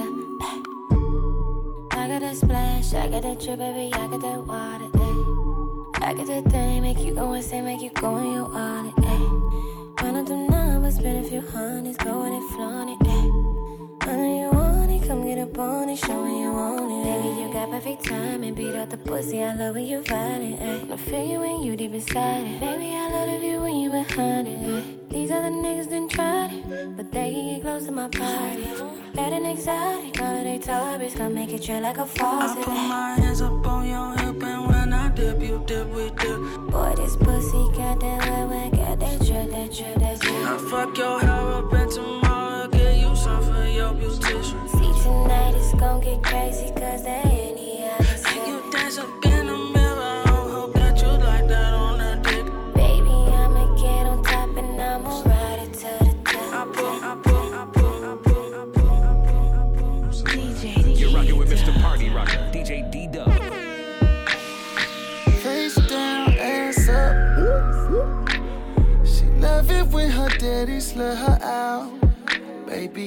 I 1.92 2.08
got 2.08 2.20
that 2.20 2.36
splash, 2.36 2.92
I 2.92 3.08
got 3.08 3.22
that 3.22 3.40
drip, 3.40 3.58
baby, 3.58 3.90
I 3.94 4.06
got 4.06 4.20
that 4.20 4.46
water. 4.46 4.99
I 6.02 6.14
get 6.14 6.26
that 6.26 6.44
thing, 6.50 6.82
make 6.82 6.98
you 6.98 7.14
go 7.14 7.32
insane, 7.34 7.64
make 7.64 7.82
you 7.82 7.90
go 7.90 8.16
in 8.18 8.32
your 8.34 8.48
wallet, 8.48 8.94
ayy. 8.96 10.02
Run 10.02 10.16
up 10.16 10.26
them 10.26 10.46
numbers, 10.48 10.96
spend 10.96 11.24
a 11.24 11.28
few 11.28 11.40
hundreds, 11.40 11.96
go 11.98 12.24
in 12.24 12.32
and 12.32 12.50
flaunt 12.50 12.90
it, 12.90 13.06
ayy. 13.06 13.60
I 14.02 14.16
know 14.16 14.40
you 14.42 14.50
want 14.50 14.90
it, 14.90 15.06
come 15.06 15.26
get 15.26 15.38
up 15.38 15.58
on 15.58 15.88
it, 15.88 15.96
show 15.96 16.24
me 16.24 16.40
you 16.42 16.52
want 16.52 16.90
it. 16.90 17.04
Baby, 17.04 17.42
you 17.42 17.52
got 17.52 17.70
perfect 17.70 18.04
time 18.06 18.42
and 18.42 18.56
beat 18.56 18.74
up 18.74 18.90
the 18.90 18.96
pussy. 18.96 19.42
I 19.42 19.54
love 19.54 19.74
when 19.74 19.86
you 19.86 19.98
ride 20.10 20.40
it. 20.40 20.58
Ay. 20.60 20.92
I 20.92 20.96
feel 20.96 21.26
you 21.26 21.38
when 21.38 21.62
you 21.62 21.76
deep 21.76 21.92
inside 21.94 22.44
it. 22.44 22.58
Baby, 22.58 22.96
I 22.96 23.10
love 23.10 23.30
the 23.30 23.38
view 23.38 23.60
when 23.60 23.76
you 23.76 23.90
behind 23.90 24.48
it. 24.48 24.58
Ay. 24.58 24.82
These 25.10 25.30
other 25.30 25.50
niggas 25.50 25.90
done 25.90 26.08
tried 26.08 26.52
it, 26.52 26.96
but 26.96 27.12
they 27.12 27.30
get 27.32 27.62
close 27.62 27.84
to 27.86 27.92
my 27.92 28.08
party. 28.08 28.64
Bad 29.14 29.32
and 29.32 29.46
exotic, 29.46 30.20
all 30.20 30.36
of 30.38 30.44
they 30.44 30.58
topics, 30.58 31.14
come 31.14 31.34
make 31.34 31.52
it 31.52 31.62
drill 31.62 31.82
like 31.82 31.98
a 31.98 32.06
faucet. 32.06 32.58
I 32.58 32.64
put 32.64 32.74
my 32.74 33.14
hands 33.20 33.42
up 33.42 33.66
on 33.66 33.86
your 33.86 34.16
hip 34.16 34.42
and 34.42 34.66
when 34.66 34.92
I 34.92 35.09
dip, 35.66 35.86
dip, 35.86 35.94
we 35.94 36.10
dip. 36.10 36.70
Boy, 36.70 36.94
this 36.96 37.16
pussy 37.16 37.64
got 37.76 38.00
that 38.00 38.20
wet, 38.28 38.48
wet, 38.48 38.72
got 38.72 39.00
that 39.00 39.18
drip, 39.26 39.50
that 39.50 39.72
drip, 39.72 39.94
that 39.96 40.20
drip. 40.20 40.34
I 40.34 40.58
fuck 40.70 40.96
your 40.96 41.20
hair 41.20 41.30
up 41.30 41.72
and 41.72 41.90
tomorrow 41.90 42.62
I'll 42.62 42.68
get 42.68 42.98
you 42.98 43.14
some 43.16 43.42
for 43.42 43.66
your 43.66 43.92
beautician. 43.92 44.68
See, 44.68 45.02
tonight 45.02 45.54
it's 45.54 45.74
gon' 45.74 46.00
get 46.00 46.22
crazy, 46.22 46.68
cause 46.74 47.02
they 47.04 47.10
any 47.10 47.49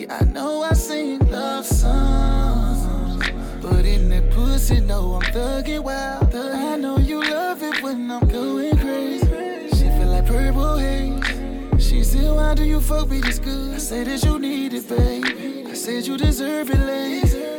I 0.09 0.23
know 0.25 0.63
I 0.63 0.73
sing 0.73 1.19
love 1.29 1.65
songs. 1.65 3.29
But 3.61 3.85
in 3.85 4.09
that 4.09 4.29
pussy, 4.31 4.79
no, 4.79 5.15
I'm 5.15 5.21
thugging 5.33 5.83
wild. 5.83 6.35
I 6.35 6.75
know 6.77 6.97
you 6.97 7.21
love 7.21 7.63
it 7.63 7.81
when 7.81 8.11
I'm 8.11 8.27
going 8.27 8.77
crazy. 8.77 9.69
She 9.69 9.89
feel 9.89 10.07
like 10.07 10.25
purple 10.25 10.77
haze. 10.77 11.83
She 11.83 12.03
said, 12.03 12.31
Why 12.31 12.53
do 12.55 12.63
you 12.63 12.81
fuck 12.81 13.09
me 13.09 13.19
this 13.19 13.39
good? 13.39 13.75
I 13.75 13.77
said 13.77 14.07
that 14.07 14.23
you 14.23 14.39
need 14.39 14.73
it, 14.73 14.87
baby. 14.89 15.65
I 15.67 15.73
said 15.73 16.05
you 16.05 16.17
deserve 16.17 16.69
it, 16.69 16.79
lady. 16.79 17.53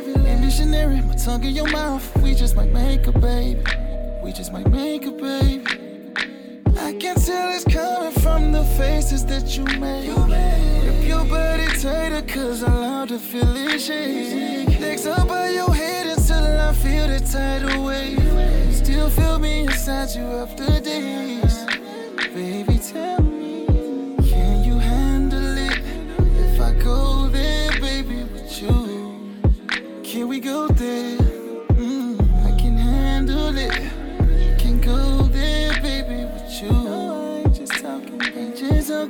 Missionary, 0.45 1.01
my 1.01 1.15
tongue 1.15 1.43
in 1.43 1.55
your 1.55 1.69
mouth. 1.69 2.05
We 2.21 2.33
just 2.33 2.55
might 2.55 2.71
make 2.71 3.07
a 3.07 3.11
baby. 3.11 3.61
We 4.23 4.31
just 4.31 4.53
might 4.53 4.69
make 4.69 5.05
a 5.05 5.11
baby. 5.11 5.84
I 7.05 7.13
can 7.13 7.21
tell 7.23 7.51
it's 7.53 7.63
coming 7.65 8.11
from 8.13 8.51
the 8.51 8.63
faces 8.63 9.23
that 9.27 9.55
you 9.55 9.63
made. 9.79 10.11
Grip 10.11 11.07
your 11.07 11.23
body 11.25 11.67
tighter, 11.79 12.23
cause 12.23 12.63
I 12.63 12.73
love 12.73 13.09
to 13.09 13.19
feel 13.19 13.55
it 13.55 13.79
shake. 13.79 14.79
Legs 14.79 15.05
up 15.05 15.27
by 15.27 15.49
your 15.49 15.71
head 15.71 16.07
until 16.07 16.59
I 16.59 16.73
feel 16.73 17.07
the 17.07 17.19
tidal 17.19 17.83
wave. 17.85 18.75
Still 18.75 19.09
feel 19.11 19.37
me 19.37 19.67
inside 19.67 20.15
you 20.15 20.23
after 20.23 20.65
days. 20.79 21.65
Baby, 22.33 22.79
tell 22.79 23.21
me, 23.21 23.67
can 24.27 24.63
you 24.63 24.79
handle 24.79 25.57
it? 25.59 25.79
If 26.17 26.59
I 26.59 26.73
go 26.73 27.27
there, 27.27 27.69
baby, 27.79 28.23
with 28.23 28.63
you, 28.63 29.37
can 30.03 30.27
we 30.27 30.39
go 30.39 30.74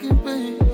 ain't 0.04 0.60
just 0.60 0.65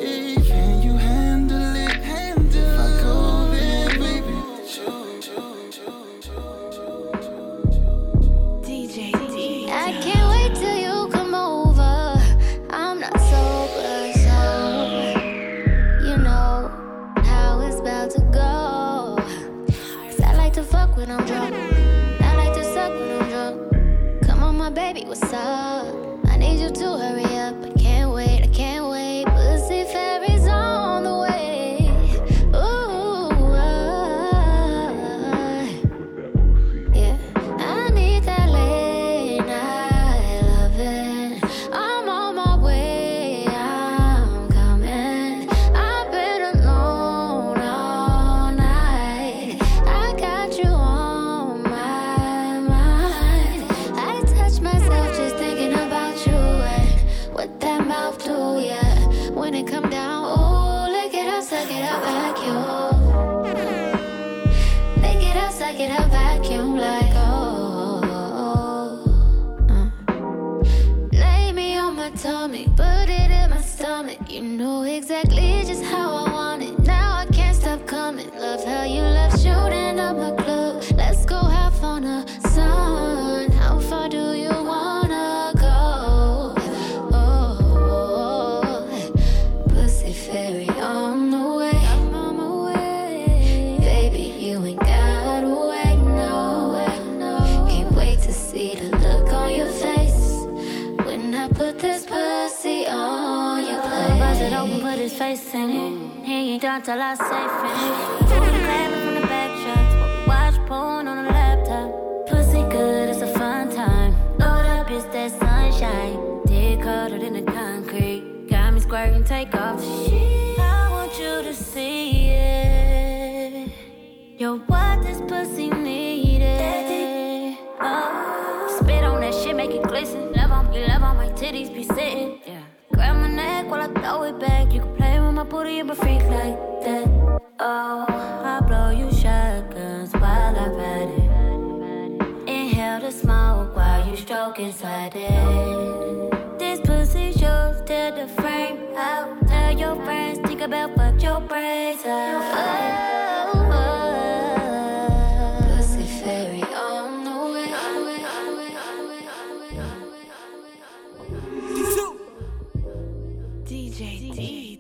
ain't 107.20 107.20
done 107.20 108.11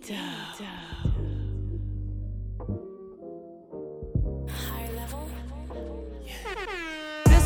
This 0.02 0.18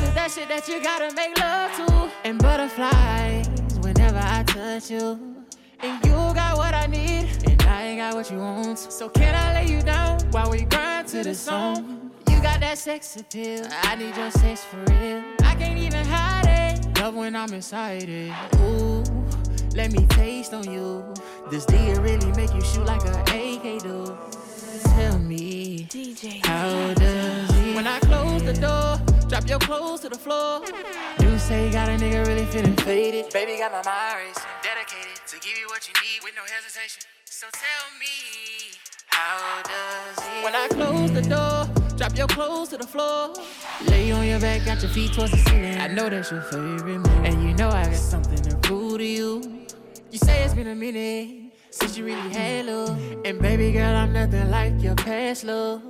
is 0.02 0.14
that 0.14 0.32
shit 0.34 0.48
that 0.48 0.68
you 0.70 0.82
gotta 0.82 1.14
make 1.16 1.38
love 1.38 1.76
to. 1.76 2.10
And 2.24 2.40
butterflies 2.40 3.48
whenever 3.82 4.20
I 4.20 4.44
touch 4.44 4.90
you. 4.90 5.20
And 5.82 6.06
you 6.06 6.14
got 6.14 6.56
what 6.56 6.74
I 6.74 6.88
need, 6.88 7.28
and 7.46 7.62
I 7.64 7.84
ain't 7.88 8.00
got 8.00 8.14
what 8.16 8.32
you 8.32 8.38
want. 8.38 8.80
So 8.80 9.10
can 9.10 9.36
I 9.36 9.62
lay 9.62 9.72
you 9.72 9.82
down 9.82 10.22
while 10.32 10.50
we 10.50 10.62
grind 10.62 11.10
to 11.10 11.24
the 11.24 11.36
song? 11.36 12.12
You 12.30 12.42
got 12.42 12.62
that 12.62 12.78
sex 12.78 13.18
appeal. 13.18 13.68
I 13.84 13.96
need 13.96 14.16
your 14.16 14.32
sex 14.32 14.64
for 14.64 14.78
real. 14.78 15.24
I 15.44 15.56
can't 15.56 15.78
even 15.78 16.06
hide 16.06 16.46
it. 16.48 17.00
Love 17.02 17.16
when 17.16 17.36
I'm 17.36 17.54
excited. 17.54 18.34
Ooh, 18.62 18.95
let 19.76 19.92
me 19.92 20.06
taste 20.08 20.54
on 20.54 20.72
you. 20.72 21.04
This 21.52 21.66
D 21.66 21.76
really 22.00 22.32
make 22.32 22.54
you 22.54 22.62
shoot 22.62 22.86
like 22.86 23.04
a 23.04 23.20
AK 23.20 23.84
do. 23.84 24.18
Tell 24.96 25.20
me, 25.20 25.86
DJ, 25.90 26.46
how 26.46 26.94
does 26.94 27.50
it? 27.50 27.76
When 27.76 27.86
I 27.86 28.00
close 28.00 28.42
the 28.44 28.54
door, 28.54 28.98
drop 29.28 29.48
your 29.50 29.60
clothes 29.60 30.02
to 30.02 30.10
the 30.10 30.18
floor. 30.18 30.62
You 31.20 31.38
say 31.38 31.70
got 31.72 31.90
a 31.90 31.94
nigga 31.94 32.26
really 32.26 32.46
feeling 32.46 32.76
faded. 32.78 33.32
Baby 33.34 33.58
got 33.58 33.72
my 33.74 33.84
mind 33.84 34.28
racing, 34.28 34.44
dedicated 34.64 35.20
to 35.28 35.36
give 35.40 35.58
you 35.60 35.68
what 35.68 35.88
you 35.88 35.94
need 36.02 36.24
with 36.24 36.34
no 36.36 36.44
hesitation. 36.44 37.04
So 37.26 37.48
tell 37.52 37.86
me, 38.00 38.78
how 39.08 39.62
does 39.64 40.18
it? 40.26 40.44
When 40.44 40.56
I 40.56 40.68
close 40.70 41.12
the 41.12 41.22
door, 41.22 41.98
drop 41.98 42.18
your 42.18 42.28
clothes 42.28 42.70
to 42.70 42.78
the 42.78 42.88
floor. 42.88 43.34
Lay 43.90 44.12
on 44.12 44.26
your 44.26 44.40
back, 44.40 44.64
got 44.66 44.82
your 44.82 44.92
feet 44.92 45.12
towards 45.12 45.32
the 45.32 45.38
ceiling. 45.38 45.78
I 45.80 45.88
know 45.88 46.08
that's 46.10 46.32
your 46.32 46.42
favorite 46.42 47.00
move, 47.00 47.26
and 47.26 47.44
you 47.44 47.54
know 47.56 47.70
I 47.70 47.86
got 47.86 47.96
something 47.96 48.42
to 48.44 48.56
prove 48.58 49.00
to 49.00 49.06
you. 49.06 49.65
You 50.16 50.20
say 50.20 50.46
it's 50.46 50.54
been 50.54 50.68
a 50.68 50.76
minute 50.76 51.52
since 51.72 51.98
you 51.98 52.06
really 52.06 52.30
had 52.30 52.68
love. 52.68 52.98
And 53.26 53.38
baby 53.42 53.74
girl, 53.74 53.94
I'm 53.94 54.14
nothing 54.14 54.50
like 54.50 54.82
your 54.82 54.96
past 54.96 55.44
love. 55.44 55.84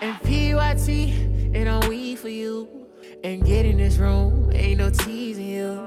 And 0.00 0.16
PYT, 0.20 0.88
and 1.52 1.68
I'm 1.68 1.88
weed 1.88 2.20
for 2.20 2.28
you. 2.28 2.86
And 3.24 3.44
get 3.44 3.66
in 3.66 3.78
this 3.78 3.96
room, 3.96 4.52
ain't 4.54 4.78
no 4.78 4.88
teasing 4.90 5.48
you. 5.48 5.84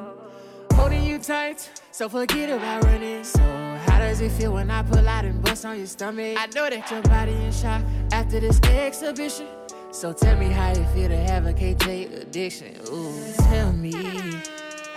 Holding 0.73 1.05
you 1.05 1.19
tight, 1.19 1.71
so 1.91 2.09
forget 2.09 2.49
about 2.49 2.83
running. 2.83 3.23
So 3.23 3.39
how 3.39 3.99
does 3.99 4.19
it 4.19 4.33
feel 4.33 4.51
when 4.51 4.69
I 4.69 4.83
pull 4.83 5.07
out 5.07 5.23
and 5.23 5.41
bust 5.41 5.63
on 5.63 5.77
your 5.77 5.87
stomach? 5.87 6.35
I 6.37 6.47
know 6.47 6.69
that 6.69 6.91
your 6.91 7.01
body 7.03 7.31
in 7.31 7.53
shock 7.53 7.81
after 8.11 8.41
this 8.41 8.59
exhibition. 8.63 9.47
So 9.91 10.11
tell 10.11 10.37
me 10.37 10.47
how 10.47 10.73
you 10.73 10.83
feel 10.87 11.07
to 11.07 11.15
have 11.15 11.45
a 11.45 11.53
KJ 11.53 12.23
addiction. 12.23 12.75
Ooh, 12.91 13.33
tell 13.35 13.71
me, 13.71 13.93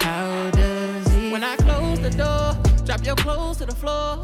how 0.00 0.50
does 0.50 1.14
it? 1.14 1.30
When 1.30 1.44
I 1.44 1.54
close 1.58 2.00
the 2.00 2.10
door, 2.10 2.67
drop 2.88 3.04
your 3.04 3.16
clothes 3.16 3.58
to 3.58 3.66
the 3.66 3.74
floor. 3.74 4.18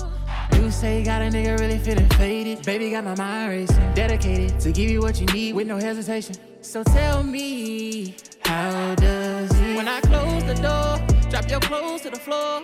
You 0.55 0.71
say 0.71 1.01
you 1.01 1.05
got 1.05 1.21
a 1.21 1.27
nigga 1.27 1.61
really 1.61 1.79
feeling 1.79 2.09
faded. 2.11 2.65
Baby 2.65 2.93
got 2.93 3.05
my 3.05 3.15
mind 3.15 3.51
racing. 3.51 3.93
Dedicated 3.93 4.59
to 4.61 4.73
give 4.73 4.89
you 4.91 5.03
what 5.03 5.21
you 5.21 5.27
need 5.27 5.55
with 5.55 5.67
no 5.67 5.77
hesitation. 5.77 6.35
So 6.63 6.83
tell 6.83 7.23
me, 7.23 8.17
how 8.43 8.95
does 8.95 9.51
it? 9.61 9.77
When 9.77 9.87
I 9.87 10.01
close 10.01 10.45
the 10.45 10.55
door, 10.55 11.29
drop 11.29 11.51
your 11.51 11.61
clothes 11.61 12.01
to 12.03 12.11
the 12.11 12.19
floor. 12.19 12.63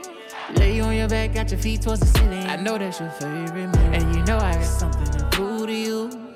Lay 0.55 0.77
you 0.77 0.85
on 0.85 0.97
your 0.97 1.09
back, 1.09 1.35
got 1.35 1.51
your 1.51 1.61
feet 1.61 1.83
towards 1.83 2.01
the 2.01 2.07
ceiling. 2.07 2.47
I 2.47 2.57
know 2.57 2.79
that's 2.79 2.99
your 2.99 3.11
favorite 3.11 3.67
move. 3.67 3.93
And 3.93 4.17
you 4.17 4.25
know 4.25 4.39
I 4.39 4.55
got 4.55 4.65
something 4.65 5.05
to 5.19 5.29
prove 5.31 5.67
to 5.67 5.75
you. 5.75 6.30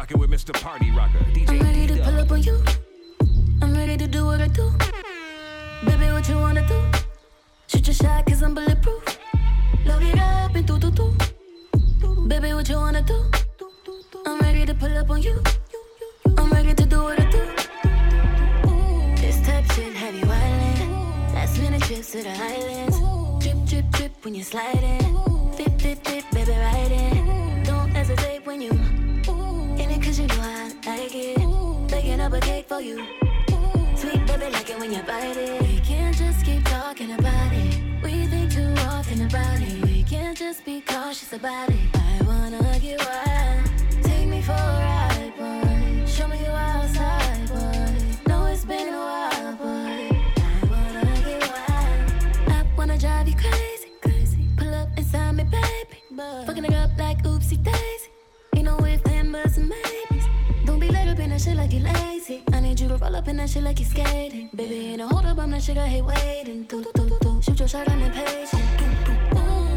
Rocking 0.00 0.18
with 0.18 0.30
Mr. 0.30 0.54
Party 0.62 0.90
Rocker, 0.92 1.18
DJ 1.34 1.50
I'm 1.50 1.60
ready 1.60 1.86
to 1.88 1.96
pull 2.02 2.18
up 2.18 2.30
on 2.32 2.42
you. 2.42 2.56
I'm 3.60 3.74
ready 3.74 3.98
to 3.98 4.06
do 4.06 4.24
what 4.24 4.40
I 4.40 4.48
do. 4.48 4.66
Baby, 5.84 6.06
what 6.14 6.26
you 6.26 6.36
wanna 6.36 6.66
do? 6.66 6.80
Shoot 7.66 7.86
your 7.86 7.94
shot, 8.02 8.24
cause 8.24 8.42
I'm 8.42 8.54
bulletproof. 8.54 9.02
Load 9.84 10.02
it 10.02 10.18
up 10.18 10.54
and 10.54 10.66
do 10.66 10.78
do 10.78 10.90
do. 10.90 11.06
Baby, 12.28 12.54
what 12.54 12.66
you 12.70 12.76
wanna 12.76 13.02
do? 13.02 13.18
I'm 14.24 14.38
ready 14.40 14.64
to 14.64 14.74
pull 14.74 14.96
up 14.96 15.10
on 15.10 15.20
you. 15.20 15.36
I'm 16.38 16.50
ready 16.50 16.72
to 16.72 16.86
do 16.86 17.02
what 17.02 17.20
I 17.20 17.26
do. 17.36 17.42
This 19.20 19.36
type 19.46 19.66
shit 19.72 19.92
heavy 19.92 20.22
wildin'. 20.22 21.34
Last 21.34 21.58
minute 21.60 21.82
trips 21.82 22.12
to 22.12 22.22
the 22.22 22.34
islands. 22.52 22.96
Drip, 23.42 23.58
drip, 23.66 23.90
drip 23.90 24.12
when 24.24 24.34
you're 24.34 24.50
sliding. 24.52 25.04
Dip, 25.58 25.76
dip, 25.76 26.02
dip, 26.02 26.24
baby, 26.30 26.52
ride 26.52 26.92
it. 27.04 27.66
Don't 27.66 27.90
hesitate 27.90 28.46
when 28.46 28.62
you 28.62 28.70
in 28.70 28.78
it 28.78 28.99
cause 28.99 28.99
you 30.20 30.26
know 30.26 30.42
I 30.42 30.72
like 30.86 31.14
it. 31.14 31.88
Baking 31.88 32.20
up 32.20 32.32
a 32.32 32.40
cake 32.40 32.68
for 32.68 32.80
you. 32.80 33.06
Sweet 33.96 34.26
baby, 34.26 34.50
like 34.52 34.68
it 34.68 34.78
when 34.78 34.92
you 34.92 35.02
bite 35.02 35.36
it. 35.36 35.62
We 35.62 35.80
can't 35.80 36.16
just 36.16 36.44
keep 36.44 36.64
talking 36.64 37.12
about 37.12 37.52
it. 37.52 38.02
We 38.02 38.26
think 38.26 38.52
too 38.52 38.74
often 38.88 39.22
about 39.22 39.60
it. 39.60 39.84
We 39.84 40.02
can't 40.04 40.36
just 40.36 40.64
be 40.64 40.80
cautious 40.82 41.32
about 41.32 41.68
it. 41.70 41.78
I 41.94 42.22
wanna 42.24 42.78
get 42.80 42.98
wild. 43.06 43.70
Take 44.02 44.28
me 44.28 44.42
for 44.42 44.52
a 44.52 44.78
ride, 44.86 45.32
boy. 45.38 46.06
Show 46.06 46.28
me 46.28 46.38
you 46.38 46.50
outside, 46.50 47.48
boy. 47.48 48.28
Know 48.28 48.46
it's 48.46 48.64
been 48.64 48.92
a 48.92 48.98
while, 49.10 49.54
boy. 49.56 50.08
I 50.36 50.60
wanna 50.72 51.04
get 51.24 51.40
wild. 51.50 52.50
I 52.56 52.66
wanna 52.76 52.98
drive 52.98 53.28
you 53.28 53.36
crazy, 53.36 53.90
crazy. 54.02 54.48
Pull 54.56 54.74
up 54.74 54.88
inside 54.96 55.32
me, 55.32 55.44
baby. 55.44 55.98
Fucking 56.46 56.64
it 56.64 56.74
up 56.74 56.90
like 56.98 57.22
oopsie 57.24 57.62
daisy. 57.62 58.10
Ain't 58.56 58.64
no 58.66 58.76
if, 58.84 59.02
then, 59.04 59.32
buts, 59.32 59.56
and 59.56 59.72
Let 60.92 61.08
up 61.08 61.18
in 61.18 61.30
that 61.30 61.40
shit 61.40 61.56
like 61.56 61.72
you 61.72 61.80
lazy. 61.80 62.42
I 62.52 62.60
need 62.60 62.80
you 62.80 62.88
to 62.88 62.96
roll 62.96 63.16
up 63.16 63.28
in 63.28 63.36
that 63.36 63.48
shit 63.50 63.62
like 63.62 63.78
you 63.78 63.86
skating. 63.86 64.50
Baby, 64.54 64.88
ain't 64.88 64.98
no 64.98 65.08
hold 65.08 65.24
up, 65.26 65.38
I'm 65.38 65.50
that 65.50 65.62
shit 65.62 65.78
I 65.78 65.86
hate 65.86 66.04
waiting. 66.04 66.64
Do, 66.64 66.82
do, 66.82 66.90
do, 66.94 67.08
do, 67.08 67.18
do. 67.20 67.42
Shoot 67.42 67.58
your 67.58 67.68
shot, 67.68 67.88
I'm 67.88 68.00
impatient. 68.02 68.62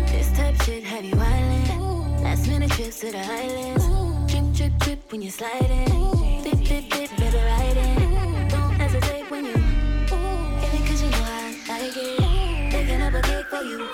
This 0.07 0.31
type 0.31 0.61
shit 0.63 0.83
heavy 0.83 1.11
wildin'. 1.11 2.21
Last 2.23 2.47
minute 2.47 2.71
trips 2.71 2.99
to 3.01 3.11
the 3.11 3.19
islands. 3.19 3.85
Drip, 4.31 4.53
drip, 4.53 4.79
drip 4.79 5.11
when 5.11 5.21
you're 5.21 5.31
sliding. 5.31 6.43
Dip, 6.43 6.59
dip, 6.59 6.89
dip, 6.89 7.09
baby, 7.17 7.37
riding. 7.37 8.47
Don't 8.49 8.73
hesitate 8.73 9.29
when 9.29 9.45
you. 9.45 9.53
In 9.53 10.71
it 10.77 10.87
cause 10.87 11.01
you 11.03 11.09
know 11.11 11.23
I 11.23 11.55
like 11.67 11.97
it. 11.97 12.71
Picking 12.71 13.01
up 13.01 13.13
a 13.13 13.21
cake 13.21 13.45
for 13.47 13.63
you. 13.63 13.87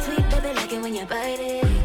Sweet 0.00 0.30
baby, 0.30 0.54
like 0.54 0.72
it 0.72 0.82
when 0.82 0.94
you 0.94 1.06
bite 1.06 1.40
it. 1.40 1.75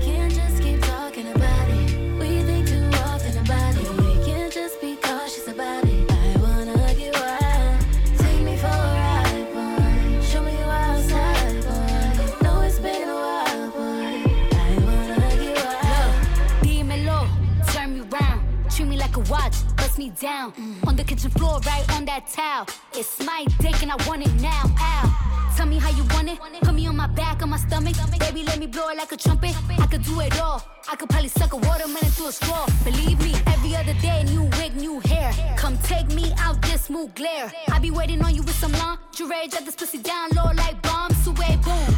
Me 20.02 20.10
down. 20.20 20.52
On 20.88 20.96
the 20.96 21.04
kitchen 21.04 21.30
floor, 21.30 21.60
right 21.60 21.86
on 21.96 22.06
that 22.06 22.24
towel. 22.26 22.66
It's 22.94 23.24
my 23.24 23.46
dick 23.60 23.84
and 23.84 23.92
I 23.92 23.98
want 24.08 24.26
it 24.26 24.34
now. 24.42 24.64
Ow. 24.66 25.54
Tell 25.56 25.68
me 25.68 25.78
how 25.78 25.92
you 25.92 26.04
want 26.16 26.28
it. 26.28 26.40
Put 26.66 26.74
me 26.74 26.88
on 26.88 26.96
my 26.96 27.06
back, 27.06 27.44
on 27.44 27.50
my 27.50 27.58
stomach. 27.58 27.96
Baby, 28.20 28.42
let 28.44 28.58
me 28.58 28.66
blow 28.66 28.90
it 28.90 28.98
like 28.98 29.12
a 29.12 29.18
trumpet. 29.18 29.54
I 29.84 29.86
could 29.86 30.04
do 30.04 30.20
it 30.22 30.42
all. 30.42 30.60
I 30.92 30.96
could 30.96 31.10
probably 31.10 31.30
suck 31.30 31.54
a 31.54 31.58
watermelon 31.58 32.12
through 32.16 32.30
a 32.30 32.32
straw. 32.32 32.66
Believe 32.84 33.20
me, 33.20 33.34
every 33.54 33.76
other 33.76 33.94
day, 34.02 34.24
new 34.34 34.46
wig, 34.58 34.76
new 34.76 35.00
hair. 35.02 35.30
Come 35.56 35.78
take 35.84 36.08
me 36.20 36.34
out 36.40 36.60
this 36.64 36.86
smooth 36.86 37.14
glare. 37.14 37.52
I 37.72 37.78
be 37.78 37.92
waiting 37.92 38.24
on 38.24 38.34
you 38.34 38.42
with 38.42 38.58
some 38.64 38.72
lingerie. 38.72 39.50
Drop 39.52 39.66
this 39.66 39.76
pussy 39.76 40.00
down 40.00 40.30
low 40.36 40.50
like 40.64 40.82
bombs. 40.82 41.28
Away, 41.28 41.60
boom. 41.64 41.92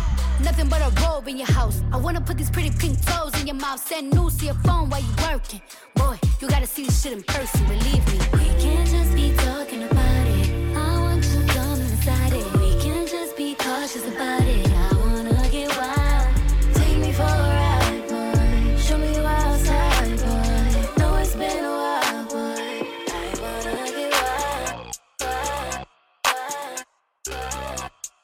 Nothing 0.43 0.67
but 0.67 0.81
a 0.81 0.89
robe 1.03 1.29
in 1.29 1.37
your 1.37 1.51
house. 1.59 1.81
I 1.93 1.97
wanna 1.97 2.19
put 2.19 2.37
these 2.37 2.51
pretty 2.51 2.71
pink 2.71 2.95
toes 3.05 3.33
in 3.39 3.47
your 3.47 3.55
mouth. 3.55 3.79
Send 3.79 4.11
news 4.11 4.35
to 4.39 4.45
your 4.45 4.59
phone 4.65 4.89
while 4.89 5.01
you 5.01 5.13
working. 5.25 5.61
Boy, 5.95 6.17
you 6.43 6.49
gotta 6.49 6.67
see 6.67 6.83
this 6.83 7.01
shit 7.01 7.13
in 7.13 7.23
person, 7.23 7.65
believe 7.67 8.05
me. 8.11 8.19
We 8.33 8.61
can't 8.61 8.89
just 8.89 9.15
be 9.15 9.33
talking 9.37 9.83
about 9.83 10.27
it. 10.27 10.75
I 10.75 10.99
want 10.99 11.23
you 11.23 11.41
to 11.41 11.47
come 11.53 11.79
inside 11.79 12.33
it. 12.33 12.53
We 12.59 12.75
can't 12.81 13.07
just 13.07 13.37
be 13.37 13.55
cautious 13.55 14.05
about 14.05 14.41
it. 14.41 14.67
I 14.69 14.93
wanna 14.97 15.49
get 15.49 15.69
wild. 15.77 16.35
Take 16.75 16.97
me 16.97 17.13
for 17.13 17.23
a 17.23 17.25
ride, 17.25 18.07
boy. 18.09 18.75
Show 18.77 18.97
me 18.97 19.15
you 19.15 19.21
outside, 19.21 20.17
boy. 20.19 21.01
Know 21.01 21.15
it's 21.15 21.33
been 21.33 21.63
a 21.63 21.71
while, 21.81 22.25
boy. 22.25 22.59
I 23.07 23.23
wanna 23.39 23.85
get 23.97 24.11
wild. 24.19 24.97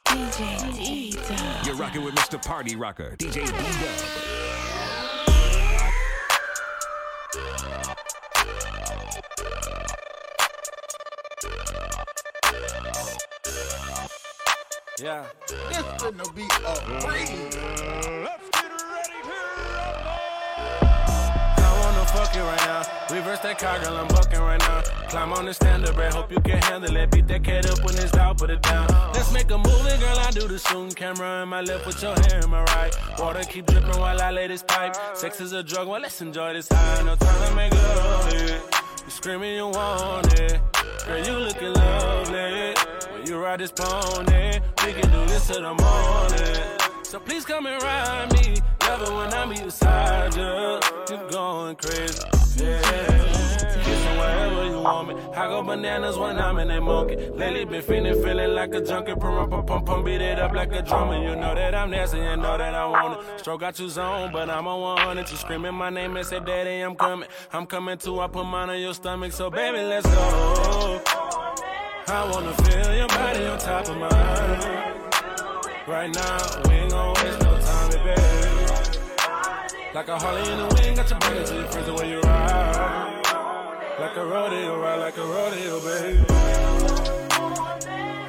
DJ 0.08 0.40
D-Dub. 0.76 1.66
You're 1.66 1.76
rocking 1.76 2.04
with 2.04 2.16
Mr. 2.16 2.38
Party 2.42 2.76
Rocker, 2.76 3.16
DJ 3.18 3.46
D-Dub. 3.46 4.30
Yeah. 15.02 15.26
This 15.48 15.78
finna 16.02 16.36
be 16.36 16.44
a 16.44 16.74
breeze. 17.00 17.30
Let's 18.26 18.50
get 18.52 18.68
ready 18.68 19.20
to 19.24 19.38
I 21.58 21.80
wanna 21.80 22.06
fuck 22.08 22.36
you 22.36 22.42
right 22.42 22.60
now. 22.66 22.80
Reverse 23.10 23.12
reverse 23.12 23.40
that 23.40 23.60
car, 23.60 23.80
girl, 23.80 23.96
I'm 23.96 24.08
bucking 24.10 24.42
right 24.42 24.60
now. 24.60 24.82
Climb 25.08 25.32
on 25.32 25.46
the 25.46 25.54
standard, 25.54 25.96
bread, 25.96 26.14
hope 26.14 26.30
you 26.32 26.42
can 26.42 26.62
handle 26.64 26.94
it. 26.98 27.12
Beat 27.12 27.28
that 27.30 27.44
cat 27.46 27.70
up 27.70 27.86
when 27.86 27.96
it's 27.96 28.14
out, 28.18 28.40
put 28.40 28.50
it 28.50 28.62
down. 28.62 28.88
Let's 29.14 29.32
make 29.32 29.50
a 29.52 29.58
movie, 29.58 29.98
girl, 30.00 30.20
I 30.20 30.32
do 30.32 30.48
the 30.50 30.60
shooting. 30.60 30.92
Camera 30.92 31.44
in 31.44 31.50
my 31.50 31.62
left, 31.62 31.86
with 31.88 32.02
your 32.02 32.16
hair 32.20 32.42
in 32.44 32.50
my 32.50 32.64
right. 32.64 32.94
Water 33.20 33.44
keep 33.44 33.68
dripping 33.68 34.00
while 34.02 34.22
I 34.22 34.32
lay 34.32 34.48
this 34.48 34.64
pipe. 34.64 34.98
Sex 35.14 35.40
is 35.40 35.54
a 35.54 35.64
drug, 35.64 35.88
well, 35.88 36.02
let's 36.02 36.20
enjoy 36.20 36.54
this 36.54 36.68
high. 36.70 37.04
No 37.04 37.16
time 37.16 37.48
to 37.48 37.56
make 37.56 37.72
love, 37.72 38.34
yeah. 38.34 38.60
You 39.06 39.12
screaming, 39.12 39.56
you 39.56 39.68
want 39.68 40.40
it. 40.40 40.60
Girl, 41.06 41.26
you 41.26 41.38
looking 41.38 41.74
lovely. 41.74 42.69
You 43.30 43.38
ride 43.38 43.60
this 43.60 43.72
pony, 43.72 44.60
we 44.84 44.92
can 44.92 45.12
do 45.12 45.24
this 45.28 45.46
till 45.46 45.62
the 45.62 45.76
morning. 45.76 47.04
So 47.04 47.20
please 47.20 47.46
come 47.46 47.68
and 47.68 47.80
ride 47.84 48.34
me. 48.34 48.56
Love 48.82 49.04
it 49.04 49.14
when 49.14 49.32
I'm 49.32 49.50
beside 49.50 50.36
you. 50.36 50.80
You're 51.12 51.30
going 51.30 51.76
crazy. 51.76 52.24
Yeah. 52.58 52.82
Kissing 53.84 54.18
wherever 54.18 54.66
you 54.66 54.80
want 54.80 55.10
me. 55.10 55.14
I 55.36 55.46
go 55.48 55.62
bananas 55.62 56.18
when 56.18 56.40
I'm 56.40 56.58
in 56.58 56.70
that 56.70 56.82
monkey. 56.82 57.18
Lately 57.18 57.66
been 57.66 57.84
feeling, 57.84 58.16
feeling 58.24 58.56
like 58.56 58.74
a 58.74 58.84
junkie. 58.84 59.14
Pump, 59.14 59.52
pump, 59.52 59.68
pump, 59.68 59.86
pump, 59.86 60.06
beat 60.06 60.22
it 60.22 60.40
up 60.40 60.54
like 60.54 60.72
a 60.72 60.82
drummer. 60.82 61.22
You 61.22 61.36
know 61.36 61.54
that 61.54 61.76
I'm 61.76 61.92
nasty, 61.92 62.18
you 62.18 62.36
know 62.36 62.58
that 62.58 62.74
I 62.74 62.88
want 62.88 63.20
it. 63.20 63.42
Stroke 63.42 63.60
got 63.60 63.78
you 63.78 63.90
zone, 63.90 64.32
but 64.34 64.50
I'm 64.50 64.66
on 64.66 64.82
100. 64.82 65.30
You 65.30 65.38
screaming 65.38 65.76
my 65.76 65.92
name 65.92 66.18
and 66.18 66.26
say, 66.26 66.40
Daddy, 66.40 66.82
I'm 66.82 66.96
coming. 66.96 67.30
I'm 67.54 67.68
coming 67.68 68.00
too. 68.00 68.22
I 68.22 68.28
put 68.28 68.46
mine 68.46 68.72
on 68.72 68.80
your 68.80 68.96
stomach, 68.96 69.34
so 69.34 69.52
baby, 69.52 69.84
let's 69.84 70.08
go. 70.08 71.04
I 72.12 72.28
wanna 72.32 72.54
feel 72.64 72.96
your 72.96 73.08
body 73.08 73.46
on 73.46 73.60
top 73.60 73.88
of 73.88 73.96
mine. 73.96 74.10
Right 75.88 76.10
now, 76.12 76.38
we 76.66 76.74
ain't 76.74 76.90
gon' 76.90 77.14
waste 77.14 77.40
no 77.42 77.60
time, 77.60 77.90
baby. 77.92 78.16
Like 79.94 80.08
a 80.08 80.18
Harley 80.18 80.52
in 80.52 80.58
the 80.58 80.66
wind, 80.74 80.96
got 80.98 81.08
your 81.08 81.20
back 81.20 81.46
to 81.46 81.54
your 81.54 81.68
friends 81.68 81.86
the 81.86 81.94
way 81.94 82.10
you 82.10 82.20
ride. 82.22 83.22
Like 84.00 84.18
a 84.18 84.26
rodeo, 84.26 84.82
ride 84.82 85.00
like 85.00 85.18
a 85.18 85.24
rodeo, 85.24 85.80
baby. 85.82 86.26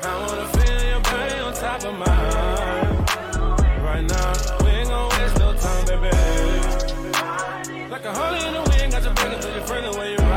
I 0.03 0.27
wanna 0.27 0.49
feel 0.57 0.83
your 0.93 1.01
body 1.01 1.39
on 1.41 1.55
top 1.55 1.83
of 1.83 1.95
mine. 1.95 2.97
Right 3.83 4.05
now, 4.05 4.33
we 4.63 4.71
ain't 4.77 4.89
gon' 4.91 5.09
waste 5.09 5.39
no 5.39 5.55
time, 5.55 5.85
baby. 5.87 6.11
Like 7.89 8.05
a 8.05 8.13
Harley 8.13 8.47
in 8.47 8.53
the 8.53 8.61
wind, 8.69 8.93
got 8.93 9.03
your 9.05 9.15
back 9.15 9.41
to 9.41 9.49
your 9.49 9.63
friends 9.63 9.91
the 9.91 9.99
way 9.99 10.11
you 10.11 10.19
ride. 10.19 10.30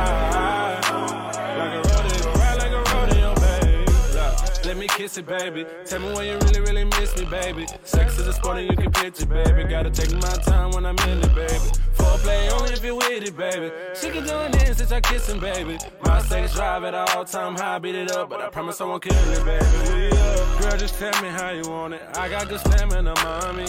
Kiss 4.94 5.18
it, 5.18 5.26
baby. 5.26 5.66
Tell 5.86 6.00
me 6.00 6.14
when 6.14 6.26
you 6.28 6.38
really, 6.40 6.62
really 6.62 6.84
miss 6.86 7.18
me, 7.18 7.26
baby. 7.26 7.66
Sex 7.84 8.18
is 8.20 8.28
a 8.28 8.34
sport 8.34 8.58
and 8.58 8.70
you 8.70 8.78
can 8.78 8.92
pitch 8.92 9.22
it, 9.22 9.30
baby. 9.30 9.64
Gotta 9.64 9.90
take 9.90 10.14
my 10.14 10.36
time 10.46 10.72
when 10.72 10.86
I'm 10.86 10.98
in 11.10 11.20
it, 11.20 11.36
baby. 11.36 11.70
Foreplay 11.98 12.52
only 12.52 12.74
if 12.74 12.84
you're 12.84 12.96
with 12.96 13.24
it, 13.24 13.36
baby. 13.36 13.72
She 13.96 14.10
can 14.10 14.24
do 14.26 14.34
it 14.34 14.78
since 14.78 14.92
I 14.92 15.02
kissing, 15.02 15.40
baby. 15.40 15.78
My 16.06 16.22
sex 16.22 16.54
drive 16.54 16.84
at 16.84 16.94
all 16.94 17.26
time 17.26 17.56
high, 17.56 17.80
beat 17.80 17.96
it 17.96 18.12
up, 18.12 18.30
but 18.30 18.42
I 18.42 18.50
promise 18.50 18.80
I 18.82 18.86
won't 18.86 19.04
kill 19.04 19.14
it, 19.14 19.46
baby. 19.46 20.16
Girl, 20.62 20.78
just 20.78 20.96
tell 20.96 21.22
me 21.22 21.30
how 21.30 21.50
you 21.50 21.64
want 21.70 21.96
it. 21.96 22.02
I 22.16 22.30
got 22.30 22.48
good 22.48 22.60
stamina, 22.60 23.14
mommy. 23.24 23.68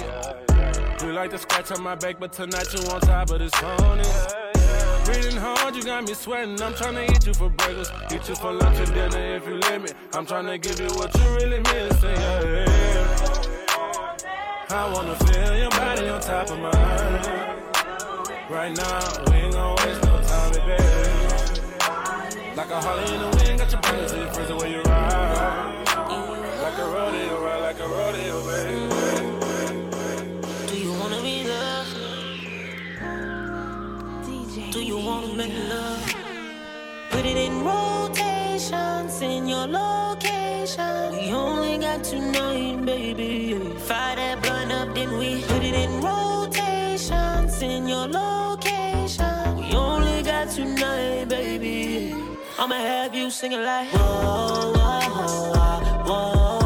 You 1.03 1.13
like 1.13 1.31
to 1.31 1.39
scratch 1.39 1.71
on 1.73 1.83
my 1.83 1.95
back, 1.95 2.19
but 2.21 2.33
tonight 2.33 2.73
you 2.73 2.81
on 2.91 3.01
top 3.01 3.31
of 3.31 3.39
this 3.39 3.53
pony. 3.53 4.44
Breathing 5.05 5.37
hard, 5.37 5.77
you 5.77 5.83
got 5.83 6.05
me 6.07 6.15
sweating. 6.15 6.61
I'm 6.63 6.73
tryna 6.73 7.11
eat 7.11 7.27
you 7.27 7.35
for 7.35 7.51
breakfast, 7.51 7.93
eat 8.13 8.29
you 8.29 8.35
for 8.35 8.53
lunch 8.53 8.79
and 8.79 8.95
dinner 8.95 9.37
if 9.37 9.47
you 9.47 9.57
let 9.57 9.83
me. 9.83 9.91
I'm 10.15 10.27
tryna 10.27 10.61
give 10.61 10.81
you 10.81 10.89
what 10.97 11.15
you 11.15 11.25
really 11.37 11.61
miss. 11.61 12.03
Yeah, 12.03 12.43
yeah. 12.43 13.25
I 14.71 14.93
wanna 14.93 15.15
feel 15.17 15.57
your 15.57 15.71
body 15.71 16.09
on 16.09 16.21
top 16.21 16.51
of 16.51 16.59
mine. 16.59 16.73
Right 18.51 18.77
now, 18.77 19.23
we 19.27 19.37
ain't 19.37 19.53
gon' 19.53 19.77
waste 19.77 20.03
no 20.05 20.21
time, 20.23 20.53
baby. 20.53 20.83
Like 22.57 22.71
a 22.71 22.81
Harley 22.81 23.15
in 23.15 23.21
the 23.21 23.37
wind, 23.37 23.59
got 23.59 23.73
your 23.73 23.81
back 23.81 24.09
to 24.35 24.43
the 24.47 24.57
way 24.57 24.71
you 24.73 24.83
ride. 24.83 25.64
Put 37.35 37.43
it 37.43 37.51
in 39.23 39.49
your 39.49 39.67
location. 39.67 41.13
We 41.13 41.33
only 41.33 41.79
got 41.79 42.05
tonight, 42.05 42.85
baby. 42.85 43.59
Fire 43.79 44.17
that 44.17 44.41
blunt 44.43 44.73
up, 44.73 44.95
then 44.95 45.19
we 45.19 45.43
put 45.43 45.63
it 45.65 45.75
in 45.75 46.01
rotation, 46.01 47.49
send 47.49 47.89
your 47.89 48.07
location. 48.07 49.57
We 49.57 49.75
only 49.75 50.23
got 50.23 50.51
tonight, 50.51 51.29
baby. 51.29 52.15
I'ma 52.59 52.77
have 52.77 53.15
you 53.15 53.31
singing 53.31 53.63
like 53.63 53.89
whoa, 53.89 54.73
whoa, 54.77 55.01
whoa, 55.17 56.05
whoa, 56.07 56.64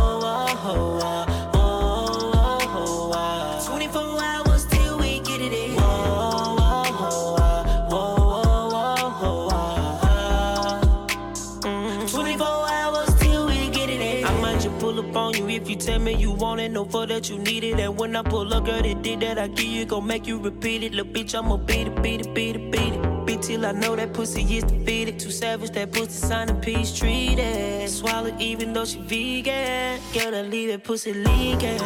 for 16.91 17.07
that 17.07 17.29
you 17.29 17.39
need 17.39 17.65
it. 17.65 17.79
And 17.81 17.97
when 17.99 18.17
I 18.17 18.23
pull 18.23 18.53
up, 18.53 18.65
girl, 18.65 18.83
the 18.83 18.95
dick 18.95 19.21
that 19.21 19.39
I 19.39 19.49
give 19.49 19.67
you 19.67 19.85
gon' 19.85 20.07
make 20.07 20.27
you 20.27 20.39
repeat 20.39 20.83
it. 20.83 20.93
Little 20.93 21.13
bitch, 21.13 21.35
I'ma 21.35 21.57
beat 21.57 21.89
it, 21.89 22.03
beat 22.03 22.27
it, 22.27 22.35
beat 22.35 22.57
it, 22.57 22.71
beat 22.71 22.93
it. 22.95 23.27
Beat 23.27 23.43
till 23.43 23.67
I 23.67 23.73
know 23.73 23.95
that 23.97 24.13
pussy 24.13 24.43
is 24.57 24.65
defeated. 24.65 25.19
Too 25.19 25.31
savage, 25.31 25.71
that 25.73 25.93
pussy 25.93 26.11
sign 26.11 26.49
a 26.49 26.55
peace 26.55 26.97
treated. 26.97 27.89
Swallow 27.89 28.35
even 28.39 28.73
though 28.73 28.85
she 28.85 29.01
vegan. 29.01 30.01
Gotta 30.15 30.43
leave 30.43 30.71
that 30.71 30.85
pussy 30.85 31.13
leaking. 31.13 31.81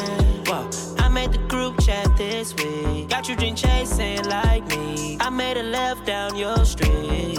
Wow. 0.46 0.70
I 0.98 1.08
made 1.08 1.32
the 1.32 1.38
group 1.48 1.80
chat 1.80 2.06
this 2.16 2.54
week. 2.54 3.08
Got 3.08 3.28
you 3.28 3.36
drink 3.36 3.56
chasing 3.56 4.24
like 4.26 4.66
me. 4.68 5.18
I 5.20 5.30
made 5.30 5.56
a 5.56 5.62
left 5.62 6.06
down 6.06 6.36
your 6.36 6.64
street. 6.64 7.38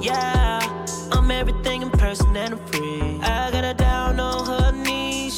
Yeah, 0.00 0.60
I'm 1.12 1.30
everything 1.30 1.82
in 1.82 1.90
person 1.90 2.36
and 2.36 2.54
I'm 2.54 2.66
free. 2.66 3.18
I 3.22 3.50
got 3.50 3.64
her 3.64 3.74
down 3.74 4.20
on 4.20 4.46
her. 4.46 4.67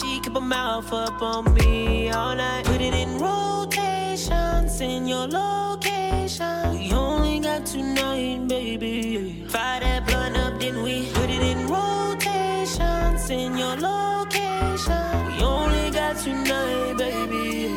She 0.01 0.19
keep 0.21 0.33
her 0.33 0.41
mouth 0.41 0.91
up 0.95 1.21
on 1.21 1.53
me 1.53 2.11
all 2.11 2.35
night. 2.35 2.65
Put 2.65 2.81
it 2.81 2.95
in 2.95 3.19
rotation, 3.19 4.67
send 4.67 5.09
your 5.09 5.27
location. 5.29 6.73
We 6.73 6.91
only 6.93 7.39
got 7.41 7.67
tonight, 7.67 8.49
baby. 8.49 9.45
Fire 9.49 9.81
that 9.81 10.07
blunt 10.07 10.39
up, 10.39 10.59
then 10.59 10.83
we 10.83 11.07
put 11.13 11.29
it 11.29 11.43
in 11.43 11.67
rotation, 11.69 13.19
send 13.19 13.59
your 13.59 13.77
location. 13.77 15.27
We 15.27 15.43
only 15.43 15.91
got 15.91 16.17
tonight, 16.17 16.95
baby. 16.97 17.77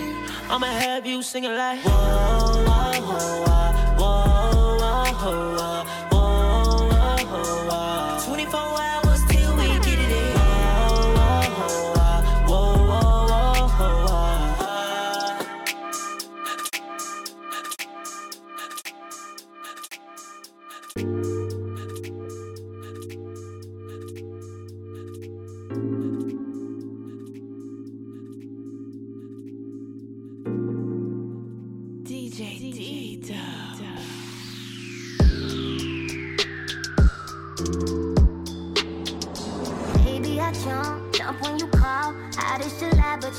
I'ma 0.50 0.68
have 0.68 1.06
you 1.06 1.22
singing 1.24 1.56
like 1.56 1.80
whoa, 1.80 1.92
whoa, 1.92 3.02
whoa, 3.02 3.44
whoa, 3.98 4.78
whoa, 4.78 5.18
whoa, 5.18 5.63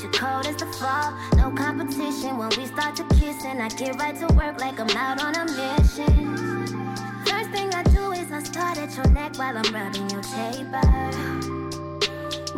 You're 0.05 0.13
cold 0.13 0.45
as 0.45 0.55
the 0.57 0.67
fall. 0.67 1.17
No 1.35 1.49
competition 1.49 2.37
when 2.37 2.49
we 2.49 2.67
start 2.67 2.95
to 2.97 3.03
kiss, 3.17 3.43
and 3.43 3.59
I 3.59 3.69
get 3.69 3.95
right 3.95 4.15
to 4.15 4.27
work 4.35 4.59
like 4.59 4.79
I'm 4.79 4.87
out 4.91 5.19
on 5.19 5.33
a 5.33 5.45
mission. 5.45 6.85
First 7.25 7.49
thing 7.49 7.73
I 7.73 7.81
do 7.89 8.11
is 8.11 8.31
I 8.31 8.43
start 8.43 8.77
at 8.77 8.95
your 8.95 9.07
neck 9.07 9.35
while 9.39 9.57
I'm 9.57 9.73
rubbing 9.73 10.07
your 10.11 10.21
chamber. 10.21 10.85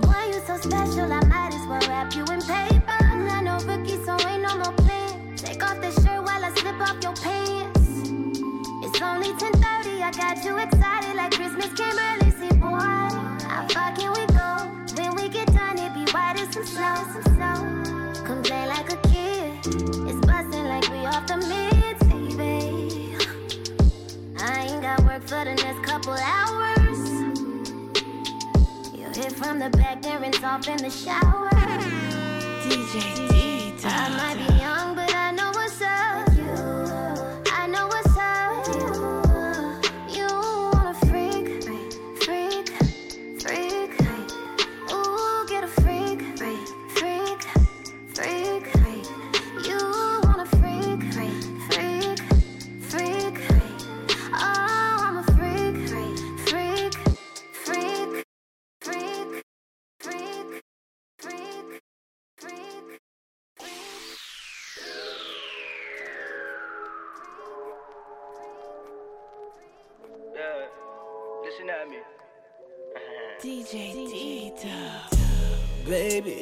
Why 0.03 0.25
you 0.27 0.41
so 0.45 0.57
special? 0.57 1.09
I 1.09 1.23
might 1.23 1.53
as 1.55 1.65
well 1.69 1.79
wrap 1.87 2.13
you 2.13 2.25
in 2.25 2.41
paper. 2.41 2.97
I'm 2.99 3.25
not 3.25 3.43
no 3.45 3.55
rookie, 3.65 3.95
so 4.03 4.17
ain't 4.27 4.43
no 4.43 4.57
more 4.57 4.73
plan. 4.83 5.37
Take 5.37 5.63
off 5.63 5.79
the 5.79 5.91
shirt 6.01 6.21
while 6.27 6.43
I 6.43 6.51
slip 6.53 6.81
off 6.81 7.01
your 7.01 7.15
pants. 7.15 8.11
It's 8.83 9.01
only 9.01 9.31
10:30. 9.39 10.03
I 10.03 10.11
got 10.11 10.43
you 10.43 10.57
excited 10.57 11.15
like 11.15 11.31
Christmas 11.31 11.71
came 11.79 11.97
early. 12.09 12.29
See, 12.31 12.53
boy, 12.59 13.07
how 13.47 13.65
far 13.69 13.95
can 13.95 14.11
we 14.11 14.25
go? 14.35 14.67
When 14.97 15.15
we 15.15 15.29
get 15.29 15.47
done, 15.53 15.79
it 15.79 15.93
be 15.93 16.11
white 16.11 16.41
as 16.41 16.53
some 16.53 16.65
snow, 16.65 16.95
some 17.13 17.23
snow. 17.23 17.36
Come 18.27 18.43
play 18.43 18.67
like 18.67 18.91
a 18.91 18.97
kid. 19.07 19.57
It's 19.65 20.25
busting 20.27 20.65
like 20.65 20.89
we 20.89 20.97
off 21.05 21.25
the 21.27 21.37
mids, 21.37 22.03
baby. 22.35 23.15
I 24.37 24.67
ain't 24.67 24.81
got 24.81 25.01
work 25.05 25.21
for 25.21 25.45
the 25.45 25.55
next 25.55 25.81
couple 25.83 26.11
hours. 26.11 26.99
You 28.93 29.07
hit 29.15 29.31
from 29.31 29.59
the 29.59 29.69
back, 29.69 30.01
then 30.01 30.21
rinse 30.21 30.43
off 30.43 30.67
in 30.67 30.75
the 30.75 30.89
shower. 30.89 31.49
DJ 32.67 33.29
D. 33.29 33.73
I 33.85 34.09
might 34.17 34.37
be 34.45 34.53
young, 34.59 34.93
but 34.93 35.06
DJ. 73.69 74.63
Baby, 75.85 76.41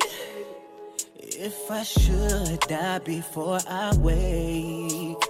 if 1.19 1.71
I 1.71 1.81
should 1.81 2.59
die 2.59 2.99
before 2.99 3.57
I 3.67 3.95
wake, 3.97 5.23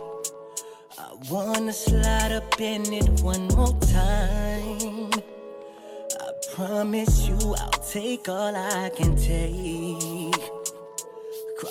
I 0.98 1.16
wanna 1.32 1.72
slide 1.72 2.34
up 2.34 2.60
in 2.60 2.92
it 2.92 3.22
one 3.22 3.48
more 3.48 3.80
time. 3.80 5.10
I 6.20 6.32
promise 6.54 7.30
you 7.30 7.56
I'll 7.58 7.70
take 7.90 8.28
all 8.28 8.54
I 8.54 8.90
can 8.90 9.16
take. 9.16 9.95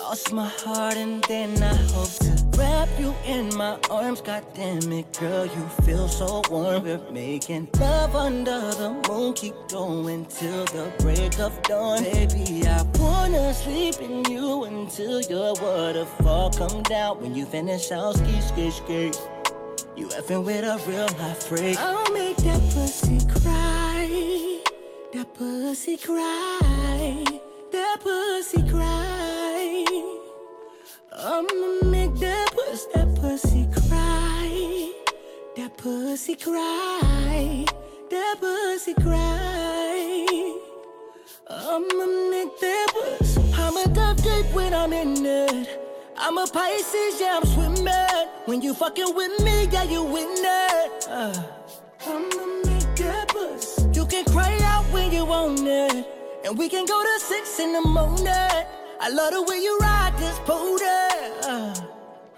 Cross 0.05 0.31
my 0.33 0.47
heart 0.47 0.97
and 0.97 1.23
then 1.23 1.63
I 1.63 1.73
hope 1.73 2.11
to 2.25 2.59
wrap 2.59 2.87
you 2.99 3.15
in 3.25 3.49
my 3.57 3.75
arms. 3.89 4.21
God 4.21 4.45
damn 4.53 4.91
it, 4.91 5.11
girl, 5.19 5.47
you 5.47 5.67
feel 5.83 6.07
so 6.07 6.43
warm. 6.47 6.83
We're 6.83 7.01
making 7.09 7.69
love 7.79 8.15
under 8.15 8.59
the 8.81 9.01
moon. 9.09 9.33
Keep 9.33 9.55
going 9.69 10.27
till 10.27 10.65
the 10.65 10.93
break 10.99 11.39
of 11.39 11.59
dawn. 11.63 12.03
Baby, 12.03 12.67
I 12.67 12.83
wanna 12.99 13.51
sleep 13.55 13.99
in 13.99 14.23
you 14.25 14.65
until 14.65 15.21
your 15.21 15.55
waterfall 15.55 16.51
come 16.51 16.83
down. 16.83 17.19
When 17.19 17.33
you 17.33 17.47
finish, 17.47 17.91
I'll 17.91 18.13
ski, 18.13 18.41
ski, 18.41 18.69
ski. 18.69 19.11
You 19.95 20.09
effing 20.09 20.45
with 20.45 20.65
a 20.65 20.77
real 20.87 21.09
life 21.17 21.47
freak. 21.47 21.79
I'll 21.79 22.13
make 22.13 22.37
that 22.37 22.61
pussy 22.75 23.25
cry. 23.41 24.61
That 25.13 25.33
pussy 25.33 25.97
cry. 25.97 27.25
That 27.71 27.97
pussy 28.01 28.61
cry. 28.69 28.94
I'ma 31.27 31.89
make 31.89 32.13
that 32.19 32.51
pussy, 32.53 32.87
that 32.93 33.15
pussy 33.15 33.67
cry. 33.73 34.93
That 35.57 35.75
pussy 35.75 36.35
cry. 36.35 37.65
That 38.11 38.35
pussy 38.39 38.93
cry. 38.93 40.59
I'ma 41.49 42.05
make 42.29 42.59
that 42.59 42.87
pussy. 42.93 43.41
I'm 43.55 43.75
a 43.75 43.91
tough 43.95 44.21
date 44.23 44.45
when 44.53 44.71
I'm 44.75 44.93
in 44.93 45.25
it. 45.25 45.81
I'm 46.15 46.37
a 46.37 46.45
Pisces, 46.45 47.19
yeah, 47.19 47.39
I'm 47.41 47.45
swimming. 47.47 48.27
When 48.45 48.61
you 48.61 48.75
fucking 48.75 49.15
with 49.15 49.43
me, 49.43 49.65
yeah, 49.71 49.81
you 49.81 50.03
win 50.03 50.29
it. 50.29 51.07
Uh, 51.09 51.43
I'ma 52.05 52.45
make 52.65 52.95
that 52.97 53.29
pussy. 53.29 53.89
You 53.93 54.05
can 54.05 54.25
cry 54.25 54.59
out 54.61 54.85
when 54.93 55.11
you 55.11 55.25
want 55.25 55.61
it. 55.61 56.05
And 56.45 56.55
we 56.55 56.69
can 56.69 56.85
go 56.85 57.01
to 57.01 57.19
six 57.19 57.59
in 57.59 57.73
the 57.73 57.81
morning. 57.81 58.74
I 58.99 59.09
love 59.09 59.31
the 59.33 59.43
way 59.43 59.57
you 59.61 59.77
ride 59.79 60.13
this 60.17 60.39
booty. 60.39 60.85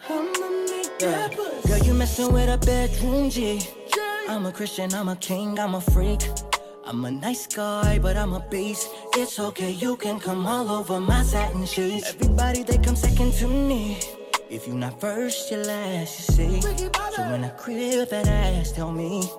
I'ma 0.09 0.49
make 0.69 0.99
that 0.99 1.31
pussy. 1.31 1.67
Girl, 1.67 1.79
you 1.79 1.93
messing 1.93 2.33
with 2.33 2.49
a 2.49 2.57
bedroom 2.57 3.29
G. 3.29 3.61
I'm 4.27 4.45
a 4.45 4.51
Christian, 4.51 4.93
I'm 4.93 5.09
a 5.09 5.15
king, 5.15 5.59
I'm 5.59 5.75
a 5.75 5.81
freak. 5.81 6.21
I'm 6.85 7.05
a 7.05 7.11
nice 7.11 7.47
guy, 7.47 7.99
but 7.99 8.17
I'm 8.17 8.33
a 8.33 8.39
beast. 8.49 8.89
It's 9.15 9.39
okay, 9.39 9.71
you 9.71 9.97
can 9.97 10.19
come 10.19 10.47
all 10.47 10.69
over 10.69 10.99
my 10.99 11.23
satin 11.23 11.65
sheets. 11.65 12.09
Everybody, 12.09 12.63
they 12.63 12.77
come 12.77 12.95
second 12.95 13.33
to 13.33 13.47
me. 13.47 13.99
If 14.49 14.65
you're 14.67 14.75
not 14.75 14.99
first, 14.99 15.51
you're 15.51 15.63
last, 15.65 16.29
you 16.29 16.35
see. 16.35 16.61
So 16.61 17.23
when 17.29 17.43
I 17.43 17.49
crib 17.49 18.09
that 18.09 18.27
ass, 18.27 18.71
tell 18.71 18.91
me 18.91 19.29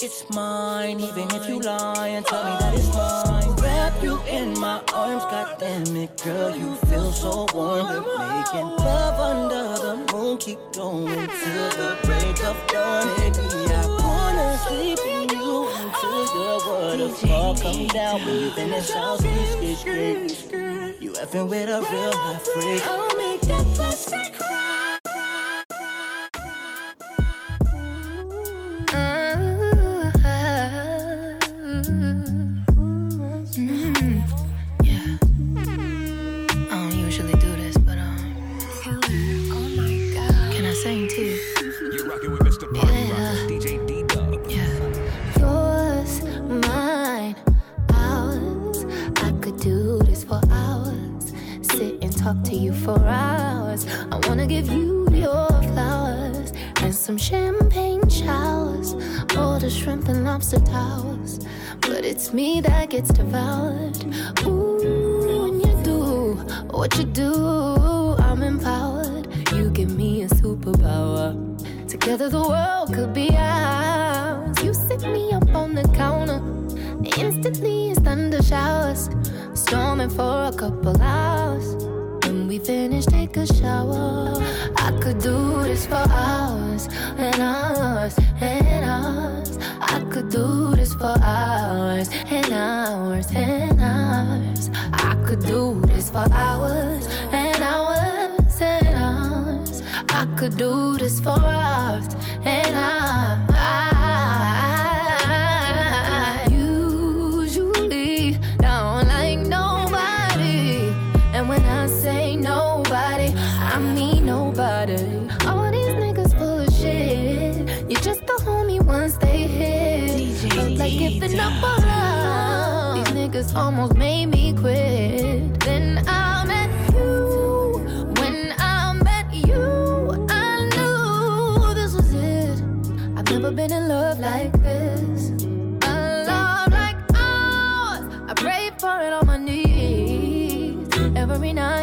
it's 0.00 0.28
mine. 0.30 1.00
Even 1.00 1.30
if 1.34 1.48
you 1.48 1.60
lie 1.60 2.08
and 2.08 2.24
tell 2.26 2.44
me 2.44 2.50
that 2.60 2.74
it's 2.74 2.88
oh. 2.92 3.24
mine. 3.26 3.59
You 4.02 4.18
in 4.28 4.58
my 4.58 4.82
arms, 4.94 5.24
god 5.24 5.58
damn 5.58 5.94
it, 5.94 6.22
girl, 6.24 6.56
you 6.56 6.74
feel 6.86 7.12
so 7.12 7.46
warm. 7.52 7.86
We're 7.86 8.28
making 8.28 8.68
love 8.78 9.20
under 9.20 9.78
the 9.82 10.12
moon, 10.12 10.38
keep 10.38 10.58
going 10.72 11.28
till 11.28 11.70
the 11.80 11.98
break 12.04 12.42
of 12.44 12.56
dawn. 12.68 13.06
Baby, 13.18 13.74
I 13.74 13.86
wanna 14.00 14.58
sleep 14.66 14.98
in 15.06 15.28
you 15.28 15.68
until 15.68 16.24
your 16.34 16.58
waterfall 16.66 17.56
come 17.56 17.86
down. 17.88 18.24
When 18.24 18.36
you 18.36 18.50
finish, 18.52 18.90
I'll 18.92 19.18
ski, 19.18 19.74
ski. 19.74 20.56
You 20.98 21.12
effing 21.12 21.48
with 21.50 21.68
a 21.68 21.82
real 21.92 22.10
life 22.10 22.46
freak. 22.54 22.86
I'll 22.86 23.16
make 23.18 23.42
that 23.42 23.66
pussy 23.76 24.30
cry. 24.32 24.69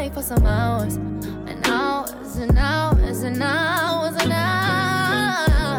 away 0.08 0.14
for 0.16 0.22
some 0.22 0.46
hours 0.46 0.96
and 0.96 1.68
hours 1.68 2.38
and 2.38 2.58
hours 2.58 3.24
and 3.24 3.42
hours 3.42 4.16
and 4.22 4.34
hours. 4.34 5.74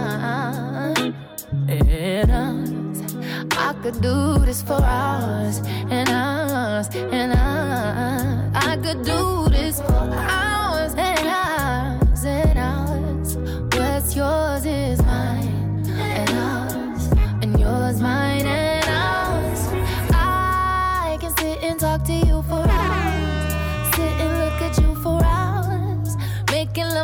And 1.68 2.30
hours. 2.30 3.14
I 3.52 3.72
could 3.82 4.00
do 4.00 4.38
this 4.44 4.62
for 4.62 4.80
hours 4.82 5.58
and 5.90 6.08
hours 6.08 6.88
and 6.94 7.32
hours. 7.32 8.52
I 8.54 8.76
could 8.76 9.04
do 9.04 9.48
this 9.48 9.80
for 9.80 9.92
hours. 9.92 10.47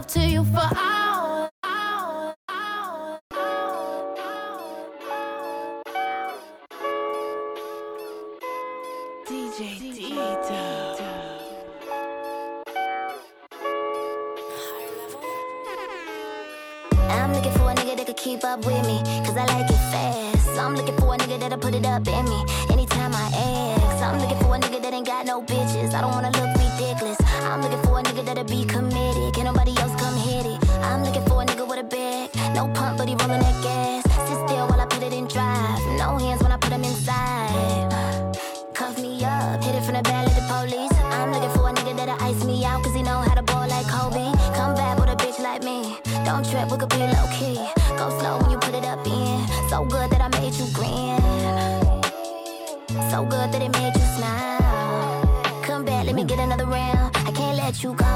Love 0.04 0.12
to 0.12 0.20
you 0.20 0.44
for 0.44 0.68
hours. 0.76 1.50
DJ 9.26 9.78
Dita. 9.94 10.64
I'm 17.08 17.32
looking 17.32 17.52
for 17.52 17.70
a 17.70 17.74
nigga 17.74 17.96
that 17.96 18.06
could 18.06 18.16
keep 18.16 18.44
up 18.44 18.64
with 18.66 18.86
me, 18.86 19.00
cause 19.24 19.36
I 19.36 19.46
like 19.46 19.70
it 19.70 19.82
fast. 19.92 20.58
I'm 20.58 20.74
looking 20.74 20.96
for 20.96 21.14
a 21.14 21.18
nigga 21.18 21.40
that'll 21.40 21.58
put 21.58 21.74
it 21.74 21.86
up 21.86 22.06
in 22.06 22.24
me 22.24 22.44
anytime 22.70 23.12
I 23.14 23.30
ask. 23.34 24.02
I'm 24.02 24.18
looking 24.20 24.38
for 24.38 24.54
a 24.56 24.58
nigga 24.58 24.82
that 24.82 24.92
ain't 24.92 25.06
got 25.06 25.26
no 25.26 25.42
bitches. 25.42 25.94
I 25.94 26.00
don't 26.00 26.10
wanna 26.10 26.30
look 26.30 26.43
We 46.70 46.78
could 46.78 46.88
be 46.88 46.96
low 46.96 47.26
key. 47.30 47.60
Go 47.98 48.08
slow 48.18 48.38
when 48.40 48.50
you 48.50 48.58
put 48.58 48.74
it 48.74 48.84
up 48.84 49.06
in. 49.06 49.68
So 49.68 49.84
good 49.84 50.08
that 50.10 50.22
I 50.22 50.28
made 50.40 50.54
you 50.54 50.66
grin. 50.72 51.20
So 53.10 53.22
good 53.24 53.52
that 53.52 53.60
it 53.60 53.70
made 53.78 53.94
you 53.94 54.06
smile. 54.16 55.62
Come 55.62 55.84
back, 55.84 56.06
let 56.06 56.14
me 56.14 56.24
get 56.24 56.38
another 56.38 56.64
round. 56.64 57.14
I 57.16 57.32
can't 57.32 57.56
let 57.56 57.82
you 57.82 57.92
go, 57.92 58.13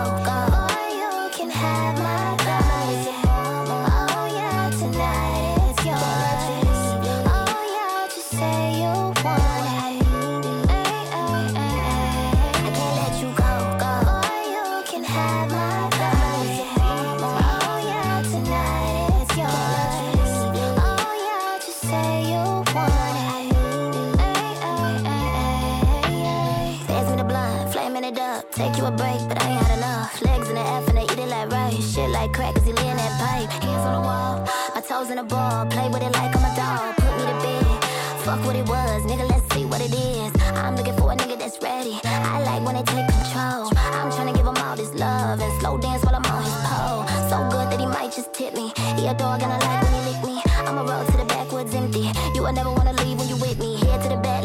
ball. 35.24 35.66
Play 35.66 35.88
with 35.88 36.02
it 36.02 36.12
like 36.12 36.34
I'm 36.36 36.44
a 36.44 36.56
dog. 36.56 36.96
Put 36.96 37.12
me 37.18 37.24
to 37.26 37.36
bed. 37.42 37.84
Fuck 38.24 38.44
what 38.44 38.56
it 38.56 38.68
was, 38.68 39.02
nigga, 39.04 39.28
let's 39.28 39.46
see 39.54 39.64
what 39.64 39.80
it 39.80 39.92
is. 39.94 40.32
I'm 40.58 40.76
looking 40.76 40.94
for 40.96 41.12
a 41.12 41.16
nigga 41.16 41.38
that's 41.38 41.60
ready. 41.62 41.98
I 42.04 42.42
like 42.42 42.62
when 42.64 42.74
they 42.74 42.82
take 42.82 43.08
control. 43.08 43.70
I'm 43.96 44.10
trying 44.12 44.28
to 44.28 44.34
give 44.36 44.46
him 44.46 44.56
all 44.56 44.76
this 44.76 44.92
love 44.94 45.40
and 45.40 45.60
slow 45.60 45.78
dance 45.78 46.04
while 46.04 46.14
I'm 46.14 46.26
on 46.26 46.42
his 46.42 46.58
pole. 46.66 47.02
So 47.30 47.36
good 47.50 47.72
that 47.72 47.80
he 47.80 47.86
might 47.86 48.12
just 48.12 48.32
tip 48.34 48.54
me. 48.54 48.72
He 48.96 49.06
a 49.06 49.14
dog 49.14 49.42
and 49.42 49.52
I 49.52 49.58
like 49.58 49.82
when 49.82 49.92
he 49.96 50.00
lick 50.10 50.20
me. 50.24 50.42
I'ma 50.66 50.82
roll 50.82 51.04
to 51.06 51.16
the 51.16 51.24
backwoods 51.24 51.74
empty. 51.74 52.10
You 52.34 52.42
will 52.42 52.52
never 52.52 52.70
wanna 52.70 52.92
leave 53.04 53.18
when 53.18 53.28
you 53.28 53.36
with 53.36 53.58
me. 53.58 53.76
Head 53.86 54.02
to 54.02 54.08
the 54.10 54.16
back 54.16 54.37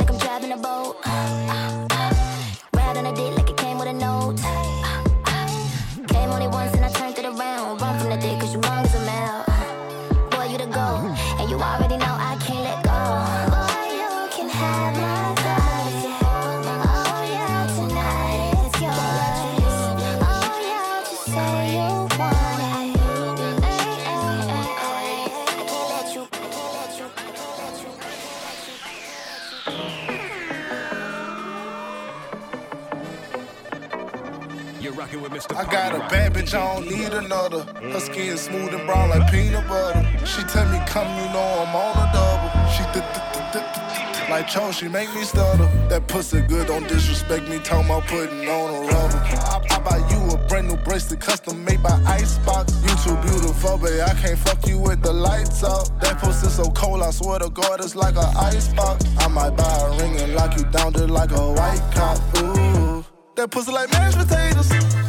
bitch, 36.54 36.60
I 36.60 36.74
don't 36.74 36.90
need 36.90 37.14
another. 37.14 37.64
Her 37.92 38.00
skin 38.00 38.38
smooth 38.38 38.74
and 38.74 38.86
brown 38.86 39.10
like 39.10 39.32
peanut 39.32 39.68
butter. 39.68 40.04
She 40.26 40.44
tell 40.44 40.68
me 40.70 40.80
come, 40.88 41.08
you 41.18 41.34
know 41.34 41.66
I'm 41.66 41.76
on 41.76 41.96
a 41.98 42.12
double. 42.14 42.70
She 42.70 42.84
th- 42.94 43.06
th- 43.14 43.54
th- 43.54 44.30
like 44.30 44.48
Cho, 44.48 44.72
she 44.72 44.88
make 44.88 45.14
me 45.14 45.24
stutter. 45.24 45.66
That 45.90 46.08
pussy 46.08 46.42
good, 46.42 46.68
don't 46.68 46.88
disrespect 46.88 47.48
me. 47.50 47.60
Talking 47.60 47.86
about 47.86 48.08
putting 48.08 48.48
on 48.48 48.76
a 48.76 48.88
rubber. 48.88 49.18
I, 49.18 49.62
I 49.70 49.80
buy 49.80 49.98
you 50.10 50.34
a 50.34 50.38
brand 50.48 50.70
new 50.70 50.78
bracelet, 50.78 51.20
custom 51.20 51.64
made 51.64 51.84
by 51.84 52.02
Icebox. 52.06 52.74
You 52.84 52.96
too 53.04 53.18
beautiful, 53.22 53.78
babe. 53.78 54.02
I 54.02 54.14
can't 54.14 54.40
fuck 54.40 54.66
you 54.66 54.80
with 54.80 55.02
the 55.02 55.14
lights 55.14 55.64
out. 55.64 55.90
That 56.02 56.20
pussy 56.20 56.48
so 56.48 56.72
cold, 56.72 57.02
I 57.02 57.12
swear 57.12 57.40
to 57.40 57.50
God, 57.50 57.82
it's 57.82 57.96
like 57.96 58.16
an 58.16 58.32
icebox. 58.38 59.06
I 59.18 59.28
might 59.28 59.56
buy 59.58 59.78
a 59.82 59.98
ring 59.98 60.20
and 60.20 60.36
lock 60.36 60.58
you 60.58 60.64
down 60.66 60.94
just 60.94 61.10
like 61.10 61.32
a 61.32 61.52
white 61.52 61.84
cop. 61.94 62.18
Ooh. 62.38 63.06
That 63.36 63.52
pussy 63.52 63.72
like 63.72 63.92
mashed 63.92 64.18
potatoes. 64.18 65.03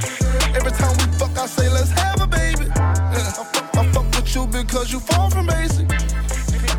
Every 0.54 0.70
time 0.72 0.96
we 0.98 1.04
fuck, 1.18 1.36
I 1.38 1.46
say 1.46 1.68
let's 1.70 1.90
have 1.90 2.20
a 2.20 2.26
baby. 2.26 2.66
Yeah, 2.76 3.32
I, 3.38 3.44
fuck, 3.44 3.76
I 3.76 3.92
fuck 3.92 4.06
with 4.14 4.34
you 4.34 4.46
because 4.46 4.92
you 4.92 5.00
fall 5.00 5.30
from 5.30 5.46
basic. 5.46 5.88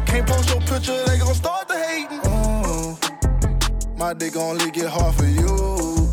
Can't 0.05 0.27
post 0.27 0.49
your 0.49 0.61
picture, 0.61 1.03
they 1.05 1.17
gon' 1.17 1.33
start 1.33 1.67
to 1.69 1.75
hating. 1.77 2.19
Oh, 2.25 2.97
my 3.97 4.13
dick 4.13 4.35
only 4.37 4.71
get 4.71 4.89
hard 4.89 5.15
for 5.15 5.25
you. 5.25 6.09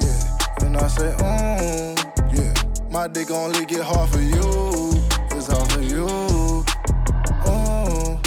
Yeah, 0.00 0.66
and 0.66 0.76
I 0.76 0.88
say, 0.88 1.14
mm, 1.18 2.36
yeah, 2.36 2.54
my 2.90 3.06
dick 3.08 3.30
only 3.30 3.64
get 3.66 3.82
hard 3.82 4.10
for 4.10 4.20
you. 4.20 4.92
It's 5.30 5.46
hard 5.46 5.70
for 5.72 5.80
you. 5.82 6.06
Oh, 7.46 8.20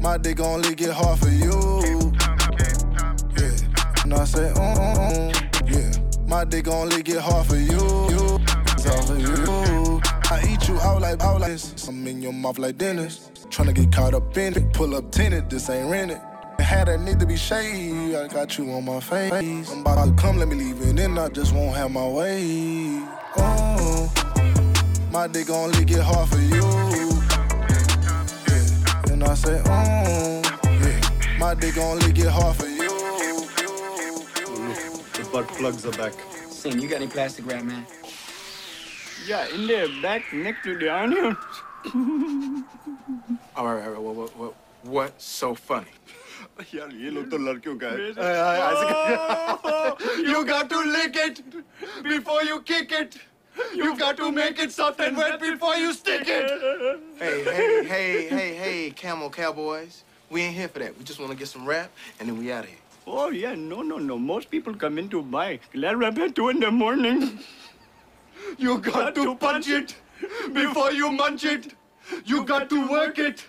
my 0.00 0.18
dick 0.18 0.40
only 0.40 0.74
get 0.74 0.92
hard 0.92 1.18
for 1.18 1.30
you. 1.30 2.12
Yeah, 3.38 4.02
and 4.04 4.14
I 4.14 4.24
say, 4.24 4.52
mm. 4.54 5.43
My 6.34 6.44
dick 6.44 6.66
only 6.66 7.00
get 7.04 7.18
hard 7.20 7.46
for 7.46 7.54
you. 7.54 7.78
you. 8.10 8.40
It's 8.72 8.84
hard 8.84 9.04
for 9.04 9.16
you. 9.16 10.00
I 10.32 10.42
eat 10.50 10.66
you 10.68 10.74
out 10.80 11.00
like 11.00 11.22
out 11.22 11.40
like. 11.40 11.60
I'm 11.86 12.04
in 12.08 12.20
your 12.20 12.32
mouth 12.32 12.58
like 12.58 12.76
Dennis. 12.76 13.30
Tryna 13.50 13.72
get 13.72 13.92
caught 13.92 14.14
up 14.14 14.36
in 14.36 14.56
it. 14.56 14.72
Pull 14.72 14.96
up 14.96 15.12
tinted, 15.12 15.48
this 15.48 15.70
ain't 15.70 15.88
rented. 15.88 16.20
Had 16.58 16.88
that 16.88 16.98
need 17.02 17.20
to 17.20 17.26
be 17.26 17.36
shady. 17.36 18.16
I 18.16 18.26
got 18.26 18.58
you 18.58 18.68
on 18.72 18.84
my 18.84 18.98
face. 18.98 19.70
I'm 19.70 19.82
about 19.82 20.06
to 20.06 20.12
come, 20.20 20.38
let 20.38 20.48
me 20.48 20.56
leave 20.56 20.82
it. 20.82 20.96
Then 20.96 21.16
I 21.16 21.28
just 21.28 21.54
won't 21.54 21.76
have 21.76 21.92
my 21.92 22.08
way. 22.08 23.00
Oh, 23.36 24.12
my 25.12 25.28
dick 25.28 25.50
only 25.50 25.84
get 25.84 26.00
hard 26.02 26.28
for 26.28 26.40
you. 26.40 26.66
Yeah. 28.48 29.12
And 29.12 29.22
I 29.22 29.34
say, 29.34 29.62
oh, 29.66 30.42
yeah. 30.64 31.38
My 31.38 31.54
dick 31.54 31.78
only 31.78 32.12
get 32.12 32.26
hard 32.26 32.56
for 32.56 32.66
you 32.66 32.73
The 35.33 35.33
butt 35.33 35.47
plugs 35.49 35.85
are 35.85 35.91
back. 35.91 36.13
Sing, 36.49 36.79
you 36.79 36.87
got 36.87 36.97
any 36.97 37.07
plastic 37.07 37.45
wrap, 37.45 37.63
man? 37.63 37.85
Yeah, 39.27 39.47
in 39.53 39.67
there, 39.67 39.87
back 40.01 40.31
next 40.33 40.63
to 40.63 40.77
the 40.77 40.93
onions. 40.93 41.37
All 43.55 43.65
right, 43.65 43.85
all 43.85 43.91
right, 43.91 44.01
what, 44.01 44.15
what, 44.15 44.37
what, 44.37 44.55
what's 44.83 45.25
so 45.25 45.55
funny? 45.55 45.87
यार 46.73 46.91
ये 47.01 47.09
लोग 47.09 47.29
तो 47.31 47.37
लड़कियों 47.37 47.75
का 47.79 47.87
है 47.87 48.13
Oh, 49.63 49.97
you 50.17 50.45
got 50.45 50.69
to 50.69 50.79
lick 50.79 51.15
it 51.15 51.41
before 52.03 52.43
you 52.43 52.61
kick 52.61 52.91
it. 52.91 53.17
You 53.73 53.97
got 53.97 54.17
to 54.17 54.31
make 54.31 54.59
it 54.59 54.71
soft 54.71 54.99
and 54.99 55.17
wet 55.17 55.39
before 55.39 55.75
you 55.75 55.93
stick 55.93 56.27
it. 56.27 56.51
Hey, 57.17 57.43
hey, 57.43 57.83
hey, 57.85 58.27
hey, 58.27 58.53
hey, 58.55 58.91
Camel 58.91 59.29
Cowboys. 59.29 60.03
We 60.29 60.41
ain't 60.41 60.55
here 60.55 60.67
for 60.67 60.79
that. 60.79 60.97
We 60.97 61.03
just 61.03 61.19
want 61.19 61.31
to 61.31 61.37
get 61.37 61.47
some 61.47 61.65
rap 61.65 61.89
and 62.19 62.27
then 62.27 62.37
we 62.37 62.51
out 62.51 62.65
of 62.65 62.69
here. 62.69 62.77
Oh 63.06 63.30
yeah, 63.30 63.54
no, 63.54 63.82
no, 63.82 63.98
no. 63.98 64.18
Most 64.18 64.50
people 64.50 64.74
come 64.74 64.98
in 64.98 65.08
to 65.10 65.22
buy. 65.22 65.60
Rap 65.74 66.18
at 66.18 66.34
two 66.34 66.48
in 66.48 66.60
the 66.60 66.70
morning. 66.70 67.38
You 68.58 68.78
got 68.78 69.14
to 69.14 69.34
punch 69.36 69.68
it 69.68 69.94
before 70.52 70.92
you 70.92 71.10
munch 71.12 71.44
it. 71.44 71.74
You 72.24 72.44
got 72.44 72.70
to 72.70 72.88
work 72.88 73.18
it 73.18 73.44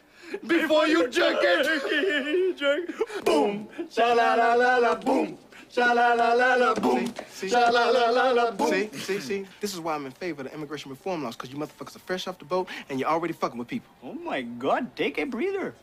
before 0.47 0.88
you 0.88 1.08
jerk 1.08 1.38
it. 1.41 2.58
jerk. 2.58 3.26
Boom. 3.26 3.68
Sha 3.89 4.14
la 4.14 4.36
la 4.36 4.53
la 4.56 4.78
la 4.78 4.95
boom. 4.95 5.38
Sha 5.70 5.91
la 5.93 6.14
la 6.14 6.34
la 6.34 6.56
la 6.56 6.74
boom. 6.74 7.14
Sha 7.34 7.70
la 7.70 7.89
la 7.89 8.10
la 8.10 8.32
la 8.32 8.51
boom. 8.51 8.70
See, 8.70 8.89
see, 8.97 9.20
see. 9.20 9.45
This 9.62 9.74
is 9.74 9.80
why 9.80 9.95
I'm 9.95 10.06
in 10.06 10.12
favor 10.12 10.41
of 10.41 10.47
the 10.47 10.53
immigration 10.53 10.89
reform 10.89 11.24
laws, 11.24 11.36
because 11.36 11.51
you 11.51 11.58
motherfuckers 11.58 11.95
are 11.95 11.99
fresh 11.99 12.28
off 12.28 12.39
the 12.39 12.45
boat 12.45 12.68
and 12.89 12.99
you're 12.99 13.10
already 13.10 13.34
fucking 13.34 13.58
with 13.58 13.68
people. 13.68 13.89
Oh 14.03 14.14
my 14.14 14.41
God, 14.41 14.95
take 14.95 15.18
a 15.18 15.26
breather. 15.26 15.76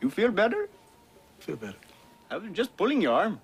You 0.00 0.10
feel 0.10 0.30
better? 0.30 0.68
Feel 1.46 1.54
better. 1.54 1.78
I 2.28 2.38
was 2.38 2.50
just 2.52 2.76
pulling 2.76 3.00
your 3.00 3.12
arm. 3.12 3.40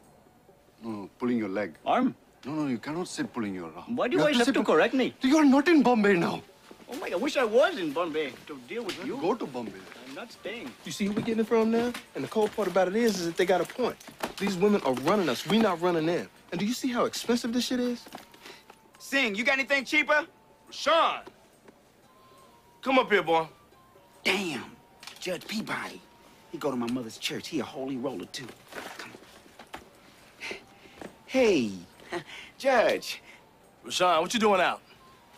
No, 0.83 1.09
pulling 1.21 1.39
your 1.39 1.49
leg. 1.49 1.75
Arm? 1.87 2.17
No, 2.45 2.53
no, 2.53 2.67
you 2.67 2.79
cannot 2.79 3.07
say 3.07 3.23
pulling 3.23 3.55
your 3.55 3.73
arm. 3.77 3.95
Why 3.95 4.09
do 4.09 4.15
you 4.15 4.19
You 4.19 4.25
always 4.25 4.39
have 4.39 4.47
say 4.47 4.53
to 4.53 4.65
correct 4.65 4.93
me? 4.93 5.15
You're 5.21 5.45
not 5.45 5.69
in 5.69 5.85
Bombay 5.85 6.15
now. 6.15 6.43
Oh 6.91 6.97
my 6.97 7.11
God, 7.11 7.21
I 7.21 7.23
wish 7.23 7.37
I 7.37 7.45
was 7.45 7.79
in 7.79 7.93
Bombay 7.93 8.33
to 8.49 8.59
deal 8.67 8.83
with 8.83 9.07
you. 9.07 9.19
Go 9.19 9.35
to 9.35 9.47
Bombay. 9.47 9.79
I'm 10.09 10.17
not 10.17 10.33
staying. 10.33 10.73
You 10.85 10.91
see 10.91 11.07
who 11.07 11.13
we're 11.13 11.21
getting 11.21 11.41
it 11.41 11.47
from 11.47 11.71
now? 11.71 11.93
And 12.17 12.25
the 12.25 12.29
cold 12.29 12.51
part 12.57 12.67
about 12.67 12.89
it 12.89 12.97
is, 12.97 13.21
is 13.21 13.27
that 13.27 13.37
they 13.37 13.47
got 13.47 13.61
a 13.61 13.65
point. 13.65 13.97
These 14.37 14.57
women 14.57 14.81
are 14.81 14.95
running 14.95 15.29
us. 15.29 15.47
We 15.47 15.61
not 15.61 15.81
running 15.81 16.07
them. 16.07 16.29
And 16.51 16.59
do 16.59 16.67
you 16.67 16.75
see 16.75 16.89
how 16.89 17.05
expensive 17.05 17.53
this 17.53 17.67
shit 17.67 17.79
is? 17.79 18.05
Sing, 18.99 19.37
you 19.37 19.45
got 19.45 19.55
anything 19.59 19.85
cheaper? 19.85 20.27
Sean, 20.71 21.21
come 22.81 22.99
up 22.99 23.13
here, 23.13 23.23
boy. 23.23 23.47
Damn, 24.25 24.77
Judge 25.21 25.47
Peabody. 25.47 26.01
He 26.53 26.59
go 26.59 26.71
to 26.71 26.77
my 26.77 26.91
mother's 26.91 27.17
church. 27.17 27.49
He 27.49 27.61
a 27.61 27.65
holy 27.65 27.97
roller 27.97 28.27
too. 28.27 28.47
Come 28.99 29.11
on. 29.11 30.59
Hey, 31.27 31.73
Judge. 32.59 33.23
Rashawn, 33.87 34.21
what 34.21 34.35
you 34.35 34.39
doing 34.39 34.61
out? 34.61 34.83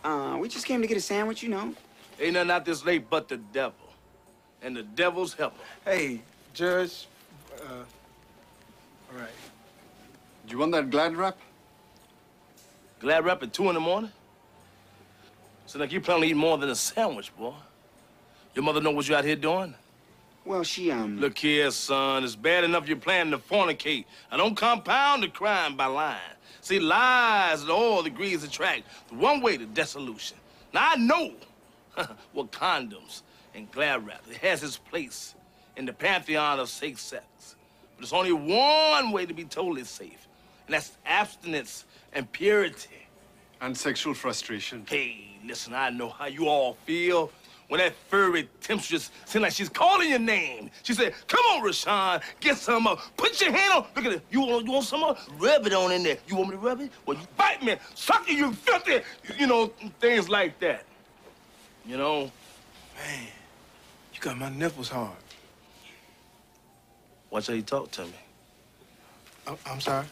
Uh, 0.03 0.37
we 0.39 0.49
just 0.49 0.67
came 0.67 0.83
to 0.83 0.89
get 0.89 0.97
a 0.97 1.01
sandwich, 1.01 1.43
you 1.43 1.49
know. 1.49 1.73
Ain't 2.21 2.35
nothing 2.35 2.51
out 2.51 2.65
this 2.65 2.85
late 2.85 3.09
but 3.09 3.29
the 3.29 3.37
devil. 3.37 3.79
And 4.61 4.77
the 4.77 4.83
devil's 4.83 5.35
helper. 5.35 5.57
Hey, 5.85 6.21
Judge. 6.53 7.07
Uh, 7.61 7.85
all 9.13 9.21
right. 9.21 9.29
Do 10.47 10.53
you 10.53 10.59
want 10.59 10.73
that 10.73 10.91
glad 10.91 11.17
wrap? 11.17 11.39
Glad 12.99 13.25
rap 13.25 13.43
at 13.43 13.53
two 13.53 13.69
in 13.69 13.75
the 13.75 13.81
morning? 13.81 14.11
So 15.67 15.79
like 15.79 15.93
you 15.93 16.01
plan 16.01 16.21
to 16.21 16.27
eat 16.27 16.37
more 16.37 16.59
than 16.59 16.71
a 16.71 16.75
sandwich, 16.75 17.35
boy. 17.37 17.55
Your 18.55 18.65
mother 18.65 18.81
know 18.81 18.91
what 18.91 19.09
you 19.09 19.15
out 19.15 19.25
here 19.25 19.37
doing? 19.37 19.75
Well, 20.45 20.63
she, 20.63 20.91
um... 20.91 21.21
Look 21.21 21.39
here, 21.39 21.71
son. 21.71 22.23
It's 22.23 22.37
bad 22.37 22.65
enough 22.65 22.87
you're 22.87 22.99
planning 22.99 23.31
to 23.31 23.39
fornicate. 23.39 24.05
I 24.31 24.37
don't 24.37 24.55
compound 24.55 25.23
the 25.23 25.29
crime 25.29 25.77
by 25.77 25.87
lying. 25.87 26.21
See, 26.61 26.79
lies 26.79 27.63
and 27.63 27.71
all 27.71 28.03
degrees 28.03 28.45
attract 28.45 28.85
the 29.09 29.15
one 29.17 29.41
way 29.41 29.57
to 29.57 29.65
dissolution. 29.67 30.37
Now, 30.73 30.93
I 30.93 30.97
know 30.97 31.33
what 32.33 32.51
condoms 32.53 33.23
and 33.55 33.71
glad 33.71 34.07
wrap. 34.07 34.23
It 34.31 34.39
has 34.39 34.63
its 34.63 34.77
place 34.77 35.35
in 35.77 35.87
the 35.87 35.93
pantheon 35.93 36.61
of 36.61 36.69
safe 36.69 37.01
sex. 37.01 37.57
But 37.97 38.01
there's 38.01 38.13
only 38.13 38.33
one 38.33 39.13
way 39.13 39.27
to 39.27 39.33
be 39.33 39.45
totally 39.45 39.85
safe, 39.85 40.29
and 40.67 40.75
that's 40.75 40.97
abstinence 41.07 41.85
and 42.13 42.31
purity. 42.33 43.07
And 43.61 43.77
sexual 43.77 44.15
frustration. 44.15 44.85
Hey, 44.89 45.39
listen, 45.45 45.75
I 45.75 45.91
know 45.91 46.11
how 46.11 46.27
you 46.27 46.49
all 46.49 46.75
feel. 46.85 47.31
When 47.69 47.79
that 47.79 47.95
furry 48.09 48.49
temptress 48.61 49.11
seemed 49.25 49.43
like 49.43 49.53
she's 49.53 49.71
calling 49.71 50.11
your 50.11 50.19
name. 50.19 50.71
She 50.83 50.93
said, 50.93 51.15
come 51.27 51.41
on, 51.47 51.63
Rashawn, 51.63 52.23
get 52.41 52.59
some 52.59 52.87
up. 52.87 53.01
Put 53.17 53.41
your 53.41 53.53
hand 53.53 53.73
on. 53.73 53.87
Look 53.97 54.05
at 54.05 54.13
it. 54.13 54.23
You 54.31 54.43
want, 54.43 54.67
you 54.67 54.73
want 54.73 54.85
some 54.85 55.01
more? 55.01 55.17
Rub 55.39 55.67
it 55.67 55.73
on 55.73 55.91
in 55.93 56.03
there. 56.03 56.19
You 56.29 56.37
want 56.37 56.51
me 56.51 56.57
to 56.57 56.61
rub 56.61 56.81
it? 56.83 56.93
Well, 57.07 57.17
you 57.17 57.27
bite 57.37 57.63
me. 57.63 57.77
Suck 57.95 58.29
it, 58.29 58.37
you 58.37 58.53
filthy. 58.53 59.01
You 59.39 59.47
know, 59.47 59.69
things 59.99 60.29
like 60.29 60.59
that. 60.61 60.85
You 61.87 61.97
know? 61.97 62.31
Man, 62.97 63.27
you 64.13 64.21
got 64.21 64.39
my 64.39 64.51
nipples 64.51 64.89
hard. 64.89 65.17
Watch 67.31 67.47
how 67.49 67.55
you 67.55 67.63
talk 67.63 67.91
to 67.93 68.03
me. 68.05 68.13
I'm, 69.47 69.57
I'm 69.67 69.81
sorry. 69.81 70.07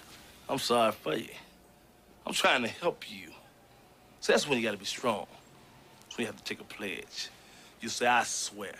I'm 0.48 0.58
sorry 0.58 0.92
for 0.92 1.14
you. 1.14 1.28
I'm 2.26 2.32
trying 2.32 2.62
to 2.62 2.68
help 2.68 3.10
you. 3.10 3.30
So 4.20 4.32
that's 4.32 4.48
when 4.48 4.58
you 4.58 4.64
gotta 4.64 4.78
be 4.78 4.84
strong. 4.84 5.26
That's 6.02 6.16
when 6.16 6.26
you 6.26 6.32
have 6.32 6.36
to 6.36 6.44
take 6.44 6.60
a 6.60 6.64
pledge. 6.64 7.28
You 7.82 7.88
say, 7.88 8.06
I 8.06 8.22
swear, 8.22 8.76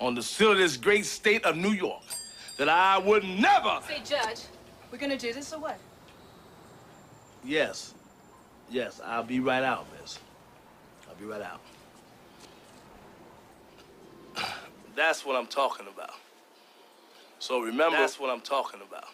on 0.00 0.14
the 0.14 0.22
seal 0.22 0.52
of 0.52 0.58
this 0.58 0.78
great 0.78 1.04
state 1.04 1.44
of 1.44 1.56
New 1.56 1.72
York, 1.72 2.02
that 2.56 2.70
I 2.70 2.96
would 2.96 3.22
never. 3.22 3.80
Say, 3.86 4.00
Judge, 4.02 4.40
we're 4.90 4.96
gonna 4.96 5.18
do 5.18 5.34
this 5.34 5.52
or 5.52 5.60
what? 5.60 5.78
Yes. 7.44 7.92
Yes, 8.70 8.98
I'll 9.04 9.22
be 9.22 9.40
right 9.40 9.62
out, 9.62 9.86
miss. 10.00 10.18
I'll 11.06 11.14
be 11.16 11.26
right 11.26 11.42
out. 11.42 11.60
That's 14.96 15.26
what 15.26 15.36
I'm 15.36 15.46
talking 15.46 15.86
about. 15.86 16.14
So 17.40 17.60
remember. 17.60 17.98
That's 17.98 18.18
what 18.18 18.30
I'm 18.30 18.40
talking 18.40 18.80
about. 18.80 19.08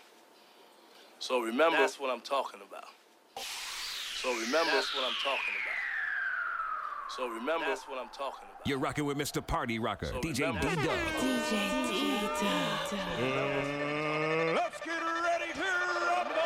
So 1.18 1.40
remember. 1.40 1.78
That's 1.78 1.98
what 1.98 2.10
I'm 2.10 2.20
talking 2.20 2.60
about. 2.66 2.84
So 4.14 4.30
remember. 4.30 4.70
That's 4.70 4.94
what 4.94 5.04
I'm 5.04 5.16
talking 5.20 5.54
about. 5.64 5.79
So 7.20 7.28
remember. 7.28 7.66
That's 7.66 7.86
what 7.86 7.98
I'm 7.98 8.08
talking 8.08 8.48
about. 8.50 8.66
You're 8.66 8.78
rocking 8.78 9.04
with 9.04 9.18
Mr. 9.18 9.46
Party 9.46 9.78
Rocker, 9.78 10.06
DJ 10.06 10.22
D 10.22 10.40
Dub. 10.40 10.54
Let's 14.56 14.80
get 14.80 15.02
ready 15.22 15.52
to 15.52 15.60
rumble. 16.06 16.40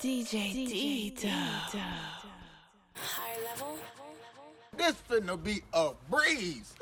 DJ 0.00 0.32
D 0.54 1.14
This 4.88 4.96
finna 5.10 5.36
be 5.44 5.60
a 5.74 5.90
breeze. 6.08 6.72